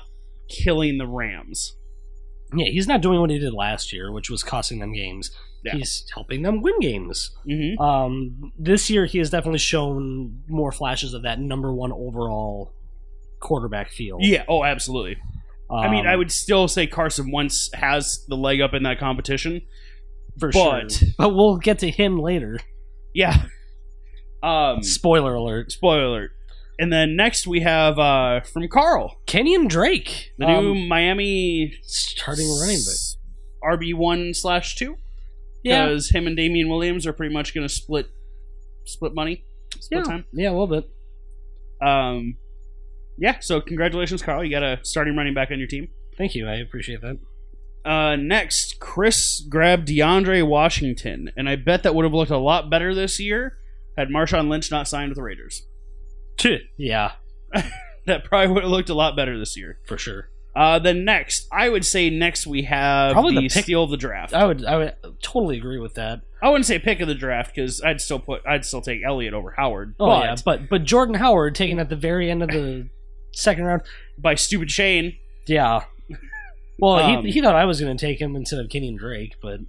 killing 0.49 0.97
the 0.97 1.07
Rams. 1.07 1.75
Yeah, 2.55 2.67
he's 2.67 2.87
not 2.87 3.01
doing 3.01 3.19
what 3.19 3.29
he 3.29 3.39
did 3.39 3.53
last 3.53 3.91
year, 3.91 4.11
which 4.11 4.29
was 4.29 4.43
costing 4.43 4.79
them 4.79 4.93
games. 4.93 5.31
Yeah. 5.65 5.75
He's 5.75 6.05
helping 6.13 6.43
them 6.43 6.61
win 6.61 6.79
games. 6.79 7.31
Mm-hmm. 7.45 7.81
Um, 7.81 8.53
this 8.57 8.89
year, 8.89 9.05
he 9.05 9.17
has 9.17 9.29
definitely 9.29 9.59
shown 9.59 10.41
more 10.47 10.71
flashes 10.71 11.13
of 11.13 11.23
that 11.23 11.39
number 11.41 11.73
one 11.73 11.91
overall 11.91 12.71
quarterback 13.41 13.91
feel. 13.91 14.17
Yeah. 14.21 14.45
Oh, 14.47 14.63
absolutely. 14.63 15.17
I 15.69 15.89
mean, 15.89 16.05
Um, 16.05 16.11
I 16.13 16.15
would 16.15 16.31
still 16.31 16.69
say 16.69 16.87
Carson 16.87 17.29
Wentz 17.31 17.69
has 17.73 18.23
the 18.29 18.37
leg 18.37 18.61
up 18.61 18.73
in 18.73 18.83
that 18.83 18.99
competition. 18.99 19.63
for 20.39 20.51
but- 20.53 20.91
sure. 20.93 21.07
But 21.17 21.35
we'll 21.35 21.57
get 21.57 21.79
to 21.79 21.91
him 21.91 22.17
later. 22.19 22.59
Yeah. 23.17 23.45
Um. 24.43 24.83
Spoiler 24.83 25.33
alert. 25.33 25.71
Spoiler 25.71 26.03
alert. 26.03 26.31
And 26.79 26.93
then 26.93 27.15
next 27.15 27.47
we 27.47 27.61
have 27.61 27.97
uh 27.97 28.41
from 28.41 28.67
Carl, 28.67 29.19
Kenyon 29.25 29.67
Drake, 29.67 30.31
the 30.37 30.45
um, 30.45 30.63
new 30.63 30.75
Miami 30.75 31.73
starting 31.81 32.47
running 32.61 32.77
back. 32.77 33.79
RB 33.79 33.95
one 33.95 34.35
slash 34.35 34.75
two. 34.75 34.97
Yeah, 35.63 35.87
Because 35.87 36.11
him 36.11 36.27
and 36.27 36.37
Damien 36.37 36.69
Williams 36.69 37.07
are 37.07 37.13
pretty 37.13 37.33
much 37.33 37.55
going 37.55 37.67
to 37.67 37.73
split 37.73 38.05
split 38.85 39.15
money, 39.15 39.43
split 39.79 40.05
yeah, 40.05 40.11
time. 40.11 40.25
yeah, 40.33 40.49
a 40.49 40.55
little 40.55 40.67
bit. 40.67 40.87
Um, 41.81 42.37
yeah. 43.17 43.39
So 43.39 43.59
congratulations, 43.59 44.21
Carl. 44.21 44.43
You 44.43 44.51
got 44.51 44.61
a 44.63 44.79
starting 44.83 45.15
running 45.17 45.33
back 45.33 45.49
on 45.49 45.57
your 45.57 45.67
team. 45.67 45.87
Thank 46.17 46.35
you. 46.35 46.47
I 46.47 46.57
appreciate 46.57 47.01
that. 47.01 47.17
Uh, 47.85 48.15
next, 48.17 48.79
Chris 48.79 49.41
grabbed 49.49 49.87
DeAndre 49.87 50.45
Washington, 50.45 51.31
and 51.37 51.47
I 51.47 51.55
bet 51.55 51.83
that 51.83 51.95
would 51.95 52.03
have 52.03 52.13
looked 52.13 52.31
a 52.31 52.37
lot 52.37 52.69
better 52.69 52.93
this 52.93 53.19
year 53.19 53.57
had 53.97 54.09
Marshawn 54.09 54.47
Lynch 54.49 54.69
not 54.69 54.87
signed 54.87 55.09
with 55.09 55.15
the 55.15 55.23
Raiders. 55.23 55.63
Yeah, 56.77 57.13
That 58.05 58.23
probably 58.23 58.53
would 58.53 58.63
have 58.63 58.71
looked 58.71 58.89
a 58.89 58.93
lot 58.93 59.15
better 59.15 59.37
this 59.39 59.57
year. 59.57 59.79
for 59.85 59.97
sure. 59.97 60.29
Uh, 60.55 60.79
then 60.79 61.03
next, 61.05 61.47
I 61.51 61.69
would 61.69 61.85
say 61.85 62.09
next 62.09 62.47
we 62.47 62.63
have 62.63 63.13
Probably 63.13 63.35
the, 63.35 63.41
the 63.41 63.49
pick- 63.49 63.63
steal 63.65 63.83
of 63.83 63.89
the 63.91 63.97
draft. 63.97 64.33
I 64.33 64.45
would, 64.45 64.65
I 64.65 64.77
would 64.77 64.95
totally 65.21 65.57
agree 65.57 65.77
with 65.79 65.95
that. 65.95 66.21
I 66.41 66.49
wouldn't 66.49 66.65
say 66.65 66.79
pick 66.79 66.99
of 66.99 67.07
the 67.07 67.15
draft 67.15 67.53
because 67.55 67.81
I'd 67.81 67.99
still 68.01 68.19
put 68.19 68.41
I'd 68.47 68.63
still 68.65 68.81
take 68.81 69.01
Elliott 69.05 69.33
over 69.33 69.51
Howard. 69.57 69.95
Oh 69.99 70.05
but 70.07 70.23
yeah, 70.23 70.35
but 70.45 70.69
but 70.69 70.83
Jordan 70.83 71.15
Howard 71.15 71.53
taken 71.55 71.79
at 71.79 71.89
the 71.89 71.95
very 71.95 72.29
end 72.31 72.41
of 72.43 72.49
the 72.49 72.89
second 73.33 73.65
round. 73.65 73.81
by 74.17 74.35
stupid 74.35 74.69
Shane, 74.71 75.17
Yeah. 75.47 75.81
Well, 76.79 76.93
Um, 76.95 77.25
he, 77.25 77.31
he 77.31 77.41
thought 77.41 77.55
I 77.55 77.65
was 77.65 77.79
going 77.81 77.95
to 77.97 78.05
take 78.05 78.19
him 78.21 78.35
instead 78.35 78.59
of 78.59 78.69
Kenyon 78.69 78.97
Drake, 78.97 79.35
but 79.41 79.59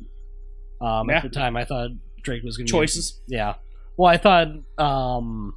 um, 0.80 1.08
Yeah. 1.08 1.16
at 1.18 1.22
the 1.22 1.28
time 1.30 1.56
I 1.56 1.64
thought 1.64 1.90
Drake 2.22 2.42
was 2.42 2.56
going 2.56 2.66
to 2.66 2.70
choices. 2.70 3.20
Yeah. 3.26 3.54
Well, 3.96 4.10
I 4.12 4.16
thought. 4.16 4.48
Um, 4.78 5.54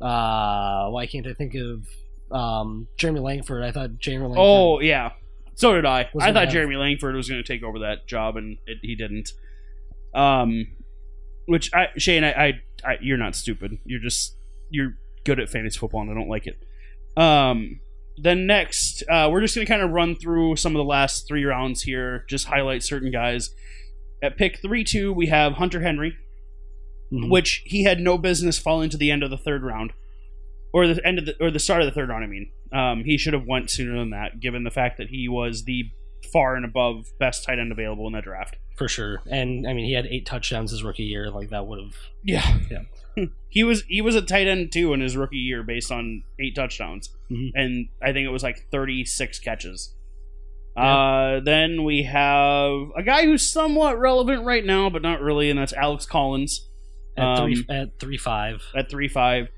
uh, 0.00 0.88
why 0.88 1.06
can't 1.06 1.26
I 1.26 1.34
think 1.34 1.54
of 1.54 1.86
um, 2.36 2.88
Jeremy 2.96 3.20
Langford? 3.20 3.62
I 3.62 3.70
thought 3.72 3.98
Jeremy 3.98 4.26
Langford. 4.28 4.40
Oh 4.42 4.80
yeah, 4.80 5.12
so 5.54 5.74
did 5.74 5.84
I. 5.84 6.08
I 6.20 6.32
thought 6.32 6.44
have- 6.44 6.48
Jeremy 6.50 6.76
Langford 6.76 7.14
was 7.14 7.28
going 7.28 7.42
to 7.42 7.46
take 7.46 7.62
over 7.62 7.80
that 7.80 8.06
job, 8.06 8.36
and 8.36 8.58
it, 8.66 8.78
he 8.82 8.94
didn't. 8.94 9.30
Um, 10.14 10.66
which 11.46 11.70
I 11.74 11.88
Shane, 11.98 12.24
I, 12.24 12.32
I, 12.32 12.52
I, 12.84 12.98
you're 13.00 13.18
not 13.18 13.36
stupid. 13.36 13.78
You're 13.84 14.00
just 14.00 14.36
you're 14.70 14.94
good 15.24 15.38
at 15.38 15.48
fantasy 15.48 15.78
football, 15.78 16.00
and 16.02 16.10
I 16.10 16.14
don't 16.14 16.28
like 16.28 16.46
it. 16.46 16.62
Um, 17.16 17.80
then 18.22 18.46
next, 18.46 19.02
uh, 19.10 19.28
we're 19.30 19.40
just 19.40 19.54
going 19.54 19.66
to 19.66 19.70
kind 19.72 19.82
of 19.82 19.90
run 19.90 20.14
through 20.16 20.56
some 20.56 20.74
of 20.74 20.78
the 20.78 20.84
last 20.84 21.26
three 21.28 21.44
rounds 21.44 21.82
here, 21.82 22.24
just 22.28 22.46
highlight 22.46 22.82
certain 22.82 23.10
guys. 23.10 23.50
At 24.22 24.36
pick 24.36 24.58
three 24.60 24.84
two, 24.84 25.12
we 25.12 25.26
have 25.28 25.54
Hunter 25.54 25.80
Henry, 25.80 26.14
Mhm. 27.12 27.30
which 27.30 27.62
he 27.64 27.84
had 27.84 28.00
no 28.00 28.18
business 28.18 28.58
falling 28.58 28.90
to 28.90 28.96
the 28.96 29.10
end 29.10 29.22
of 29.22 29.30
the 29.30 29.38
third 29.38 29.62
round, 29.62 29.92
or 30.72 30.86
the 30.86 31.04
end 31.06 31.18
of 31.18 31.26
the 31.26 31.34
or 31.42 31.50
the 31.50 31.58
start 31.58 31.80
of 31.82 31.86
the 31.86 31.92
third 31.92 32.08
round. 32.10 32.22
I 32.24 32.26
mean, 32.26 32.50
um, 32.72 33.04
he 33.04 33.16
should 33.16 33.32
have 33.32 33.46
went 33.46 33.70
sooner 33.70 33.98
than 33.98 34.10
that, 34.10 34.38
given 34.40 34.64
the 34.64 34.70
fact 34.70 34.98
that 34.98 35.08
he 35.08 35.28
was 35.28 35.64
the 35.64 35.84
far 36.32 36.54
and 36.54 36.64
above 36.64 37.06
best 37.18 37.44
tight 37.44 37.58
end 37.58 37.72
available 37.72 38.06
in 38.06 38.12
that 38.12 38.24
draft. 38.24 38.56
for 38.76 38.88
sure. 38.88 39.20
And 39.30 39.66
I 39.68 39.74
mean, 39.74 39.84
he 39.84 39.92
had 39.92 40.06
eight 40.06 40.24
touchdowns 40.24 40.70
his 40.70 40.82
rookie 40.82 41.02
year. 41.02 41.30
Like 41.30 41.50
that 41.50 41.66
would 41.66 41.78
have. 41.82 41.96
Yeah, 42.24 42.58
Yeah. 42.70 42.82
he 43.48 43.64
was 43.64 43.82
he 43.88 44.00
was 44.00 44.14
a 44.14 44.22
tight 44.22 44.46
end 44.46 44.72
too 44.72 44.92
in 44.92 45.00
his 45.00 45.16
rookie 45.16 45.36
year, 45.38 45.62
based 45.62 45.90
on 45.92 46.22
eight 46.38 46.54
touchdowns, 46.54 47.10
Mhm. 47.30 47.50
and 47.54 47.88
I 48.02 48.12
think 48.12 48.26
it 48.26 48.30
was 48.30 48.42
like 48.42 48.66
thirty 48.70 49.04
six 49.04 49.38
catches. 49.38 49.94
Uh, 50.76 51.40
then 51.40 51.82
we 51.84 52.04
have 52.04 52.72
a 52.96 53.02
guy 53.04 53.24
who's 53.24 53.50
somewhat 53.50 53.98
relevant 53.98 54.44
right 54.44 54.64
now, 54.64 54.88
but 54.88 55.02
not 55.02 55.20
really, 55.20 55.50
and 55.50 55.58
that's 55.58 55.72
Alex 55.72 56.06
Collins. 56.06 56.68
At 57.16 57.38
three, 57.38 57.56
Um, 57.68 57.76
at 57.76 57.98
three 57.98 58.16
five. 58.16 58.62
at 58.74 58.88
three 58.88 59.08
five. 59.08 59.48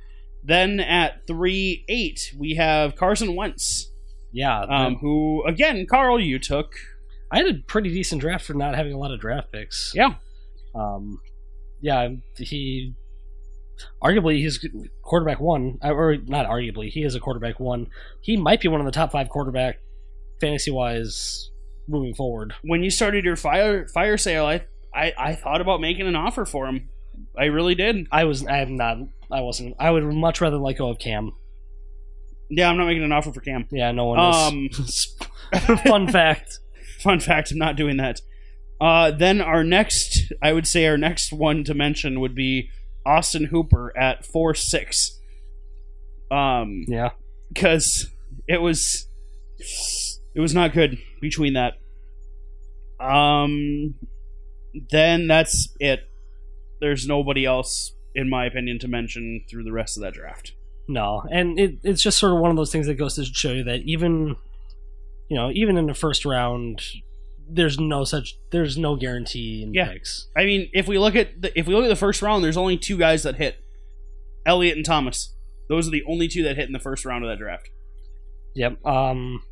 Then 0.43 0.81
at 0.81 1.27
three 1.27 1.85
eight, 1.89 2.35
we 2.37 2.55
have 2.55 2.97
Carson 2.97 3.37
Wentz, 3.37 3.93
Yeah, 4.33 4.61
um, 4.63 4.97
who 4.97 5.45
again, 5.47 5.87
Carl, 5.87 6.19
you 6.19 6.39
took. 6.39 6.73
I 7.31 7.39
had 7.39 7.47
a 7.47 7.55
pretty 7.67 7.91
decent 7.91 8.21
draft 8.23 8.45
for 8.47 8.55
not 8.55 8.75
having 8.75 8.93
a 8.95 8.99
lot 8.99 9.13
of 9.13 9.21
draft 9.21 9.53
picks. 9.53 9.93
Yeah, 9.95 10.15
Um, 10.75 11.21
yeah, 11.81 12.09
he 12.39 12.95
arguably 14.03 14.37
he's 14.39 14.65
quarterback 15.03 15.41
one, 15.41 15.79
or 15.83 16.17
not 16.27 16.47
arguably, 16.47 16.89
he 16.91 17.03
is 17.03 17.15
a 17.15 17.21
quarterback 17.21 17.59
one. 17.61 17.87
He 18.21 18.37
might 18.37 18.61
be 18.61 18.69
one 18.69 18.81
of 18.81 18.87
the 18.87 18.93
top 18.93 19.13
five 19.13 19.29
quarterback 19.29 19.79
fantasy 20.41 20.71
wise 20.71 21.51
moving 21.89 22.15
forward. 22.15 22.55
when 22.63 22.83
you 22.83 22.91
started 22.91 23.25
your 23.25 23.37
fire 23.37 23.87
fire 23.89 24.17
sale, 24.17 24.47
I, 24.47 24.63
I 24.95 25.13
I 25.19 25.35
thought 25.35 25.61
about 25.61 25.81
making 25.81 26.07
an 26.07 26.17
offer 26.17 26.45
for 26.45 26.67
him. 26.67 26.89
I 27.39 27.45
really 27.47 27.75
did. 27.75 28.07
I 28.11 28.25
was, 28.25 28.47
I 28.47 28.59
am 28.59 28.77
not, 28.77 28.99
I 29.31 29.41
wasn't. 29.43 29.77
I 29.79 29.91
would 29.91 30.05
much 30.05 30.41
rather 30.41 30.59
let 30.59 30.79
go 30.79 30.89
of 30.89 30.99
Cam. 30.99 31.33
Yeah, 32.51 32.69
I'm 32.69 32.77
not 32.77 32.87
making 32.87 33.03
an 33.05 33.13
offer 33.13 33.33
for 33.33 33.41
Cam. 33.41 33.67
Yeah, 33.71 33.93
no 33.93 34.07
one 34.07 34.19
Um, 34.19 34.69
is. 34.79 35.17
Fun 35.85 36.09
fact. 36.09 36.59
Fun 37.01 37.21
fact: 37.21 37.51
I'm 37.53 37.59
not 37.59 37.77
doing 37.77 37.97
that. 37.99 38.21
Uh, 38.81 39.11
then 39.13 39.41
our 39.41 39.63
next, 39.63 40.33
I 40.43 40.53
would 40.53 40.67
say, 40.67 40.87
our 40.87 40.99
next 40.99 41.33
one 41.33 41.63
to 41.65 41.75
mention 41.75 42.19
would 42.21 42.35
be 42.35 42.69
Austin 43.05 43.47
Hooper 43.47 43.93
at 43.97 44.25
four 44.25 44.55
six. 44.55 45.19
Um, 46.31 46.85
Yeah, 46.89 47.11
because 47.53 48.09
it 48.49 48.63
was 48.63 49.07
it 50.35 50.41
was 50.41 50.55
not 50.55 50.73
good 50.73 50.99
between 51.21 51.55
that. 51.55 51.75
Um, 53.01 53.95
then 54.91 55.27
that's 55.27 55.69
it. 55.81 56.09
There's 56.81 57.07
nobody 57.07 57.45
else, 57.45 57.93
in 58.15 58.31
my 58.31 58.47
opinion, 58.47 58.79
to 58.81 58.89
mention 58.89 59.45
through 59.51 59.65
the 59.65 59.73
rest 59.73 59.97
of 59.97 60.03
that 60.03 60.15
draft. 60.15 60.53
no, 60.89 61.23
and 61.31 61.59
it, 61.59 61.79
it's 61.83 62.03
just 62.03 62.19
sort 62.19 62.33
of 62.33 62.39
one 62.39 62.51
of 62.51 62.57
those 62.57 62.73
things 62.73 62.87
that 62.87 62.95
goes 62.95 63.15
to 63.17 63.25
show 63.25 63.53
you 63.53 63.65
that 63.65 63.81
even, 63.83 64.37
you 65.29 65.37
know, 65.37 65.51
even 65.53 65.77
in 65.77 65.87
the 65.87 65.95
first 65.95 66.25
round, 66.25 66.81
there's 67.49 67.79
no 67.79 68.05
such 68.05 68.37
there's 68.51 68.77
no 68.79 68.97
guarantee 68.97 69.63
in 69.63 69.75
Yeah. 69.75 69.93
picks. 69.93 70.29
I 70.37 70.45
mean, 70.45 70.71
if 70.73 70.87
we 70.89 70.99
look 70.99 71.15
at 71.17 71.41
the, 71.43 71.57
if 71.59 71.67
we 71.67 71.75
look 71.75 71.85
at 71.85 71.89
the 71.89 71.97
first 71.97 72.23
round, 72.23 72.43
there's 72.45 72.57
only 72.57 72.77
two 72.79 72.97
guys 72.97 73.23
that 73.25 73.37
hit, 73.37 73.57
Elliott 74.47 74.77
and 74.77 74.85
Thomas. 74.87 75.35
Those 75.69 75.89
are 75.89 75.91
the 75.91 76.03
only 76.09 76.29
two 76.29 76.43
that 76.45 76.57
hit 76.57 76.67
in 76.67 76.73
the 76.73 76.79
first 76.79 77.05
round 77.05 77.25
of 77.25 77.31
that 77.31 77.39
draft. 77.39 77.69
Yep. 78.55 78.85
Um. 78.87 79.43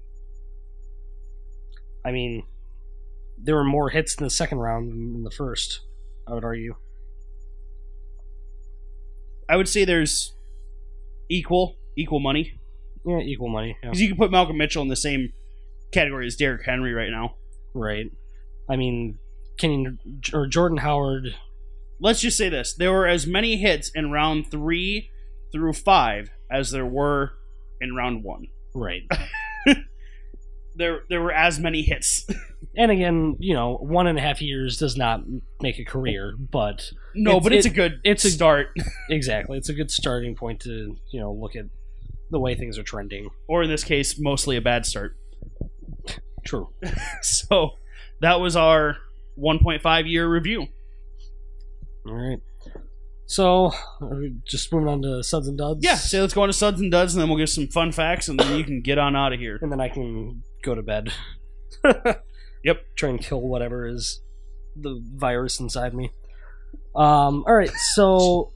I 2.05 2.12
mean, 2.12 2.45
there 3.36 3.55
were 3.55 3.64
more 3.64 3.91
hits 3.91 4.14
in 4.16 4.24
the 4.24 4.30
second 4.30 4.59
round 4.59 4.91
than 4.91 5.14
in 5.16 5.22
the 5.22 5.30
first. 5.30 5.80
I 6.26 6.34
would 6.34 6.45
argue. 6.45 6.76
I 9.49 9.57
would 9.57 9.68
say 9.68 9.84
there's 9.84 10.32
equal 11.28 11.76
equal 11.97 12.20
money 12.20 12.59
Yeah, 13.05 13.18
equal 13.20 13.49
money. 13.49 13.76
Yeah. 13.82 13.91
because 13.91 14.01
you 14.01 14.09
can 14.09 14.16
put 14.16 14.30
Malcolm 14.30 14.57
Mitchell 14.57 14.82
in 14.82 14.88
the 14.88 14.97
same 14.97 15.32
category 15.93 16.26
as 16.26 16.36
Derrick 16.36 16.64
Henry 16.64 16.93
right 16.93 17.11
now. 17.11 17.34
Right. 17.74 18.06
I 18.68 18.76
mean, 18.76 19.18
Kenny 19.58 19.86
or 20.32 20.46
Jordan 20.46 20.78
Howard. 20.78 21.34
Let's 22.00 22.20
just 22.20 22.36
say 22.38 22.48
this: 22.48 22.74
there 22.74 22.92
were 22.92 23.06
as 23.06 23.26
many 23.26 23.56
hits 23.56 23.90
in 23.94 24.10
round 24.10 24.50
three 24.50 25.10
through 25.52 25.72
five 25.74 26.30
as 26.50 26.70
there 26.70 26.86
were 26.86 27.32
in 27.80 27.94
round 27.94 28.24
one. 28.24 28.46
Right. 28.74 29.02
There, 30.76 31.00
there 31.10 31.20
were 31.20 31.32
as 31.32 31.58
many 31.58 31.82
hits. 31.82 32.26
and 32.76 32.90
again, 32.90 33.36
you 33.40 33.54
know, 33.54 33.76
one 33.76 34.06
and 34.06 34.16
a 34.16 34.22
half 34.22 34.40
years 34.40 34.78
does 34.78 34.96
not 34.96 35.20
make 35.60 35.78
a 35.78 35.84
career, 35.84 36.34
but 36.38 36.90
no, 37.14 37.32
It's- 37.32 37.42
but 37.42 37.52
it's 37.52 37.66
it- 37.66 37.72
a 37.72 37.74
good 37.74 38.00
it's 38.04 38.24
a- 38.24 38.30
start. 38.30 38.68
exactly, 39.10 39.58
it's 39.58 39.68
a 39.68 39.74
good 39.74 39.90
starting 39.90 40.36
point 40.36 40.60
to 40.60 40.96
you 41.10 41.20
know 41.20 41.32
look 41.32 41.56
at 41.56 41.66
the 42.30 42.38
way 42.38 42.54
things 42.54 42.78
are 42.78 42.82
trending. 42.84 43.28
or 43.48 43.64
in 43.64 43.68
this 43.68 43.82
case, 43.84 44.18
mostly 44.18 44.56
a 44.56 44.60
bad 44.60 44.86
start. 44.86 45.16
True. 46.45 46.68
So 47.22 47.72
that 48.20 48.41
was 48.41 48.57
our 48.57 48.97
1.5 49.38 50.11
year 50.11 50.28
review. 50.28 50.66
All 52.07 52.14
right. 52.14 52.41
So, 53.26 53.72
are 54.01 54.09
we 54.16 54.34
just 54.45 54.72
moving 54.72 54.88
on 54.88 55.03
to 55.03 55.22
suds 55.22 55.47
and 55.47 55.57
duds. 55.57 55.84
Yeah, 55.84 55.95
so 55.95 56.20
let's 56.20 56.34
go 56.34 56.43
on 56.43 56.49
to 56.49 56.53
suds 56.53 56.80
and 56.80 56.91
duds, 56.91 57.14
and 57.14 57.22
then 57.22 57.28
we'll 57.28 57.38
give 57.38 57.49
some 57.49 57.68
fun 57.68 57.93
facts, 57.93 58.26
and 58.28 58.41
then 58.41 58.59
you 58.59 58.64
can 58.64 58.80
get 58.80 58.99
on 58.99 59.14
out 59.14 59.32
of 59.32 59.38
here. 59.38 59.57
and 59.62 59.70
then 59.70 59.80
I 59.80 59.88
can 59.88 60.43
go 60.62 60.74
to 60.74 60.82
bed. 60.82 61.12
Yep. 62.62 62.84
Try 62.97 63.09
and 63.09 63.20
kill 63.20 63.41
whatever 63.41 63.86
is 63.86 64.20
the 64.76 65.01
virus 65.14 65.61
inside 65.61 65.95
me. 65.95 66.11
Um. 66.95 67.43
All 67.47 67.55
right. 67.55 67.70
So 67.95 68.53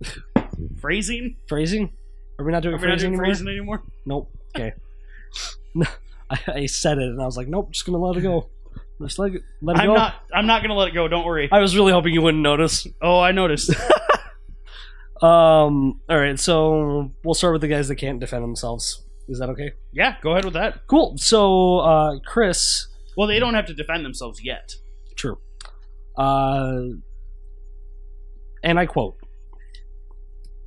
Phrasing? 0.80 1.36
phrasing. 1.48 1.92
Are 2.38 2.44
we 2.44 2.52
not 2.52 2.62
doing 2.62 2.74
Are 2.76 2.78
we 2.78 2.86
not 2.86 2.92
phrasing 3.00 3.10
doing 3.10 3.20
anymore? 3.20 3.24
phrasing 3.24 3.48
anymore? 3.48 3.82
Nope. 4.06 4.30
Okay. 4.54 4.74
I, 6.30 6.38
I 6.48 6.66
said 6.66 6.98
it 6.98 7.04
and 7.08 7.20
I 7.20 7.26
was 7.26 7.36
like, 7.36 7.48
nope, 7.48 7.70
just 7.72 7.86
gonna 7.86 7.98
let 7.98 8.16
it 8.16 8.22
go. 8.22 8.48
Just 9.02 9.18
let 9.18 9.34
it, 9.34 9.42
let 9.60 9.76
it 9.76 9.80
I'm 9.80 9.88
go. 9.88 9.94
not. 9.94 10.14
I'm 10.32 10.46
not 10.46 10.62
gonna 10.62 10.74
let 10.74 10.88
it 10.88 10.94
go. 10.94 11.08
Don't 11.08 11.24
worry. 11.24 11.48
I 11.50 11.60
was 11.60 11.76
really 11.76 11.92
hoping 11.92 12.14
you 12.14 12.22
wouldn't 12.22 12.42
notice. 12.42 12.86
Oh, 13.02 13.20
I 13.20 13.32
noticed. 13.32 13.70
Um. 15.22 16.00
All 16.08 16.18
right. 16.18 16.38
So 16.38 17.12
we'll 17.24 17.34
start 17.34 17.54
with 17.54 17.62
the 17.62 17.68
guys 17.68 17.88
that 17.88 17.96
can't 17.96 18.20
defend 18.20 18.42
themselves. 18.42 19.04
Is 19.28 19.38
that 19.38 19.48
okay? 19.50 19.72
yeah, 19.92 20.16
go 20.20 20.32
ahead 20.32 20.44
with 20.44 20.52
that. 20.54 20.86
Cool. 20.86 21.16
So, 21.16 21.78
uh, 21.78 22.18
Chris. 22.26 22.88
Well, 23.16 23.26
they 23.26 23.38
don't 23.38 23.54
have 23.54 23.64
to 23.66 23.74
defend 23.74 24.04
themselves 24.04 24.44
yet. 24.44 24.74
True. 25.14 25.38
Uh, 26.18 26.80
and 28.62 28.78
I 28.78 28.84
quote 28.86 29.16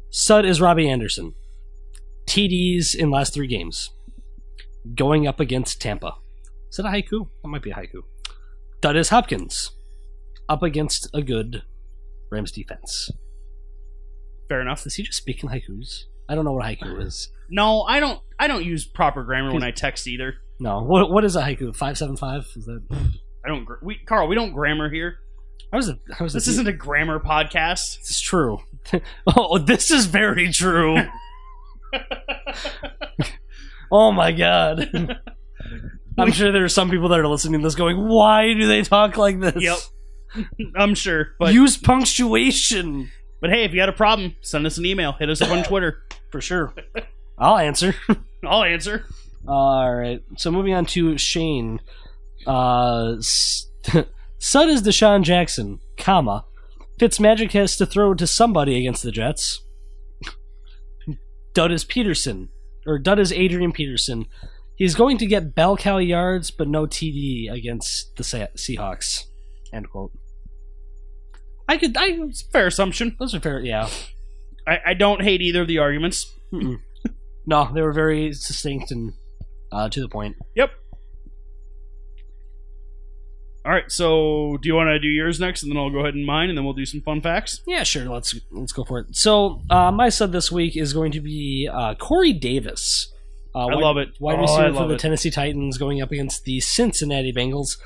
Sud 0.10 0.46
is 0.46 0.60
Robby 0.60 0.90
Anderson. 0.90 1.36
TDs 2.26 2.96
in 2.96 3.12
last 3.12 3.34
three 3.34 3.48
games. 3.48 3.92
Going 4.96 5.28
up 5.28 5.40
against 5.40 5.82
Tampa. 5.82 6.16
Is 6.70 6.78
that 6.78 6.86
a 6.86 6.90
haiku? 6.90 7.30
That 7.42 7.48
might 7.48 7.62
be 7.62 7.72
a 7.72 7.76
haiku. 7.76 8.04
That 8.82 8.96
is 8.96 9.10
Hopkins. 9.10 9.72
Up 10.50 10.64
against 10.64 11.10
a 11.14 11.22
good 11.22 11.64
Rams 12.30 12.52
defense. 12.52 13.10
Fair 14.48 14.62
enough. 14.62 14.86
Is 14.86 14.96
he 14.96 15.04
just 15.04 15.18
speaking 15.18 15.50
haikus? 15.50 16.06
I 16.30 16.36
don't 16.36 16.46
know 16.46 16.54
what 16.54 16.66
a 16.66 16.70
haiku 16.76 16.98
uh, 16.98 17.02
is. 17.02 17.30
No, 17.50 17.84
I 17.84 18.00
don't. 18.00 18.20
I 18.40 18.48
don't 18.48 18.66
use 18.66 18.86
proper 18.86 19.24
grammar 19.24 19.54
when 19.54 19.64
I 19.64 19.72
text 19.72 20.08
either. 20.08 20.36
No. 20.60 20.82
What 20.82 21.12
what 21.12 21.24
is 21.24 21.36
a 21.36 21.42
haiku? 21.42 21.76
Five 21.76 21.98
seven 21.98 22.18
five? 22.18 22.48
Is 22.56 22.66
that 22.66 22.84
I 23.46 23.50
don't. 23.50 23.68
We 23.82 23.98
Carl, 24.06 24.28
we 24.28 24.36
don't 24.36 24.52
grammar 24.52 24.90
here. 24.90 25.20
I 25.72 25.76
was 25.76 25.90
a, 25.90 26.00
I 26.18 26.24
was 26.24 26.34
a 26.34 26.38
This 26.38 26.48
isn't 26.48 26.68
a 26.68 26.74
grammar 26.74 27.20
podcast. 27.20 28.00
It's 28.00 28.22
true. 28.22 28.60
oh, 29.36 29.58
this 29.58 29.92
is 29.92 30.06
very 30.06 30.52
true. 30.52 30.98
oh 33.92 34.12
my 34.12 34.32
god. 34.32 34.90
I'm 36.18 36.32
sure 36.32 36.52
there 36.52 36.64
are 36.64 36.70
some 36.70 36.90
people 36.90 37.10
that 37.10 37.20
are 37.20 37.28
listening 37.28 37.62
to 37.62 37.68
this 37.68 37.76
going, 37.76 38.08
why 38.08 38.54
do 38.54 38.68
they 38.68 38.82
talk 38.82 39.18
like 39.18 39.40
this? 39.40 39.56
Yep. 39.62 39.78
I'm 40.76 40.96
sure, 40.96 41.30
but 41.40 41.54
Use 41.54 41.78
punctuation. 41.78 43.12
but 43.40 43.50
hey, 43.52 43.64
if 43.66 43.72
you 43.72 43.78
got 43.78 43.90
a 43.90 43.94
problem, 43.94 44.36
send 44.42 44.66
us 44.66 44.78
an 44.78 44.86
email. 44.86 45.14
Hit 45.14 45.30
us 45.30 45.42
up 45.42 45.52
on 45.52 45.64
Twitter. 45.64 46.02
For 46.32 46.42
sure. 46.42 46.74
I'll 47.38 47.58
answer. 47.58 47.96
I'll 48.46 48.64
answer. 48.64 49.06
All 49.48 49.94
right. 49.96 50.22
So 50.38 50.52
moving 50.52 50.74
on 50.74 50.86
to 50.88 51.18
Shane. 51.18 51.80
Uh, 52.46 53.16
Sud 53.22 54.70
is 54.70 54.82
DeSean 54.84 55.24
Jackson, 55.24 55.80
comma. 55.98 56.46
Fitzmagic 57.00 57.52
has 57.54 57.78
to 57.78 57.86
throw 57.86 58.14
to 58.16 58.28
somebody 58.28 58.78
against 58.78 59.04
the 59.04 59.12
Jets. 59.12 59.62
Dud 61.54 61.72
is 61.72 61.86
Peterson, 61.86 62.50
or 62.88 62.98
Dud 62.98 63.20
is 63.20 63.32
Adrian 63.32 63.72
Peterson. 63.72 64.26
He's 64.76 64.96
going 64.96 65.18
to 65.18 65.26
get 65.26 65.56
bell 65.56 65.76
cow 65.76 65.98
yards, 65.98 66.52
but 66.52 66.68
no 66.68 66.86
TD 66.86 67.52
against 67.52 68.16
the 68.16 68.24
Seahawks. 68.24 69.26
End 69.74 69.90
quote. 69.90 70.12
I 71.68 71.78
could. 71.78 71.98
I 71.98 72.08
It's 72.30 72.44
a 72.44 72.52
fair 72.52 72.68
assumption. 72.68 73.16
those 73.20 73.36
are 73.36 73.40
fair. 73.40 73.60
Yeah. 73.60 73.90
I, 74.68 74.80
I 74.88 74.94
don't 74.94 75.22
hate 75.22 75.42
either 75.42 75.62
of 75.62 75.68
the 75.68 75.80
arguments. 75.80 76.32
Mm-mm. 76.54 76.80
no, 77.46 77.70
they 77.74 77.82
were 77.82 77.92
very 77.92 78.34
succinct 78.34 78.92
and 78.92 79.14
uh, 79.72 79.90
to 79.90 80.00
the 80.00 80.10
point. 80.10 80.36
Yep. 80.56 80.72
All 83.68 83.74
right. 83.74 83.92
So, 83.92 84.58
do 84.62 84.70
you 84.70 84.76
want 84.76 84.88
to 84.88 84.98
do 85.00 85.10
yours 85.10 85.42
next, 85.42 85.62
and 85.62 85.70
then 85.70 85.78
I'll 85.78 85.90
go 85.90 86.00
ahead 86.00 86.14
and 86.14 86.26
mine, 86.26 86.48
and 86.48 86.58
then 86.58 86.64
we'll 86.64 86.74
do 86.74 86.86
some 86.86 87.02
fun 87.02 87.20
facts. 87.20 87.62
Yeah, 87.68 87.84
sure. 87.84 88.06
Let's 88.06 88.34
let's 88.50 88.72
go 88.72 88.86
for 88.86 89.00
it. 89.00 89.08
So, 89.14 89.62
uh, 89.70 89.92
my 89.92 90.08
sub 90.08 90.32
this 90.32 90.50
week 90.50 90.78
is 90.78 90.94
going 90.94 91.12
to 91.12 91.20
be 91.20 91.70
uh, 91.70 91.96
Corey 91.96 92.32
Davis. 92.32 93.14
Uh, 93.54 93.66
I 93.66 93.74
love 93.74 93.98
it. 93.98 94.10
Wide 94.22 94.38
Oh, 94.40 94.44
receiver 94.44 94.74
for 94.74 94.88
the 94.88 94.94
it. 94.94 95.02
Tennessee 95.02 95.32
Titans 95.32 95.78
going 95.78 96.02
up 96.02 96.12
against 96.14 96.46
the 96.46 96.62
Cincinnati 96.62 97.34
Bengals. 97.34 97.78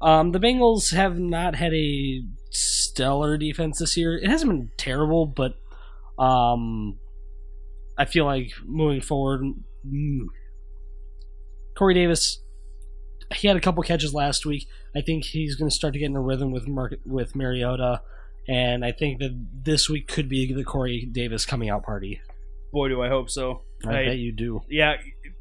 Um, 0.00 0.32
the 0.32 0.40
Bengals 0.40 0.94
have 0.94 1.18
not 1.18 1.54
had 1.54 1.74
a 1.74 2.22
stellar 2.48 3.36
defense 3.36 3.78
this 3.78 3.94
year. 3.98 4.16
It 4.16 4.30
hasn't 4.30 4.50
been 4.50 4.70
terrible, 4.78 5.26
but 5.26 5.56
um, 6.18 6.98
I 7.98 8.06
feel 8.06 8.24
like 8.24 8.52
moving 8.64 9.02
forward, 9.02 9.42
mm, 9.86 10.20
Corey 11.76 11.92
Davis. 11.92 12.40
He 13.34 13.48
had 13.48 13.56
a 13.56 13.60
couple 13.60 13.82
catches 13.82 14.14
last 14.14 14.46
week. 14.46 14.66
I 14.94 15.00
think 15.00 15.24
he's 15.24 15.56
going 15.56 15.68
to 15.68 15.74
start 15.74 15.92
to 15.94 15.98
get 15.98 16.06
in 16.06 16.16
a 16.16 16.20
rhythm 16.20 16.52
with 16.52 16.68
Mar- 16.68 16.92
with 17.04 17.34
Mariota, 17.34 18.02
and 18.48 18.84
I 18.84 18.92
think 18.92 19.18
that 19.20 19.32
this 19.64 19.88
week 19.90 20.06
could 20.08 20.28
be 20.28 20.52
the 20.52 20.64
Corey 20.64 21.08
Davis 21.10 21.44
coming 21.44 21.68
out 21.68 21.82
party. 21.84 22.20
Boy, 22.72 22.88
do 22.88 23.02
I 23.02 23.08
hope 23.08 23.28
so. 23.30 23.62
I, 23.86 23.90
I- 24.00 24.04
bet 24.06 24.18
you 24.18 24.32
do. 24.32 24.60
yeah, 24.68 24.94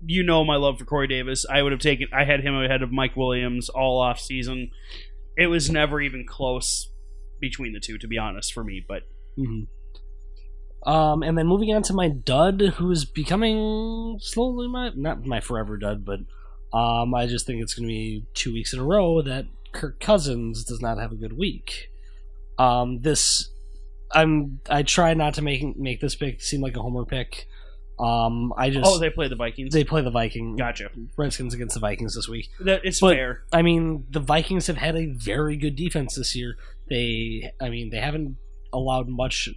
you 0.05 0.23
know 0.23 0.43
my 0.43 0.55
love 0.55 0.79
for 0.79 0.85
Corey 0.85 1.07
Davis. 1.07 1.45
I 1.49 1.61
would 1.61 1.71
have 1.71 1.81
taken. 1.81 2.07
I 2.13 2.23
had 2.25 2.41
him 2.41 2.55
ahead 2.55 2.81
of 2.81 2.91
Mike 2.91 3.15
Williams 3.15 3.69
all 3.69 3.99
off 4.01 4.19
season. 4.19 4.71
It 5.37 5.47
was 5.47 5.69
never 5.69 6.01
even 6.01 6.25
close 6.27 6.89
between 7.39 7.73
the 7.73 7.79
two, 7.79 7.97
to 7.99 8.07
be 8.07 8.17
honest, 8.17 8.51
for 8.53 8.63
me. 8.63 8.83
But 8.87 9.03
hmm 9.37 9.63
Um, 10.85 11.23
and 11.23 11.37
then 11.37 11.47
moving 11.47 11.73
on 11.73 11.83
to 11.83 11.93
my 11.93 12.09
dud, 12.09 12.61
who's 12.77 13.05
becoming 13.05 14.17
slowly 14.21 14.67
my 14.67 14.91
not 14.95 15.25
my 15.25 15.39
forever 15.39 15.77
dud, 15.77 16.05
but 16.05 16.19
um, 16.73 17.13
I 17.13 17.27
just 17.27 17.45
think 17.45 17.61
it's 17.61 17.73
going 17.73 17.87
to 17.87 17.93
be 17.93 18.25
two 18.33 18.53
weeks 18.53 18.73
in 18.73 18.79
a 18.79 18.83
row 18.83 19.21
that 19.21 19.45
Kirk 19.71 19.99
Cousins 19.99 20.63
does 20.63 20.81
not 20.81 20.97
have 20.97 21.11
a 21.11 21.15
good 21.15 21.37
week. 21.37 21.89
Um, 22.57 23.01
this 23.01 23.49
I'm 24.11 24.59
I 24.69 24.83
try 24.83 25.13
not 25.13 25.33
to 25.35 25.41
make 25.41 25.77
make 25.77 25.99
this 25.99 26.15
pick 26.15 26.41
seem 26.41 26.61
like 26.61 26.75
a 26.77 26.81
homer 26.81 27.05
pick. 27.05 27.47
Um, 27.97 28.53
I 28.57 28.69
just 28.71 28.85
oh, 28.85 28.99
they 28.99 29.09
play 29.09 29.29
the 29.29 29.35
Vikings. 29.37 29.73
they 29.73 29.85
play 29.85 30.01
the 30.01 30.11
Viking 30.11 30.57
gotcha. 30.57 30.89
Redskins 31.15 31.53
against 31.53 31.75
the 31.75 31.79
Vikings 31.79 32.15
this 32.15 32.27
week. 32.27 32.49
That 32.59 32.81
it's 32.83 32.99
But- 32.99 33.15
fair. 33.15 33.43
I 33.53 33.61
mean, 33.61 34.05
the 34.09 34.19
Vikings 34.19 34.67
have 34.67 34.77
had 34.77 34.95
a 34.97 35.05
very 35.07 35.55
good 35.55 35.75
defense 35.77 36.15
this 36.15 36.35
year. 36.35 36.57
They, 36.89 37.51
I 37.61 37.69
mean, 37.69 37.89
they 37.91 37.99
haven't 37.99 38.35
allowed 38.73 39.07
much 39.07 39.49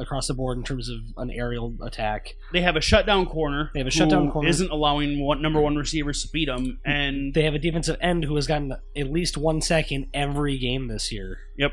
across 0.00 0.26
the 0.28 0.34
board 0.34 0.58
in 0.58 0.64
terms 0.64 0.88
of 0.88 0.98
an 1.16 1.30
aerial 1.30 1.76
attack. 1.82 2.34
They 2.52 2.62
have 2.62 2.76
a 2.76 2.80
shutdown 2.80 3.26
corner. 3.26 3.70
They 3.74 3.80
have 3.80 3.86
a 3.86 3.90
shutdown 3.90 4.26
who 4.26 4.32
corner. 4.32 4.48
Isn't 4.48 4.70
allowing 4.70 5.20
one 5.20 5.40
number 5.42 5.60
one 5.60 5.76
receivers 5.76 6.22
to 6.22 6.28
beat 6.32 6.46
them, 6.46 6.80
and 6.84 7.32
They 7.34 7.42
have 7.44 7.54
a 7.54 7.58
defensive 7.58 7.96
end 8.00 8.24
who 8.24 8.34
has 8.36 8.46
gotten 8.46 8.72
at 8.96 9.10
least 9.10 9.36
one 9.36 9.60
sack 9.60 9.92
in 9.92 10.08
every 10.14 10.58
game 10.58 10.88
this 10.88 11.12
year. 11.12 11.38
Yep. 11.58 11.72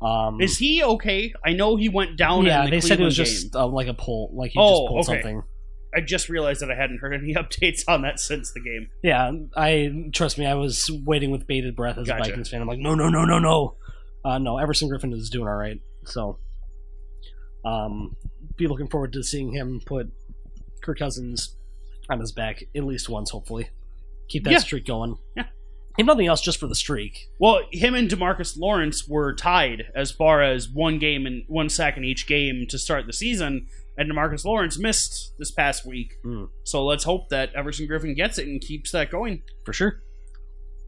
Um, 0.00 0.40
is 0.40 0.58
he 0.58 0.82
okay? 0.84 1.32
I 1.44 1.52
know 1.54 1.74
he 1.76 1.88
went 1.88 2.16
down. 2.16 2.44
yeah, 2.44 2.60
in 2.60 2.64
the 2.66 2.70
they 2.70 2.80
said 2.80 3.00
it 3.00 3.04
was 3.04 3.16
Cleveland 3.16 3.42
just 3.42 3.56
uh, 3.56 3.66
like 3.66 3.88
a 3.88 3.94
pull, 3.94 4.30
like 4.32 4.52
he 4.52 4.58
Oh, 4.60 4.68
just 4.82 4.88
pulled 4.88 5.08
okay. 5.08 5.22
something. 5.22 5.42
I 5.96 6.00
just 6.02 6.28
realized 6.28 6.60
that 6.60 6.70
I 6.70 6.74
hadn't 6.76 6.98
heard 6.98 7.14
any 7.14 7.34
updates 7.36 7.82
on 7.88 8.02
that 8.02 8.20
since 8.20 8.52
the 8.52 8.60
game. 8.60 8.90
Yeah, 9.02 9.32
I 9.56 10.10
trust 10.12 10.38
me. 10.38 10.46
I 10.46 10.54
was 10.54 10.88
waiting 11.04 11.30
with 11.32 11.46
bated 11.48 11.74
breath 11.74 11.98
as 11.98 12.06
Gotcha. 12.06 12.20
a 12.22 12.26
Vikings 12.26 12.48
fan. 12.50 12.60
I'm 12.60 12.68
like, 12.68 12.78
no, 12.78 12.94
no, 12.94 13.08
no, 13.08 13.24
no, 13.24 13.38
no. 13.38 13.74
Uh, 14.24 14.38
no, 14.38 14.58
Everson 14.58 14.88
Griffen 14.88 15.12
is 15.14 15.30
doing 15.30 15.48
all 15.48 15.54
right. 15.56 15.80
So, 16.04 16.38
um, 17.64 18.16
be 18.56 18.66
looking 18.66 18.88
forward 18.88 19.12
to 19.14 19.22
seeing 19.22 19.52
him 19.52 19.80
put 19.86 20.08
Kirk 20.82 20.98
Cousins 20.98 21.56
on 22.10 22.20
his 22.20 22.32
back 22.32 22.62
at 22.74 22.84
least 22.84 23.08
once, 23.08 23.30
hopefully. 23.30 23.68
Keep 24.28 24.44
that 24.44 24.52
Yeah. 24.52 24.58
streak 24.58 24.86
going. 24.86 25.16
Yeah. 25.36 25.46
If 25.98 26.06
nothing 26.06 26.26
else, 26.28 26.40
just 26.40 26.58
for 26.60 26.68
the 26.68 26.74
streak. 26.76 27.26
Well, 27.40 27.62
him 27.72 27.94
and 27.94 28.08
Demarcus 28.08 28.56
Lawrence 28.56 29.08
were 29.08 29.34
tied 29.34 29.86
as 29.96 30.12
far 30.12 30.42
as 30.42 30.68
one 30.68 30.98
game 31.00 31.26
and 31.26 31.42
one 31.48 31.68
sack 31.68 31.96
in 31.96 32.04
each 32.04 32.26
game 32.28 32.66
to 32.68 32.78
start 32.78 33.06
the 33.06 33.12
season, 33.12 33.66
and 33.96 34.08
Demarcus 34.10 34.44
Lawrence 34.44 34.78
missed 34.78 35.32
this 35.38 35.50
past 35.50 35.84
week. 35.84 36.14
Hmm. 36.22 36.44
So 36.62 36.84
let's 36.84 37.02
hope 37.02 37.30
that 37.30 37.52
Everson 37.54 37.88
Griffen 37.88 38.14
gets 38.14 38.38
it 38.38 38.46
and 38.46 38.60
keeps 38.60 38.92
that 38.92 39.10
going. 39.10 39.42
For 39.64 39.72
sure. 39.72 40.00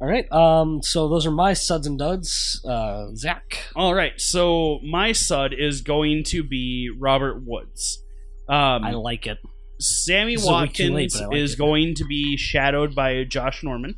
All 0.00 0.08
right. 0.08 0.30
Um. 0.32 0.80
So 0.82 1.08
those 1.08 1.26
are 1.26 1.30
my 1.30 1.52
suds 1.52 1.86
and 1.86 1.98
duds. 1.98 2.64
Uh, 2.66 3.08
Zack. 3.14 3.58
All 3.76 3.94
right, 3.94 4.18
so 4.18 4.78
my 4.82 5.12
sud 5.12 5.52
is 5.52 5.82
going 5.82 6.24
to 6.28 6.42
be 6.42 6.90
Robert 6.96 7.42
Woods. 7.44 8.02
Um, 8.48 8.82
I 8.84 8.92
like 8.92 9.26
it. 9.26 9.38
Sammy 9.78 10.36
This 10.36 10.44
is 10.44 10.50
week 10.50 10.72
too 10.72 10.92
late, 10.92 11.10
Watkins 11.12 11.20
like 11.28 11.36
is 11.36 11.52
it. 11.54 11.58
going 11.58 11.94
to 11.96 12.04
be 12.04 12.36
shadowed 12.36 12.94
by 12.94 13.24
Josh 13.24 13.62
Norman. 13.62 13.94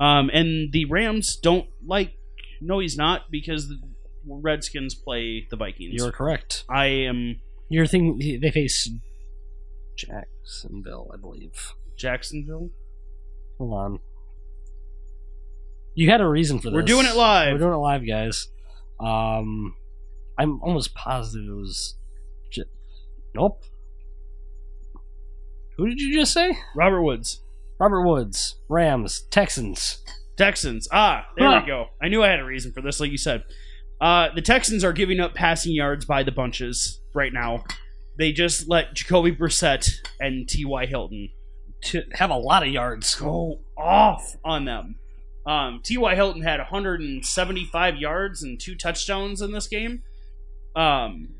Um, 0.00 0.30
and 0.32 0.72
the 0.72 0.84
Rams 0.86 1.36
don't 1.36 1.66
like. 1.86 2.12
No, 2.60 2.78
he's 2.78 2.96
not 2.96 3.30
because 3.30 3.68
the 3.68 3.78
Redskins 4.26 4.94
play 4.94 5.46
the 5.50 5.56
Vikings. 5.56 5.94
You're 5.94 6.12
correct. 6.12 6.64
I 6.68 6.86
am 6.86 7.40
Your 7.68 7.86
thing. 7.86 8.18
They 8.40 8.50
face 8.50 8.90
Jacksonville, 9.96 11.10
I 11.12 11.16
believe. 11.16 11.72
Jacksonville. 11.96 12.70
Hold 13.58 13.72
on. 13.72 13.98
You 15.94 16.10
had 16.10 16.20
a 16.20 16.26
reason 16.28 16.58
for 16.58 16.70
this. 16.70 16.74
We're 16.74 16.82
doing 16.82 17.06
it 17.06 17.14
live. 17.16 17.52
We're 17.52 17.58
doing 17.58 17.72
it 17.74 17.76
live, 17.76 18.06
guys. 18.06 18.48
Um, 19.00 19.74
I'm 20.38 20.60
almost 20.62 20.94
positive 20.94 21.48
it 21.48 21.52
was. 21.54 21.94
J- 22.50 22.62
nope. 23.34 23.62
Who 25.76 25.88
did 25.88 26.00
you 26.00 26.12
just 26.14 26.32
say? 26.32 26.56
Robert 26.76 27.02
Woods, 27.02 27.42
Robert 27.80 28.02
Woods, 28.02 28.56
Rams, 28.68 29.22
Texans. 29.30 29.98
Texans. 30.36 30.88
Ah, 30.92 31.26
there 31.36 31.48
Huh. 31.48 31.60
we 31.62 31.66
go. 31.66 31.86
I 32.02 32.08
knew 32.08 32.22
I 32.22 32.28
had 32.28 32.40
a 32.40 32.44
reason 32.44 32.72
for 32.72 32.80
this, 32.80 33.00
like 33.00 33.10
you 33.10 33.18
said. 33.18 33.44
Uh, 34.00 34.28
the 34.34 34.42
Texans 34.42 34.82
are 34.84 34.92
giving 34.92 35.20
up 35.20 35.34
passing 35.34 35.72
yards 35.72 36.04
by 36.04 36.22
the 36.22 36.32
bunches 36.32 37.00
right 37.14 37.32
now. 37.32 37.64
They 38.18 38.32
just 38.32 38.68
let 38.68 38.94
Jacoby 38.94 39.32
Brissett 39.32 39.88
and 40.20 40.48
T.Y. 40.48 40.86
Hilton 40.86 41.30
To 41.82 42.02
have 42.14 42.30
a 42.30 42.36
lot 42.36 42.62
of 42.64 42.68
yards. 42.68 43.14
go 43.16 43.60
off 43.76 44.36
on 44.44 44.64
them. 44.64 44.96
Um, 45.46 45.80
T.Y. 45.82 46.14
Hilton 46.14 46.42
had 46.42 46.58
175 46.58 47.96
yards 47.96 48.42
and 48.42 48.58
two 48.58 48.74
touchdowns 48.74 49.42
in 49.42 49.52
this 49.52 49.66
game. 49.66 50.02
Um, 50.74 51.34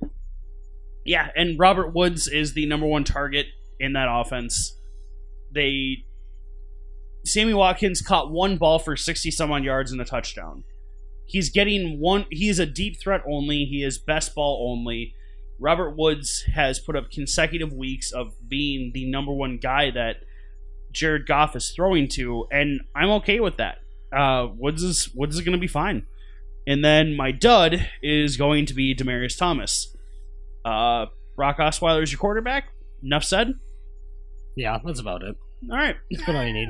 yeah, 1.05 1.29
and 1.35 1.59
Robert 1.59 1.95
Woods 1.95 2.29
is 2.29 2.55
the 2.55 2.67
number 2.67 2.87
one 2.87 3.05
target 3.05 3.47
in 3.81 3.95
that 3.95 4.09
offense. 4.11 4.77
They 5.53 6.05
Sammy 7.25 7.55
Watkins 7.55 8.03
caught 8.03 8.31
one 8.31 8.59
ball 8.59 8.79
for 8.79 8.97
60 8.97 9.31
some 9.31 9.51
odd 9.51 9.65
yards 9.65 9.93
and 9.93 10.01
a 10.01 10.05
touchdown. 10.05 10.65
He's 11.27 11.51
getting 11.51 11.99
one. 11.99 12.27
He 12.31 12.49
is 12.49 12.59
a 12.59 12.67
deep 12.67 13.01
threat 13.01 13.23
only. 13.27 13.65
He 13.65 13.83
is 13.83 13.99
best 13.99 14.35
ball 14.35 14.71
only. 14.71 15.15
Robert 15.59 15.97
Woods 15.97 16.45
has 16.55 16.79
put 16.79 16.97
up 16.97 17.11
consecutive 17.11 17.73
weeks 17.73 18.13
of 18.13 18.35
being 18.47 18.91
the 18.93 19.11
number 19.11 19.33
one 19.33 19.59
guy 19.59 19.91
that 19.91 20.17
Jared 20.93 21.27
Goff 21.27 21.57
is 21.57 21.73
throwing 21.75 22.09
to, 22.09 22.47
and 22.51 22.81
I'm 22.95 23.11
okay 23.11 23.41
with 23.41 23.57
that. 23.57 23.79
Uh, 24.15 24.49
Woods 24.57 24.83
is 24.83 25.11
Woods 25.15 25.35
is 25.37 25.43
going 25.43 25.53
to 25.57 25.61
be 25.61 25.67
fine. 25.67 26.07
And 26.67 26.85
then 26.85 27.15
my 27.17 27.31
dud 27.31 27.89
is 28.03 28.37
going 28.37 28.67
to 28.67 28.75
be 28.75 28.95
Demaryius 28.95 29.37
Thomas. 29.37 29.95
Uh, 30.65 31.07
Brock 31.37 31.59
Osweiler 31.59 32.03
is 32.03 32.11
your 32.12 32.19
quarterback. 32.19 32.69
Enough 33.03 33.25
said. 33.25 33.55
Yeah, 34.57 34.79
that's 34.85 35.01
about 35.01 35.23
it. 35.23 35.37
All 35.71 35.77
right. 35.77 35.97
That's 36.11 36.23
about 36.23 36.37
all 36.37 36.47
you 36.47 36.53
need. 36.55 36.69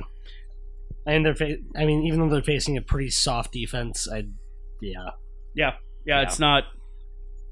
And 1.06 1.24
they're, 1.24 1.34
fa- 1.34 1.58
I 1.76 1.84
mean, 1.84 2.02
even 2.06 2.18
though 2.20 2.28
they're 2.28 2.42
facing 2.42 2.76
a 2.76 2.82
pretty 2.82 3.10
soft 3.10 3.52
defense, 3.52 4.08
I, 4.10 4.24
yeah, 4.80 5.10
Yeah, 5.54 5.74
Yeah. 6.06 6.22
it's 6.22 6.38
not. 6.40 6.64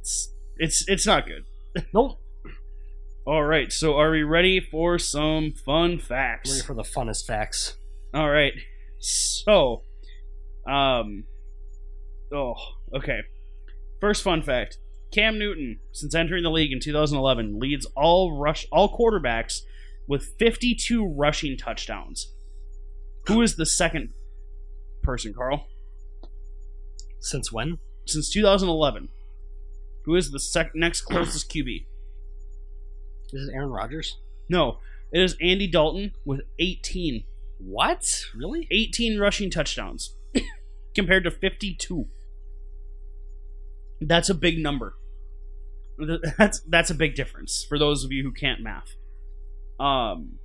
It's 0.01 0.32
it's 0.57 0.88
it's 0.88 1.07
not 1.07 1.26
good. 1.26 1.45
nope. 1.95 2.18
All 3.26 3.45
right. 3.45 3.70
So 3.72 3.97
are 3.97 4.11
we 4.11 4.22
ready 4.24 4.59
for 4.59 4.99
some 4.99 5.53
fun 5.53 5.99
facts? 5.99 6.51
Ready 6.51 6.62
for 6.62 6.74
the 6.74 6.82
funnest 6.82 7.24
facts. 7.26 7.76
All 8.12 8.30
right. 8.30 8.53
So, 9.03 9.82
um, 10.64 11.24
oh, 12.32 12.55
okay. 12.94 13.22
First 14.00 14.22
fun 14.22 14.42
fact: 14.42 14.78
Cam 15.12 15.40
Newton, 15.40 15.80
since 15.90 16.14
entering 16.14 16.44
the 16.44 16.50
league 16.50 16.72
in 16.72 16.78
2011, 16.78 17.59
leads 17.59 17.84
all 17.96 18.38
rush 18.38 18.64
all 18.70 18.96
quarterbacks 18.96 19.62
with 20.07 20.34
52 20.38 21.05
rushing 21.05 21.57
touchdowns. 21.57 22.32
Who 23.26 23.42
is 23.42 23.57
the 23.57 23.66
second 23.66 24.11
person, 25.03 25.34
Carl? 25.34 25.66
Since 27.18 27.53
when? 27.53 27.78
Since 28.07 28.30
2011, 28.30 29.09
who 30.05 30.14
is 30.14 30.30
the 30.30 30.40
sec- 30.40 30.74
next 30.74 31.03
closest 31.03 31.50
QB? 31.50 31.86
This 33.32 33.42
Is 33.42 33.48
it 33.48 33.55
Aaron 33.55 33.70
Rodgers? 33.70 34.16
No, 34.48 34.78
it 35.12 35.20
is 35.20 35.36
Andy 35.40 35.66
Dalton 35.66 36.12
with 36.24 36.42
18. 36.61 37.24
What? 37.64 38.26
Really? 38.34 38.66
18 38.70 39.18
rushing 39.18 39.50
touchdowns 39.50 40.16
compared 40.94 41.24
to 41.24 41.30
52. 41.30 42.06
That's 44.00 44.28
a 44.28 44.34
big 44.34 44.58
number. 44.58 44.94
That's 46.38 46.60
that's 46.66 46.90
a 46.90 46.94
big 46.94 47.14
difference 47.14 47.64
for 47.68 47.78
those 47.78 48.02
of 48.02 48.10
you 48.10 48.24
who 48.24 48.32
can't 48.32 48.62
math. 48.62 48.96
Um, 49.78 50.38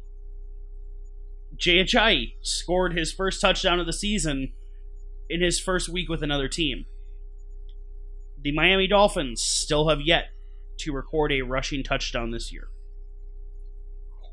Ajayi 1.58 2.34
scored 2.42 2.96
his 2.96 3.12
first 3.12 3.42
touchdown 3.42 3.80
of 3.80 3.86
the 3.86 3.94
season 3.94 4.52
in 5.30 5.42
his 5.42 5.60
first 5.60 5.90
week 5.90 6.10
with 6.10 6.22
another 6.22 6.48
team. 6.48 6.86
The 8.40 8.52
Miami 8.52 8.88
Dolphins 8.88 9.42
still 9.42 9.90
have 9.90 10.02
yet 10.02 10.26
to 10.80 10.94
record 10.94 11.32
a 11.32 11.42
rushing 11.42 11.84
touchdown 11.84 12.32
this 12.32 12.52
year. 12.52 12.68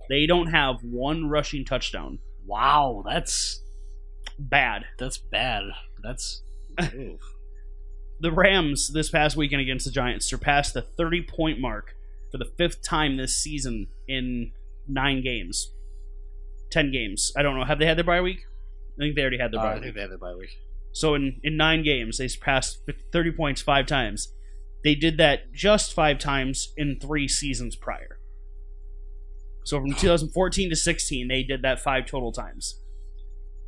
They 0.08 0.26
don't 0.26 0.48
have 0.48 0.82
one 0.82 1.28
rushing 1.28 1.64
touchdown. 1.64 2.18
Wow, 2.46 3.02
that's 3.06 3.62
Bad. 4.38 4.84
that's 4.98 5.18
bad. 5.18 5.62
That's. 6.02 6.42
The 8.20 8.32
Rams 8.32 8.90
this 8.92 9.10
past 9.10 9.36
weekend 9.36 9.60
against 9.60 9.84
the 9.84 9.90
Giants 9.90 10.26
surpassed 10.26 10.72
the 10.74 10.82
30 10.82 11.22
point 11.22 11.58
mark 11.60 11.94
for 12.30 12.38
the 12.38 12.44
fifth 12.56 12.82
time 12.82 13.16
this 13.16 13.36
season 13.36 13.88
in 14.08 14.52
nine 14.88 15.22
games. 15.22 15.72
10 16.70 16.90
games. 16.90 17.32
I 17.36 17.42
don't 17.42 17.56
know. 17.58 17.64
Have 17.64 17.78
they 17.78 17.86
had 17.86 17.96
their 17.98 18.04
bye 18.04 18.20
week? 18.20 18.40
I 18.96 19.02
think 19.02 19.14
they 19.16 19.22
already 19.22 19.38
had 19.38 19.52
their 19.52 19.60
Uh, 19.60 19.64
bye 19.64 19.70
I 19.70 19.74
week. 19.74 19.82
think 19.84 19.94
they 19.96 20.00
have 20.02 20.12
it 20.12 20.20
bye 20.20 20.34
week. 20.34 20.56
So 20.92 21.14
in, 21.14 21.40
in 21.42 21.56
nine 21.56 21.82
games, 21.82 22.18
they 22.18 22.28
surpassed 22.28 22.78
30 23.12 23.32
points 23.32 23.60
five 23.62 23.86
times. 23.86 24.32
They 24.84 24.94
did 24.94 25.16
that 25.18 25.52
just 25.52 25.92
five 25.92 26.18
times 26.18 26.72
in 26.76 26.98
three 27.00 27.26
seasons 27.28 27.74
prior. 27.76 28.13
So 29.64 29.80
from 29.80 29.94
2014 29.94 30.70
to 30.70 30.76
16, 30.76 31.28
they 31.28 31.42
did 31.42 31.62
that 31.62 31.80
five 31.80 32.06
total 32.06 32.32
times. 32.32 32.80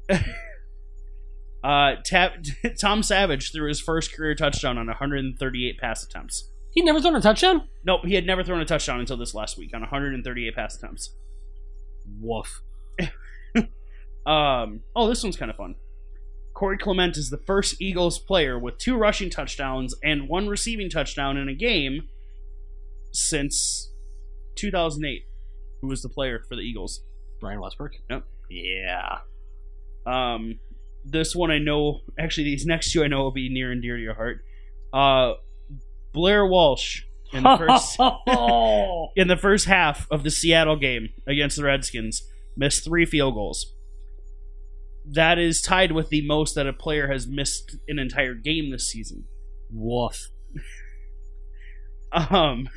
uh, 1.64 1.96
Tap, 2.04 2.36
Tom 2.80 3.02
Savage 3.02 3.50
threw 3.52 3.68
his 3.68 3.80
first 3.80 4.14
career 4.14 4.34
touchdown 4.34 4.78
on 4.78 4.86
138 4.86 5.78
pass 5.78 6.04
attempts. 6.04 6.50
He 6.72 6.82
never 6.82 7.00
thrown 7.00 7.16
a 7.16 7.20
touchdown. 7.20 7.68
Nope, 7.84 8.04
he 8.04 8.14
had 8.14 8.26
never 8.26 8.44
thrown 8.44 8.60
a 8.60 8.66
touchdown 8.66 9.00
until 9.00 9.16
this 9.16 9.34
last 9.34 9.56
week 9.56 9.74
on 9.74 9.80
138 9.80 10.54
pass 10.54 10.76
attempts. 10.76 11.14
Woof. 12.20 12.62
Um, 14.26 14.80
oh, 14.96 15.08
this 15.08 15.22
one's 15.22 15.36
kind 15.36 15.50
of 15.50 15.56
fun. 15.56 15.76
Corey 16.52 16.76
Clement 16.76 17.16
is 17.16 17.30
the 17.30 17.38
first 17.38 17.80
Eagles 17.80 18.18
player 18.18 18.58
with 18.58 18.76
two 18.78 18.96
rushing 18.96 19.30
touchdowns 19.30 19.94
and 20.02 20.28
one 20.28 20.48
receiving 20.48 20.90
touchdown 20.90 21.36
in 21.36 21.48
a 21.48 21.54
game 21.54 22.08
since 23.12 23.92
2008. 24.56 25.26
Who 25.80 25.88
was 25.88 26.02
the 26.02 26.08
player 26.08 26.42
for 26.48 26.56
the 26.56 26.62
Eagles? 26.62 27.02
Brian 27.40 27.60
Westbrook. 27.60 27.92
Yep. 28.10 28.24
Yeah. 28.50 29.18
Um, 30.06 30.58
this 31.04 31.34
one 31.34 31.50
I 31.50 31.58
know. 31.58 32.00
Actually, 32.18 32.44
these 32.44 32.66
next 32.66 32.92
two 32.92 33.04
I 33.04 33.08
know 33.08 33.22
will 33.22 33.32
be 33.32 33.48
near 33.48 33.70
and 33.70 33.82
dear 33.82 33.96
to 33.96 34.02
your 34.02 34.14
heart. 34.14 34.44
Uh, 34.92 35.34
Blair 36.12 36.46
Walsh 36.46 37.02
in 37.32 37.42
the 37.42 37.56
first 37.56 37.98
in 39.16 39.28
the 39.28 39.36
first 39.36 39.66
half 39.66 40.06
of 40.10 40.22
the 40.22 40.30
Seattle 40.30 40.76
game 40.76 41.10
against 41.26 41.56
the 41.56 41.64
Redskins 41.64 42.22
missed 42.56 42.84
three 42.84 43.04
field 43.04 43.34
goals. 43.34 43.74
That 45.04 45.38
is 45.38 45.60
tied 45.60 45.92
with 45.92 46.08
the 46.08 46.26
most 46.26 46.54
that 46.54 46.66
a 46.66 46.72
player 46.72 47.08
has 47.08 47.26
missed 47.26 47.76
an 47.86 47.98
entire 47.98 48.34
game 48.34 48.70
this 48.70 48.90
season. 48.90 49.24
Woof. 49.70 50.28
Um, 52.12 52.68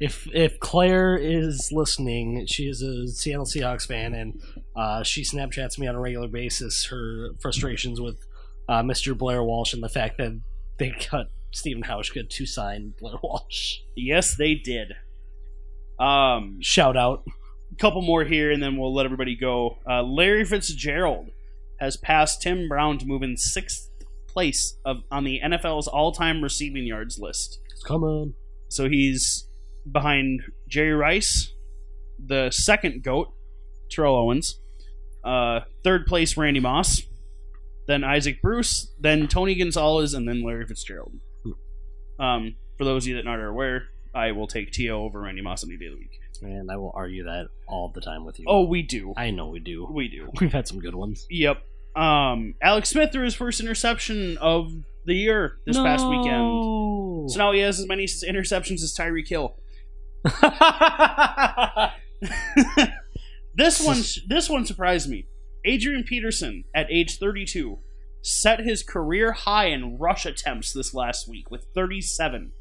If 0.00 0.26
if 0.32 0.58
Claire 0.58 1.16
is 1.16 1.70
listening, 1.72 2.46
she 2.46 2.64
is 2.64 2.82
a 2.82 3.06
Seattle 3.08 3.44
Seahawks 3.46 3.86
fan, 3.86 4.14
and 4.14 4.40
uh, 4.74 5.02
she 5.04 5.22
Snapchats 5.22 5.78
me 5.78 5.86
on 5.86 5.94
a 5.94 6.00
regular 6.00 6.26
basis 6.28 6.86
her 6.86 7.30
frustrations 7.40 8.00
with 8.00 8.18
uh, 8.68 8.82
Mr. 8.82 9.16
Blair 9.16 9.42
Walsh 9.44 9.72
and 9.72 9.82
the 9.82 9.88
fact 9.88 10.18
that 10.18 10.40
they 10.78 10.90
cut 10.98 11.30
Steven 11.52 11.84
Hauschka 11.84 12.28
to 12.28 12.46
sign 12.46 12.94
Blair 12.98 13.14
Walsh. 13.22 13.78
yes, 13.96 14.34
they 14.34 14.54
did. 14.54 14.94
Um, 16.00 16.58
Shout 16.60 16.96
out. 16.96 17.22
A 17.72 17.76
couple 17.76 18.02
more 18.02 18.24
here, 18.24 18.50
and 18.50 18.62
then 18.62 18.76
we'll 18.76 18.92
let 18.94 19.06
everybody 19.06 19.36
go. 19.36 19.78
Uh, 19.88 20.02
Larry 20.02 20.44
Fitzgerald 20.44 21.30
has 21.78 21.96
passed 21.96 22.42
Tim 22.42 22.68
Brown 22.68 22.98
to 22.98 23.06
move 23.06 23.22
in 23.22 23.36
sixth 23.36 23.88
place 24.26 24.76
of 24.84 24.98
on 25.10 25.24
the 25.24 25.40
NFL's 25.44 25.86
all-time 25.86 26.42
receiving 26.42 26.84
yards 26.86 27.18
list. 27.18 27.60
Come 27.86 28.02
on. 28.04 28.34
So 28.72 28.88
he's 28.88 29.46
behind 29.90 30.42
Jerry 30.66 30.94
Rice, 30.94 31.52
the 32.24 32.50
second 32.50 33.02
goat, 33.02 33.34
Terrell 33.90 34.16
Owens, 34.16 34.58
uh, 35.22 35.60
third 35.84 36.06
place 36.06 36.36
Randy 36.36 36.60
Moss, 36.60 37.02
then 37.86 38.02
Isaac 38.02 38.40
Bruce, 38.40 38.90
then 38.98 39.28
Tony 39.28 39.54
Gonzalez, 39.54 40.14
and 40.14 40.26
then 40.26 40.42
Larry 40.42 40.66
Fitzgerald. 40.66 41.12
Um, 42.18 42.56
for 42.78 42.84
those 42.84 43.04
of 43.04 43.08
you 43.08 43.16
that 43.16 43.26
aren't 43.26 43.44
aware, 43.44 43.88
I 44.14 44.32
will 44.32 44.46
take 44.46 44.70
To 44.72 44.88
over 44.88 45.20
Randy 45.20 45.42
Moss 45.42 45.64
any 45.64 45.76
day 45.76 45.86
of 45.86 45.92
the 45.92 45.98
week. 45.98 46.20
And 46.40 46.70
I 46.70 46.76
will 46.76 46.92
argue 46.94 47.24
that 47.24 47.48
all 47.68 47.90
the 47.94 48.00
time 48.00 48.24
with 48.24 48.40
you. 48.40 48.46
Oh, 48.48 48.64
we 48.64 48.82
do, 48.82 49.12
I 49.16 49.30
know 49.30 49.48
we 49.48 49.60
do. 49.60 49.86
we 49.90 50.08
do. 50.08 50.30
We've 50.40 50.52
had 50.52 50.66
some 50.66 50.80
good 50.80 50.94
ones. 50.94 51.26
Yep. 51.28 51.62
Um, 51.94 52.54
Alex 52.62 52.88
Smith 52.88 53.12
threw 53.12 53.24
his 53.24 53.34
first 53.34 53.60
interception 53.60 54.38
of 54.38 54.72
the 55.04 55.14
year 55.14 55.58
this 55.66 55.76
past 55.76 56.06
weekend. 56.06 56.40
So 57.28 57.38
now 57.38 57.52
he 57.52 57.60
has 57.60 57.78
as 57.80 57.86
many 57.86 58.04
interceptions 58.04 58.82
as 58.82 58.94
Tyreek 58.98 59.28
Hill. 59.28 59.56
this 63.54 63.84
one, 63.84 64.02
this 64.28 64.48
one 64.48 64.64
surprised 64.66 65.08
me. 65.08 65.26
Adrian 65.64 66.04
Peterson, 66.04 66.64
at 66.74 66.86
age 66.90 67.18
32, 67.18 67.78
set 68.22 68.60
his 68.60 68.82
career 68.82 69.32
high 69.32 69.66
in 69.66 69.98
rush 69.98 70.26
attempts 70.26 70.72
this 70.72 70.94
last 70.94 71.28
week 71.28 71.50
with 71.50 71.66
37 71.74 72.52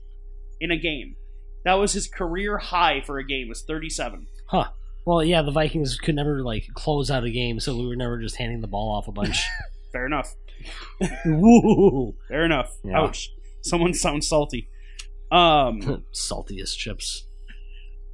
in 0.59 0.71
a 0.71 0.77
game. 0.77 1.15
That 1.63 1.75
was 1.75 1.93
his 1.93 2.07
career 2.07 2.57
high 2.57 3.01
for 3.01 3.17
a 3.19 3.25
game. 3.25 3.49
Was 3.49 3.63
37. 3.63 4.27
huh. 4.47 4.65
Well, 5.03 5.23
yeah, 5.23 5.41
the 5.41 5.51
Vikings 5.51 5.97
could 5.97 6.13
never 6.15 6.43
like 6.43 6.67
close 6.75 7.09
out 7.09 7.23
a 7.23 7.31
game, 7.31 7.59
so 7.59 7.75
we 7.75 7.87
were 7.87 7.95
never 7.95 8.19
just 8.19 8.35
handing 8.35 8.61
the 8.61 8.67
ball 8.67 8.91
off 8.95 9.07
a 9.07 9.11
bunch. 9.11 9.43
Fair 9.91 10.05
enough. 10.05 10.35
Woo! 11.25 12.13
Fair 12.27 12.45
enough. 12.45 12.77
Yeah. 12.83 13.01
Ouch. 13.01 13.31
Someone 13.61 13.93
sounds 13.93 14.27
salty. 14.27 14.69
Um, 15.31 16.03
Saltiest 16.13 16.77
chips. 16.77 17.25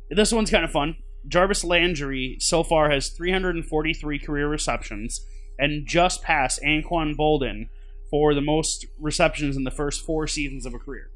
This 0.10 0.32
one's 0.32 0.52
kind 0.52 0.64
of 0.64 0.72
fun. 0.72 0.98
Jarvis 1.28 1.64
Landry 1.64 2.38
so 2.40 2.64
far 2.64 2.90
has 2.90 3.10
343 3.10 4.20
career 4.20 4.48
receptions 4.48 5.26
and 5.60 5.88
just 5.88 6.22
passed 6.22 6.62
Anquan 6.62 7.16
Boldin 7.16 7.70
for 8.10 8.34
the 8.34 8.42
most 8.42 8.86
receptions 9.00 9.58
in 9.58 9.64
the 9.64 9.72
first 9.72 10.06
four 10.06 10.28
seasons 10.28 10.66
of 10.66 10.74
a 10.74 10.80
career. 10.80 11.10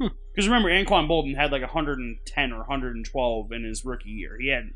Hmm. 0.00 0.08
Because 0.32 0.48
remember, 0.48 0.70
Anquan 0.70 1.08
Boldin 1.08 1.36
had 1.36 1.52
like 1.52 1.62
110 1.62 2.52
or 2.52 2.58
112 2.58 3.52
in 3.52 3.64
his 3.64 3.84
rookie 3.84 4.08
year. 4.08 4.36
He 4.40 4.48
had 4.48 4.70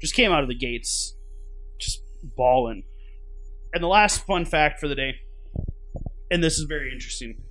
just 0.00 0.14
came 0.14 0.30
out 0.30 0.42
of 0.42 0.48
the 0.48 0.54
gates 0.54 1.14
just 1.78 2.02
balling. 2.22 2.84
And 3.72 3.82
the 3.82 3.88
last 3.88 4.24
fun 4.26 4.44
fact 4.44 4.78
for 4.78 4.86
the 4.88 4.94
day, 4.94 5.16
and 6.30 6.42
this 6.42 6.58
is 6.58 6.64
very 6.64 6.92
interesting. 6.92 7.42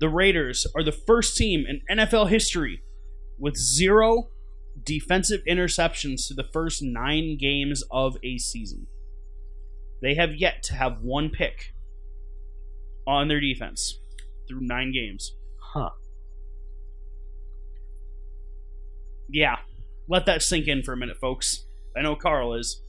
The 0.00 0.08
Raiders 0.08 0.66
are 0.74 0.82
the 0.82 0.92
first 0.92 1.36
team 1.36 1.64
in 1.66 1.98
NFL 1.98 2.28
history 2.28 2.82
with 3.38 3.56
zero 3.56 4.28
defensive 4.82 5.40
interceptions 5.48 6.26
to 6.28 6.34
the 6.34 6.44
first 6.52 6.82
nine 6.82 7.36
games 7.38 7.82
of 7.90 8.16
a 8.24 8.38
season. 8.38 8.86
They 10.02 10.14
have 10.14 10.34
yet 10.34 10.62
to 10.64 10.74
have 10.74 11.00
one 11.00 11.30
pick 11.30 11.72
on 13.06 13.28
their 13.28 13.40
defense 13.40 13.98
through 14.48 14.60
nine 14.60 14.92
games. 14.92 15.34
Huh. 15.58 15.90
Yeah, 19.28 19.56
let 20.08 20.26
that 20.26 20.42
sink 20.42 20.68
in 20.68 20.82
for 20.82 20.92
a 20.92 20.96
minute, 20.96 21.16
folks. 21.18 21.64
I 21.96 22.02
know 22.02 22.16
Carl 22.16 22.54
is. 22.54 22.82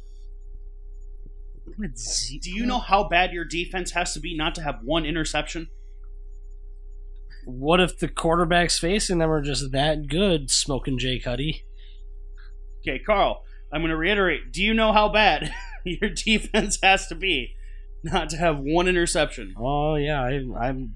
Do 1.78 2.51
you 2.51 2.66
know 2.66 2.80
how 2.80 3.08
bad 3.08 3.32
your 3.32 3.45
defense 3.45 3.91
has 3.91 4.14
to 4.14 4.20
be 4.20 4.36
not 4.36 4.56
to 4.56 4.62
have 4.62 4.80
one 4.84 5.06
interception? 5.06 5.68
What 7.46 7.80
if 7.80 8.00
the 8.00 8.08
quarterbacks 8.08 8.80
facing 8.80 9.20
them 9.20 9.32
are 9.32 9.41
just 9.41 9.72
that 9.72 10.08
good, 10.08 10.50
smoking 10.50 10.98
Jay 10.98 11.20
Cuddy? 11.20 11.64
Okay, 12.82 13.00
Carl, 13.00 13.43
I'm 13.72 13.82
going 13.82 13.89
to 13.89 13.98
reiterate. 13.98 14.52
Do 14.52 14.64
you 14.64 14.74
know 14.74 14.91
how 14.91 15.10
bad 15.10 15.54
your 15.86 16.10
defense 16.10 16.80
has 16.82 17.08
to 17.08 17.16
be 17.16 17.56
not 18.04 18.30
to 18.30 18.38
have 18.38 18.60
one 18.60 18.88
interception? 18.88 19.54
Oh 19.58 19.96
yeah, 19.96 20.22
I, 20.22 20.41
I'm 20.60 20.96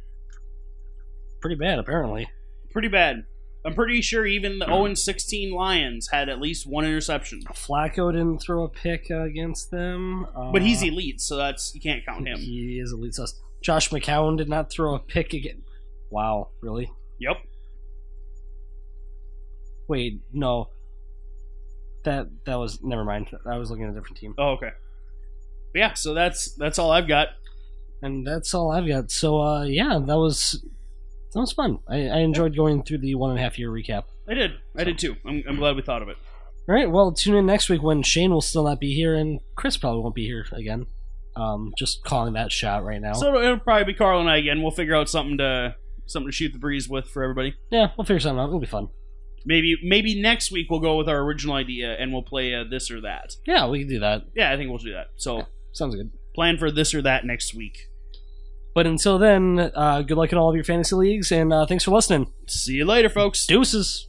pretty 1.41 1.56
bad 1.56 1.80
apparently. 1.80 2.30
Pretty 2.72 2.88
bad. 2.88 3.24
I'm 3.66 3.74
pretty 3.74 4.02
sure 4.02 4.26
even 4.26 4.60
the 4.60 4.66
0 4.66 4.93
16 4.93 5.54
Lions 5.54 6.10
had 6.12 6.30
at 6.30 6.39
least 6.39 6.66
one 6.66 6.86
interception. 6.86 7.41
Flacco 7.54 8.12
didn't 8.12 8.39
throw 8.39 8.64
a 8.64 8.70
pick 8.70 9.08
uh, 9.12 9.24
against 9.24 9.70
them, 9.70 10.26
uh, 10.36 10.52
But 10.52 10.62
he's 10.62 10.82
elite, 10.82 11.20
so 11.20 11.36
that's 11.36 11.74
you 11.76 11.82
can't 11.82 12.06
count 12.06 12.28
him. 12.28 12.38
He 12.38 12.80
is 12.82 12.93
elite 12.93 13.16
sus. 13.16 13.39
Josh 13.62 13.89
McCown 13.89 14.38
did 14.38 14.47
not 14.47 14.72
throw 14.72 14.95
a 14.95 15.00
pick 15.00 15.34
again. 15.34 15.64
Wow, 16.10 16.49
really? 16.62 16.91
Yep. 17.20 17.38
Wait, 19.88 20.22
no. 20.32 20.70
That 22.05 22.28
that 22.45 22.55
was 22.55 22.82
never 22.82 23.03
mind. 23.03 23.28
I 23.45 23.57
was 23.57 23.70
looking 23.70 23.86
at 23.86 23.91
a 23.91 23.93
different 23.93 24.18
team, 24.18 24.34
Oh, 24.38 24.51
okay. 24.51 24.72
But 25.74 25.80
yeah, 25.80 25.93
so 25.93 26.14
that's 26.14 26.53
that's 26.55 26.80
all 26.80 26.91
I've 26.91 27.07
got. 27.07 27.30
and 28.01 28.26
that's 28.26 28.53
all 28.53 28.72
I've 28.72 28.88
got. 28.88 29.12
So 29.12 29.41
uh, 29.41 29.64
yeah, 29.64 29.99
that 30.05 30.18
was 30.18 30.64
that 31.34 31.39
was 31.39 31.51
fun. 31.51 31.80
I, 31.88 32.07
I 32.07 32.18
enjoyed 32.20 32.55
going 32.55 32.84
through 32.84 32.99
the 32.99 33.16
one 33.16 33.32
and 33.32 33.39
a 33.39 33.41
half 33.41 33.60
year 33.60 33.70
recap. 33.70 34.03
I 34.28 34.34
did. 34.34 34.51
I 34.78 34.84
did 34.84 34.97
too. 34.97 35.16
I'm, 35.26 35.43
I'm 35.47 35.57
glad 35.57 35.76
we 35.76 35.82
thought 35.82 36.01
of 36.01 36.10
it. 36.10 36.18
All 36.68 36.76
right, 36.76 36.89
well, 36.89 37.12
tune 37.12 37.36
in 37.36 37.45
next 37.47 37.68
week 37.68 37.82
when 37.82 38.03
Shane 38.03 38.32
will 38.32 38.41
still 38.41 38.64
not 38.64 38.80
be 38.80 38.93
here 38.93 39.16
and 39.16 39.39
Chris 39.55 39.76
probably 39.76 40.01
won't 40.01 40.14
be 40.16 40.26
here 40.26 40.45
again. 40.53 40.86
Um, 41.36 41.74
just 41.78 42.03
calling 42.03 42.34
that 42.34 42.51
shot 42.51 42.84
right 42.84 43.01
now. 43.01 43.14
So 43.14 43.28
it'll, 43.30 43.41
it'll 43.41 43.60
probably 43.60 43.86
be 43.86 43.93
Carl 43.95 44.20
and 44.20 44.30
I 44.30 44.38
again. 44.38 44.62
We'll 44.62 44.72
figure 44.72 44.95
out 44.95 45.10
something 45.10 45.38
to 45.39 45.76
something 46.10 46.28
to 46.30 46.36
shoot 46.36 46.51
the 46.53 46.60
breeze 46.60 46.89
with 46.89 47.07
for 47.07 47.24
everybody. 47.24 47.55
yeah, 47.72 47.91
we'll 47.97 48.05
figure 48.05 48.20
something 48.20 48.39
out. 48.39 48.47
It'll 48.47 48.60
be 48.60 48.66
fun. 48.68 48.89
Maybe 49.45 49.78
maybe 49.82 50.22
next 50.22 50.51
week 50.51 50.68
we'll 50.70 50.82
go 50.82 50.97
with 50.97 51.07
our 51.07 51.20
original 51.22 51.55
idea 51.55 51.93
and 51.97 52.12
we'll 52.12 52.24
play 52.24 52.53
uh, 52.53 52.66
this 52.70 52.91
or 52.91 52.99
that. 53.01 53.36
Yeah, 53.47 53.68
we 53.68 53.80
can 53.80 53.88
do 53.88 53.99
that. 53.99 54.24
Yeah, 54.36 54.51
I 54.51 54.57
think 54.57 54.70
we'll 54.70 54.80
do 54.80 54.91
that. 54.91 55.07
So 55.16 55.47
Sounds 55.72 55.95
good. 55.95 56.12
plan 56.36 56.57
for 56.57 56.70
this 56.70 56.93
or 56.93 57.01
that 57.03 57.24
next 57.26 57.53
week. 57.55 57.88
But 58.76 58.86
until 58.86 59.18
then, 59.18 59.72
uh, 59.74 60.01
good 60.01 60.18
luck 60.18 60.32
in 60.34 60.38
all 60.38 60.49
of 60.49 60.55
your 60.55 60.64
fantasy 60.66 60.95
leagues, 60.95 61.32
and 61.32 61.53
uh, 61.53 61.66
thanks 61.66 61.86
for 61.86 61.91
listening. 61.91 62.32
See 62.47 62.74
you 62.74 62.86
later, 62.86 63.07
folks. 63.10 63.45
Deuces. 63.47 64.09